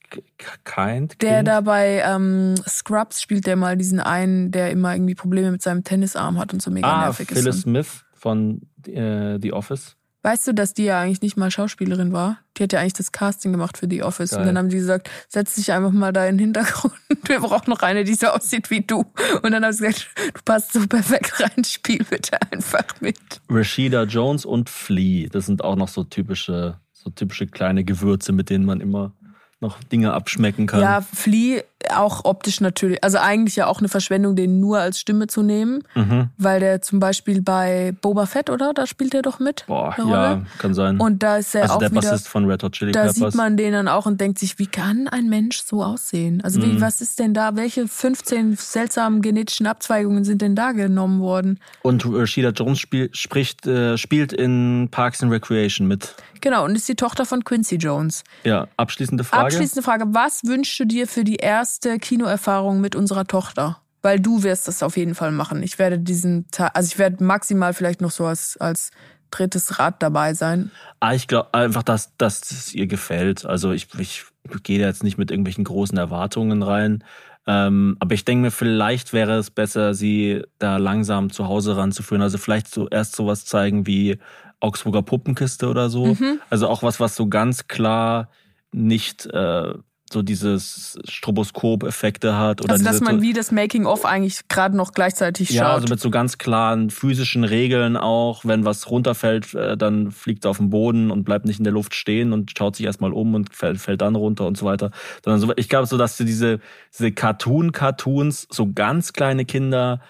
[0.65, 1.21] Kind.
[1.21, 1.47] Der Kind?
[1.47, 5.83] da bei ähm, Scrubs spielt der mal diesen einen, der immer irgendwie Probleme mit seinem
[5.83, 7.65] Tennisarm hat und so mega Ah, nervig Phyllis ist.
[7.65, 9.95] Und Smith von äh, The Office.
[10.27, 12.39] Weißt du, dass die ja eigentlich nicht mal Schauspielerin war?
[12.57, 14.31] Die hat ja eigentlich das Casting gemacht für The Office.
[14.31, 14.41] Geil.
[14.41, 16.93] Und dann haben die gesagt, setz dich einfach mal da in den Hintergrund.
[17.23, 19.05] Wir brauchen noch eine, die so aussieht wie du.
[19.41, 23.17] Und dann haben sie gesagt, du passt so perfekt rein, spiel bitte einfach mit.
[23.49, 25.29] Rashida Jones und Flea.
[25.29, 29.13] Das sind auch noch so typische, so typische kleine Gewürze, mit denen man immer
[29.61, 30.81] noch Dinge abschmecken kann.
[30.81, 35.27] Ja, Flea auch optisch natürlich, also eigentlich ja auch eine Verschwendung, den nur als Stimme
[35.27, 36.29] zu nehmen, Mhm.
[36.37, 38.73] weil der zum Beispiel bei Boba Fett, oder?
[38.73, 39.63] Da spielt er doch mit.
[39.67, 40.99] Boah, ja, kann sein.
[40.99, 42.01] Und da ist er also auch der wieder.
[42.01, 43.15] Bassist von Red Hot Chili Da Peppers.
[43.15, 46.41] sieht man den dann auch und denkt sich, wie kann ein Mensch so aussehen?
[46.43, 46.81] Also wie, Mhm.
[46.81, 47.55] was ist denn da?
[47.55, 51.59] Welche 15 seltsamen genetischen Abzweigungen sind denn da genommen worden?
[51.83, 56.15] und Rashida Jones spiel, spricht, äh, spielt in Parks and Recreation mit.
[56.41, 58.23] Genau, und ist die Tochter von Quincy Jones.
[58.43, 59.45] Ja, abschließende Frage.
[59.45, 63.81] Abschließende Frage, was wünschst du dir für die erste Kinoerfahrung mit unserer Tochter?
[64.01, 65.63] Weil du wirst das auf jeden Fall machen.
[65.63, 68.91] Ich werde diesen Tag, also ich werde maximal vielleicht noch so als, als
[69.31, 70.71] drittes Rad dabei sein.
[70.99, 73.45] Ah, ich glaube einfach, dass, dass es ihr gefällt.
[73.45, 74.25] Also ich, ich
[74.63, 77.03] gehe da jetzt nicht mit irgendwelchen großen Erwartungen rein.
[77.47, 82.21] Ähm, aber ich denke mir, vielleicht wäre es besser, sie da langsam zu Hause ranzuführen.
[82.21, 84.17] Also vielleicht so erst sowas zeigen wie
[84.59, 86.07] Augsburger Puppenkiste oder so.
[86.07, 86.39] Mhm.
[86.49, 88.29] Also auch was, was so ganz klar
[88.71, 89.73] nicht äh,
[90.11, 92.61] so dieses Stroboskop-Effekte hat.
[92.61, 95.73] Oder Also dass man wie das Making-of eigentlich gerade noch gleichzeitig ja, schaut.
[95.75, 98.45] also mit so ganz klaren physischen Regeln auch.
[98.45, 101.73] Wenn was runterfällt, äh, dann fliegt es auf den Boden und bleibt nicht in der
[101.73, 104.91] Luft stehen und schaut sich erstmal um und fällt, fällt dann runter und so weiter.
[105.23, 106.59] Sondern so, ich glaube so, dass diese,
[106.97, 110.01] diese Cartoon-Cartoons, so ganz kleine Kinder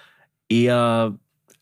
[0.48, 1.14] eher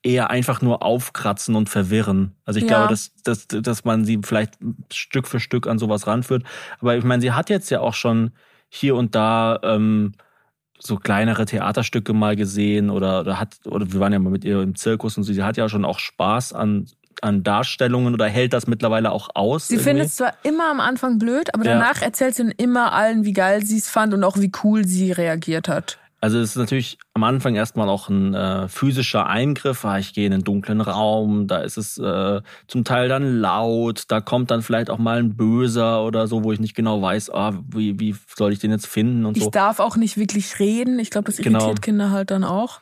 [0.06, 2.34] eher einfach nur aufkratzen und verwirren.
[2.44, 2.68] Also ich Ja.
[2.68, 4.54] glaube, dass, dass, dass man sie vielleicht
[4.92, 6.44] Stück für Stück an sowas ranführt.
[6.80, 8.30] Aber ich meine, sie hat jetzt ja auch schon
[8.68, 10.12] hier und da ähm,
[10.78, 14.60] so kleinere Theaterstücke mal gesehen oder, oder hat, oder wir waren ja mal mit ihr
[14.62, 16.86] im Zirkus und so, sie hat ja schon auch Spaß an,
[17.22, 19.68] an Darstellungen oder hält das mittlerweile auch aus.
[19.68, 21.72] Sie findet es zwar immer am Anfang blöd, aber Ja.
[21.72, 24.86] danach erzählt sie dann immer allen, wie geil sie es fand und auch wie cool
[24.86, 25.98] sie reagiert hat.
[26.26, 29.84] Also es ist natürlich am Anfang erstmal auch ein äh, physischer Eingriff.
[29.84, 34.06] Ah, Ich gehe in einen dunklen Raum, da ist es äh, zum Teil dann laut,
[34.08, 37.30] da kommt dann vielleicht auch mal ein Böser oder so, wo ich nicht genau weiß,
[37.30, 39.50] ah, wie, wie soll ich den jetzt finden und Ich so.
[39.50, 40.98] darf auch nicht wirklich reden.
[40.98, 41.74] Ich glaube, das irritiert Genau.
[41.80, 42.80] Kinder halt dann auch.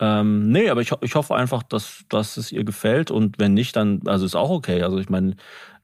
[0.00, 3.74] Ähm, nee, aber ich, ich hoffe einfach, dass, dass es ihr gefällt und wenn nicht,
[3.74, 4.84] dann also ist auch okay.
[4.84, 5.34] Also ich meine,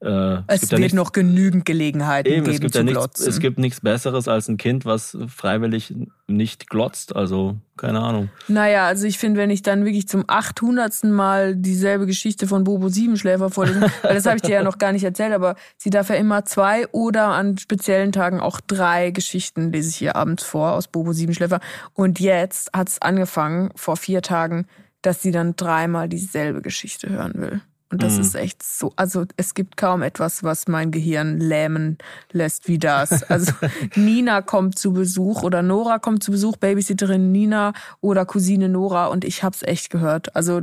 [0.04, 2.84] äh, Es, gibt ja wird nichts, noch genügend Gelegenheiten eben, geben es gibt zu ja
[2.84, 3.28] nichts, glotzen.
[3.28, 5.94] es gibt nichts Besseres als ein Kind, was freiwillig
[6.26, 7.16] nicht glotzt.
[7.16, 8.28] Also keine Ahnung.
[8.46, 11.04] Naja, also ich finde, wenn ich dann wirklich zum 800.
[11.04, 14.92] Mal dieselbe Geschichte von Bobo Siebenschläfer vorlese, weil das habe ich dir ja noch gar
[14.92, 19.72] nicht erzählt, aber sie darf ja immer zwei oder an speziellen Tagen auch drei Geschichten
[19.72, 21.60] lese ich ihr abends vor aus Bobo Siebenschläfer.
[21.94, 24.66] Und jetzt hat es angefangen, vor vier Tagen,
[25.02, 27.60] dass sie dann dreimal dieselbe Geschichte hören will.
[27.94, 28.20] Und das Mhm.
[28.22, 31.96] ist echt so, also es gibt kaum etwas, was mein Gehirn lähmen
[32.32, 33.22] lässt wie das.
[33.30, 33.52] Also
[33.94, 39.24] Nina kommt zu Besuch oder Nora kommt zu Besuch, Babysitterin Nina oder Cousine Nora und
[39.24, 40.34] ich hab's echt gehört.
[40.34, 40.62] Also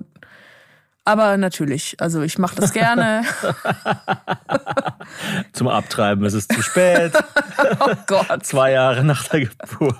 [1.05, 3.23] aber natürlich, also ich mache das gerne.
[5.53, 7.11] Zum Abtreiben ist es zu spät.
[7.79, 8.45] oh Gott.
[8.45, 9.95] Zwei Jahre nach der Geburt.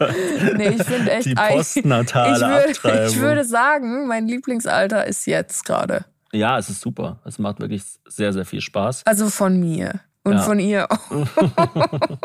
[0.58, 3.08] Nee, ich finde echt Die postnatale ich würde, Abtreibung.
[3.08, 6.06] ich würde sagen, mein Lieblingsalter ist jetzt gerade.
[6.34, 7.20] Ja, es ist super.
[7.26, 9.06] Es macht wirklich sehr, sehr viel Spaß.
[9.06, 9.99] Also von mir.
[10.24, 10.40] Und Ja.
[10.41, 11.12] von ihr auch.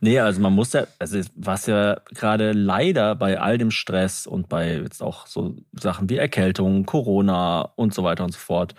[0.00, 4.48] Nee, also man muss ja, also was ja gerade leider bei all dem Stress und
[4.48, 8.74] bei jetzt auch so Sachen wie Erkältung, Corona und so weiter und so fort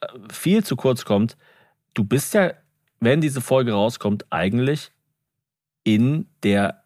[0.00, 1.36] äh, viel zu kurz kommt.
[1.94, 2.52] Du bist ja,
[3.00, 4.92] wenn diese Folge rauskommt, eigentlich
[5.82, 6.82] in der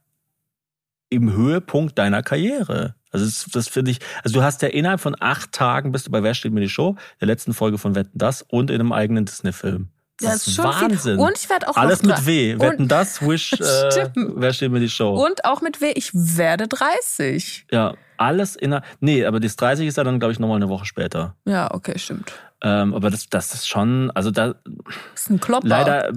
[1.10, 2.94] im Höhepunkt deiner Karriere.
[3.14, 6.10] Also das, das finde ich, also du hast ja innerhalb von acht Tagen bist du
[6.10, 8.92] bei Wer steht mir die Show, der letzten Folge von Wetten das und in einem
[8.92, 9.88] eigenen Disney-Film.
[10.18, 11.16] Das, ist schon Wahnsinn.
[11.16, 11.26] Viel.
[11.26, 12.58] Und ich werde auch Alles mit W.
[12.58, 15.24] Wetten das, Wish, äh, wer steht mir die Show?
[15.24, 15.92] und auch mit W.
[15.94, 17.66] Ich werde 30.
[17.70, 18.82] ja, alles in der.
[19.00, 21.36] Nee, aber das 30 ist ja dann, glaube ich, nochmal eine Woche später.
[21.44, 22.32] Ja, okay, stimmt.
[22.66, 24.54] Ähm, aber das, das ist schon, also da
[25.12, 25.68] Das ist ein Klopper.
[25.68, 26.12] leider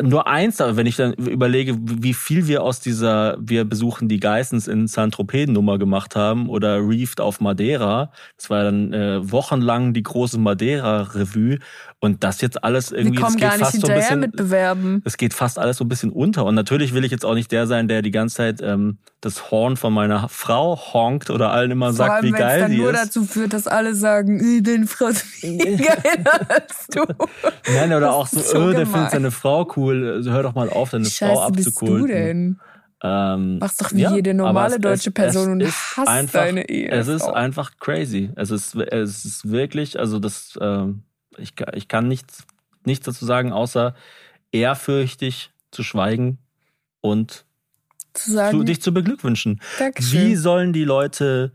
[0.00, 4.18] nur eins, aber wenn ich dann überlege, wie viel wir aus dieser Wir besuchen die
[4.18, 8.10] Geissens in Saint-Tropez-Nummer gemacht haben oder Reefed auf Madeira.
[8.38, 11.58] Das war ja dann äh, wochenlang die große Madeira-Revue
[12.04, 14.20] und das jetzt alles Wir irgendwie, kommen das geht gar nicht fast so hinterher bisschen.
[14.20, 15.02] mit Bewerben.
[15.04, 16.44] es geht fast alles so ein bisschen unter.
[16.44, 19.52] Und natürlich will ich jetzt auch nicht der sein, der die ganze Zeit ähm, das
[19.52, 22.70] Horn von meiner Frau honkt oder allen immer Vor sagt, allem, wie es geil dann
[22.72, 23.04] die nur ist.
[23.06, 27.04] dazu führt, dass alle sagen, "Äh, deine Frau ist viel geiler als du.
[27.72, 30.14] Nein, oder auch so, so öh, der findet seine Frau cool.
[30.16, 32.08] Also hör doch mal auf, deine Frau Scheiße, bist du abzukulten.
[32.08, 32.60] denn?
[33.04, 36.96] Ähm, Machst doch wie jede normale aber deutsche Person und ist hasst einfach, deine Ehefrau.
[36.96, 38.30] Es ist einfach crazy.
[38.34, 41.02] Es ist, es ist wirklich, also das, ähm,
[41.38, 42.44] ich, ich kann nichts,
[42.84, 43.94] nichts dazu sagen, außer
[44.52, 46.38] ehrfürchtig zu schweigen
[47.00, 47.44] und
[48.14, 49.60] zu sagen, zu, dich zu beglückwünschen.
[49.78, 50.20] Dankeschön.
[50.20, 51.52] Wie sollen die Leute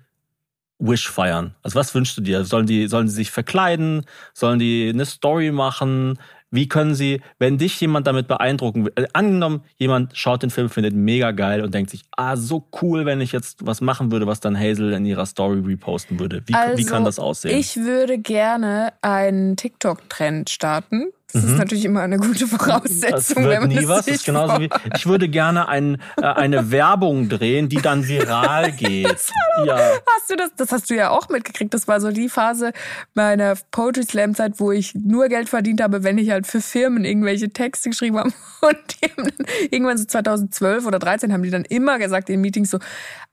[0.79, 1.55] Wish feiern?
[1.63, 2.45] Also was wünschst du dir?
[2.45, 4.05] Sollen die, sollen sie sich verkleiden?
[4.33, 6.19] Sollen die eine Story machen?
[6.49, 10.69] Wie können sie, wenn dich jemand damit beeindrucken will, äh, angenommen, jemand schaut den Film,
[10.69, 14.27] findet mega geil und denkt sich, ah, so cool, wenn ich jetzt was machen würde,
[14.27, 16.41] was dann Hazel in ihrer Story reposten würde.
[16.45, 17.57] Wie, wie Also, kann das aussehen?
[17.57, 21.07] Ich würde gerne einen TikTok-Trend starten.
[21.33, 21.57] Das ist Mhm.
[21.57, 23.43] natürlich immer eine gute das Voraussetzung.
[23.43, 24.05] wenn wird man nie das was.
[24.05, 28.71] Das ist genauso wie, ich würde gerne ein, äh, eine Werbung drehen, die dann viral
[28.77, 29.17] geht.
[29.65, 29.75] Ja.
[29.77, 30.51] Hast du das?
[30.55, 31.73] Das hast du ja auch mitgekriegt.
[31.73, 32.71] Das war so die Phase
[33.13, 37.03] meiner Poetry Slam Zeit, wo ich nur Geld verdient habe, wenn ich halt für Firmen
[37.03, 38.31] irgendwelche Texte geschrieben habe.
[38.61, 42.39] Und die haben dann, irgendwann so 2012 oder 13 haben die dann immer gesagt in
[42.41, 42.79] Meetings so,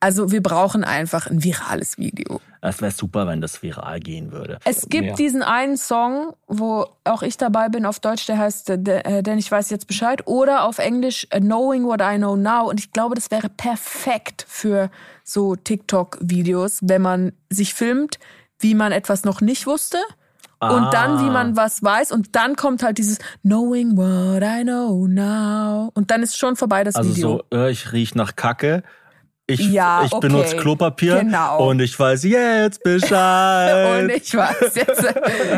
[0.01, 2.41] also wir brauchen einfach ein virales Video.
[2.65, 4.59] Das wäre super, wenn das viral gehen würde.
[4.65, 5.15] Es gibt Ja.
[5.15, 9.23] diesen einen Song, wo auch ich dabei bin auf Deutsch, der heißt äh, der- äh,
[9.23, 12.81] Denn ich weiß jetzt Bescheid oder auf Englisch äh, Knowing What I Know Now und
[12.81, 14.91] ich glaube, das wäre perfekt für
[15.25, 18.19] so TikTok-Videos, wenn man sich filmt,
[18.61, 19.99] wie man etwas noch nicht wusste
[20.61, 21.33] und dann, wie Ah.
[21.33, 26.23] man was weiß und dann kommt halt dieses Knowing What I Know Now und dann
[26.23, 27.43] ist schon vorbei das Also Video.
[27.51, 28.83] so, äh, ich riech nach Kacke.
[29.47, 30.29] Ich, Ja, ich okay.
[30.29, 31.69] benutze Klopapier Genau.
[31.69, 34.01] und ich weiß jetzt Bescheid.
[34.05, 35.05] Und ich weiß jetzt,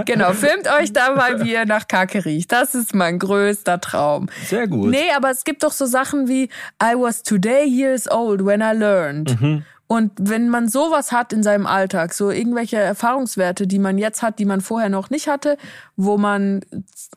[0.06, 2.50] genau, filmt euch dabei, wie ihr nach Kacke riecht.
[2.50, 4.28] Das ist mein größter Traum.
[4.48, 4.90] Sehr gut.
[4.90, 6.44] Nee, aber es gibt doch so Sachen wie
[6.82, 9.40] I was today years old when I learned.
[9.40, 9.64] Mhm.
[9.88, 14.40] Und wenn man sowas hat in seinem Alltag, so irgendwelche Erfahrungswerte, die man jetzt hat,
[14.40, 15.56] die man vorher noch nicht hatte,
[15.94, 16.62] wo man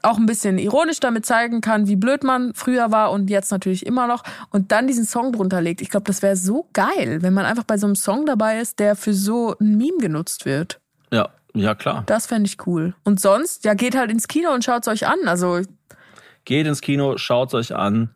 [0.01, 3.85] auch ein bisschen ironisch damit zeigen kann, wie blöd man früher war und jetzt natürlich
[3.85, 5.81] immer noch, und dann diesen Song drunter legt.
[5.81, 8.79] Ich glaube, das wäre so geil, wenn man einfach bei so einem Song dabei ist,
[8.79, 10.79] der für so ein Meme genutzt wird.
[11.11, 12.03] Ja, ja klar.
[12.05, 12.93] Das fände ich cool.
[13.03, 15.17] Und sonst, ja, geht halt ins Kino und schaut's euch an.
[15.27, 15.61] Also,
[16.45, 18.09] Geht ins Kino, schaut euch an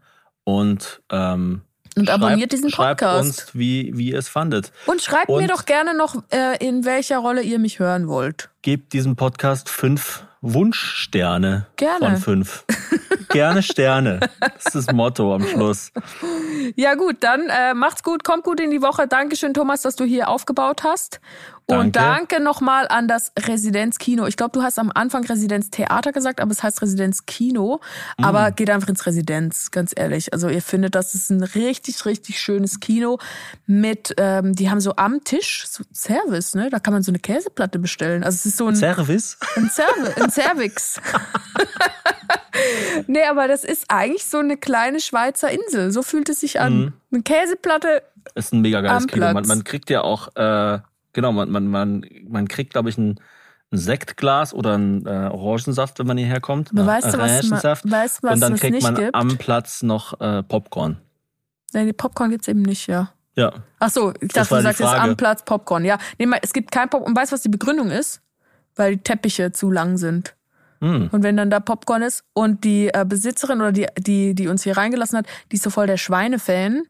[0.44, 1.62] und ähm,
[1.96, 3.26] und abonniert schreibt, diesen schreibt Podcast.
[3.28, 4.72] uns, wie, wie ihr es fandet.
[4.88, 8.50] Und schreibt Und- mir doch gerne noch, äh, in welcher Rolle ihr mich hören wollt.
[8.64, 12.06] Gebt diesem Podcast fünf Wunschsterne Gerne.
[12.06, 12.66] von fünf.
[13.30, 14.20] Gerne Sterne.
[14.42, 15.92] Das ist das Motto am Schluss.
[16.76, 19.08] Ja gut, dann äh, macht's gut, kommt gut in die Woche.
[19.08, 21.22] Dankeschön, Thomas, dass du hier aufgebaut hast.
[21.80, 22.28] Und Danke.
[22.36, 24.26] danke nochmal an das Residenzkino.
[24.28, 27.80] Ich glaube, du hast am Anfang Residenztheater gesagt, aber es heißt Residenzkino.
[28.18, 28.56] Aber Mm.
[28.56, 30.34] geht einfach ins Residenz, ganz ehrlich.
[30.34, 33.20] Also ihr findet, das ist ein richtig, richtig schönes Kino
[33.66, 36.70] mit, ähm, die haben so am Tisch so Service, ne?
[36.70, 38.24] Da kann man so eine Käseplatte bestellen.
[38.24, 39.38] Also es ist so ein Service?
[39.56, 41.00] Ein, Cervi ein Cervix.
[43.08, 45.92] nee, aber das ist eigentlich so eine kleine Schweizer Insel.
[45.92, 46.78] So fühlt es sich an.
[46.78, 46.94] Mhm.
[47.12, 48.04] Eine Käseplatte.
[48.36, 49.32] Ist ein mega geiles Kino.
[49.34, 50.80] Man, man kriegt ja auch, äh,
[51.14, 53.20] genau, man, man, man, man kriegt, glaube ich, ein,
[53.72, 56.72] ein Sektglas oder ein äh, Orangensaft, wenn man hierher kommt.
[56.72, 57.92] Aber Ja, weißt du, was, ma- Orangensaft.
[57.92, 59.16] weißt, du, was Und dann es kriegt man gibt?
[59.16, 60.98] am Platz noch äh, Popcorn.
[61.74, 63.12] Nee, die Popcorn gibt's eben nicht, ja.
[63.36, 63.52] Ja.
[63.80, 65.86] Ach so, ich dachte, du sagst jetzt am Platz Popcorn.
[65.86, 67.12] Ja, nee, mal, es gibt kein Popcorn.
[67.12, 68.22] Und weißt du, was die Begründung ist?
[68.76, 70.36] Weil die Teppiche zu lang sind.
[70.82, 71.10] Hm.
[71.12, 74.64] Und wenn dann da Popcorn ist und die äh, Besitzerin oder die, die, die uns
[74.64, 76.84] hier reingelassen hat, die ist so voll der Schweinefan.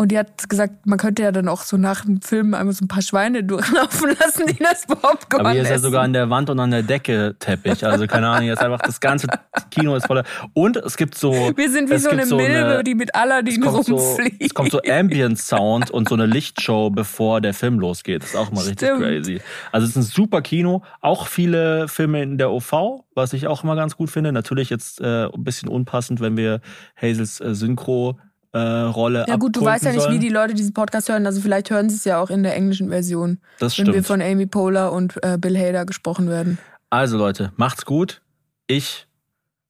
[0.00, 2.82] Und die hat gesagt, man könnte ja dann auch so nach dem Film einmal so
[2.82, 5.82] ein paar Schweine durchlaufen lassen, die das Popcorn Aber hier ist ja essen.
[5.82, 7.84] sogar an der Wand und an der Decke Teppich.
[7.84, 9.26] Also keine Ahnung, jetzt einfach das ganze
[9.70, 10.24] Kino ist voller.
[10.54, 11.52] Und es gibt so.
[11.54, 14.40] Wir sind wie so eine Milbe, die mit Aladdin kommt so, rumfliegt.
[14.40, 18.22] es kommt so Ambient Sound und so eine Lichtshow, bevor der Film losgeht.
[18.22, 19.02] Das ist auch mal richtig Stimmt.
[19.02, 19.42] crazy.
[19.70, 20.82] Also es ist ein super Kino.
[21.02, 24.32] Auch viele Filme in der OV, was ich auch immer ganz gut finde.
[24.32, 26.62] Natürlich jetzt äh, ein bisschen unpassend, wenn wir
[26.96, 28.18] Hazels äh, Synchro
[28.52, 30.14] äh, Rolle Ja gut, du weißt ja nicht, sollen.
[30.14, 31.26] wie die Leute diesen Podcast hören.
[31.26, 34.06] Also vielleicht hören sie es ja auch in der englischen Version, Das wenn wir stimmt.
[34.06, 36.58] von Amy Poehler und äh, Bill Hader gesprochen werden.
[36.90, 38.20] Also Leute, macht's gut.
[38.66, 39.06] Ich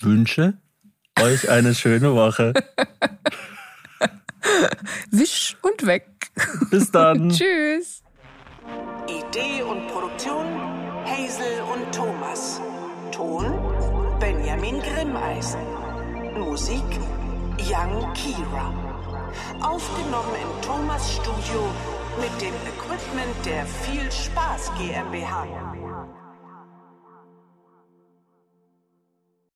[0.01, 0.55] wünsche
[1.21, 2.53] euch eine schöne Woche.
[5.11, 6.07] Wisch und weg.
[6.71, 7.29] Bis dann.
[7.31, 8.03] Tschüss.
[9.07, 10.47] Idee und Produktion
[11.05, 12.61] Hazel und Thomas.
[13.13, 13.47] Ton
[14.21, 15.61] Benjamin Grimmeisen.
[16.39, 16.83] Musik
[17.69, 18.73] Young Kira.
[19.61, 21.69] Aufgenommen in Thomas Studio
[22.19, 25.47] mit dem Equipment der Viel Spaß GmbH.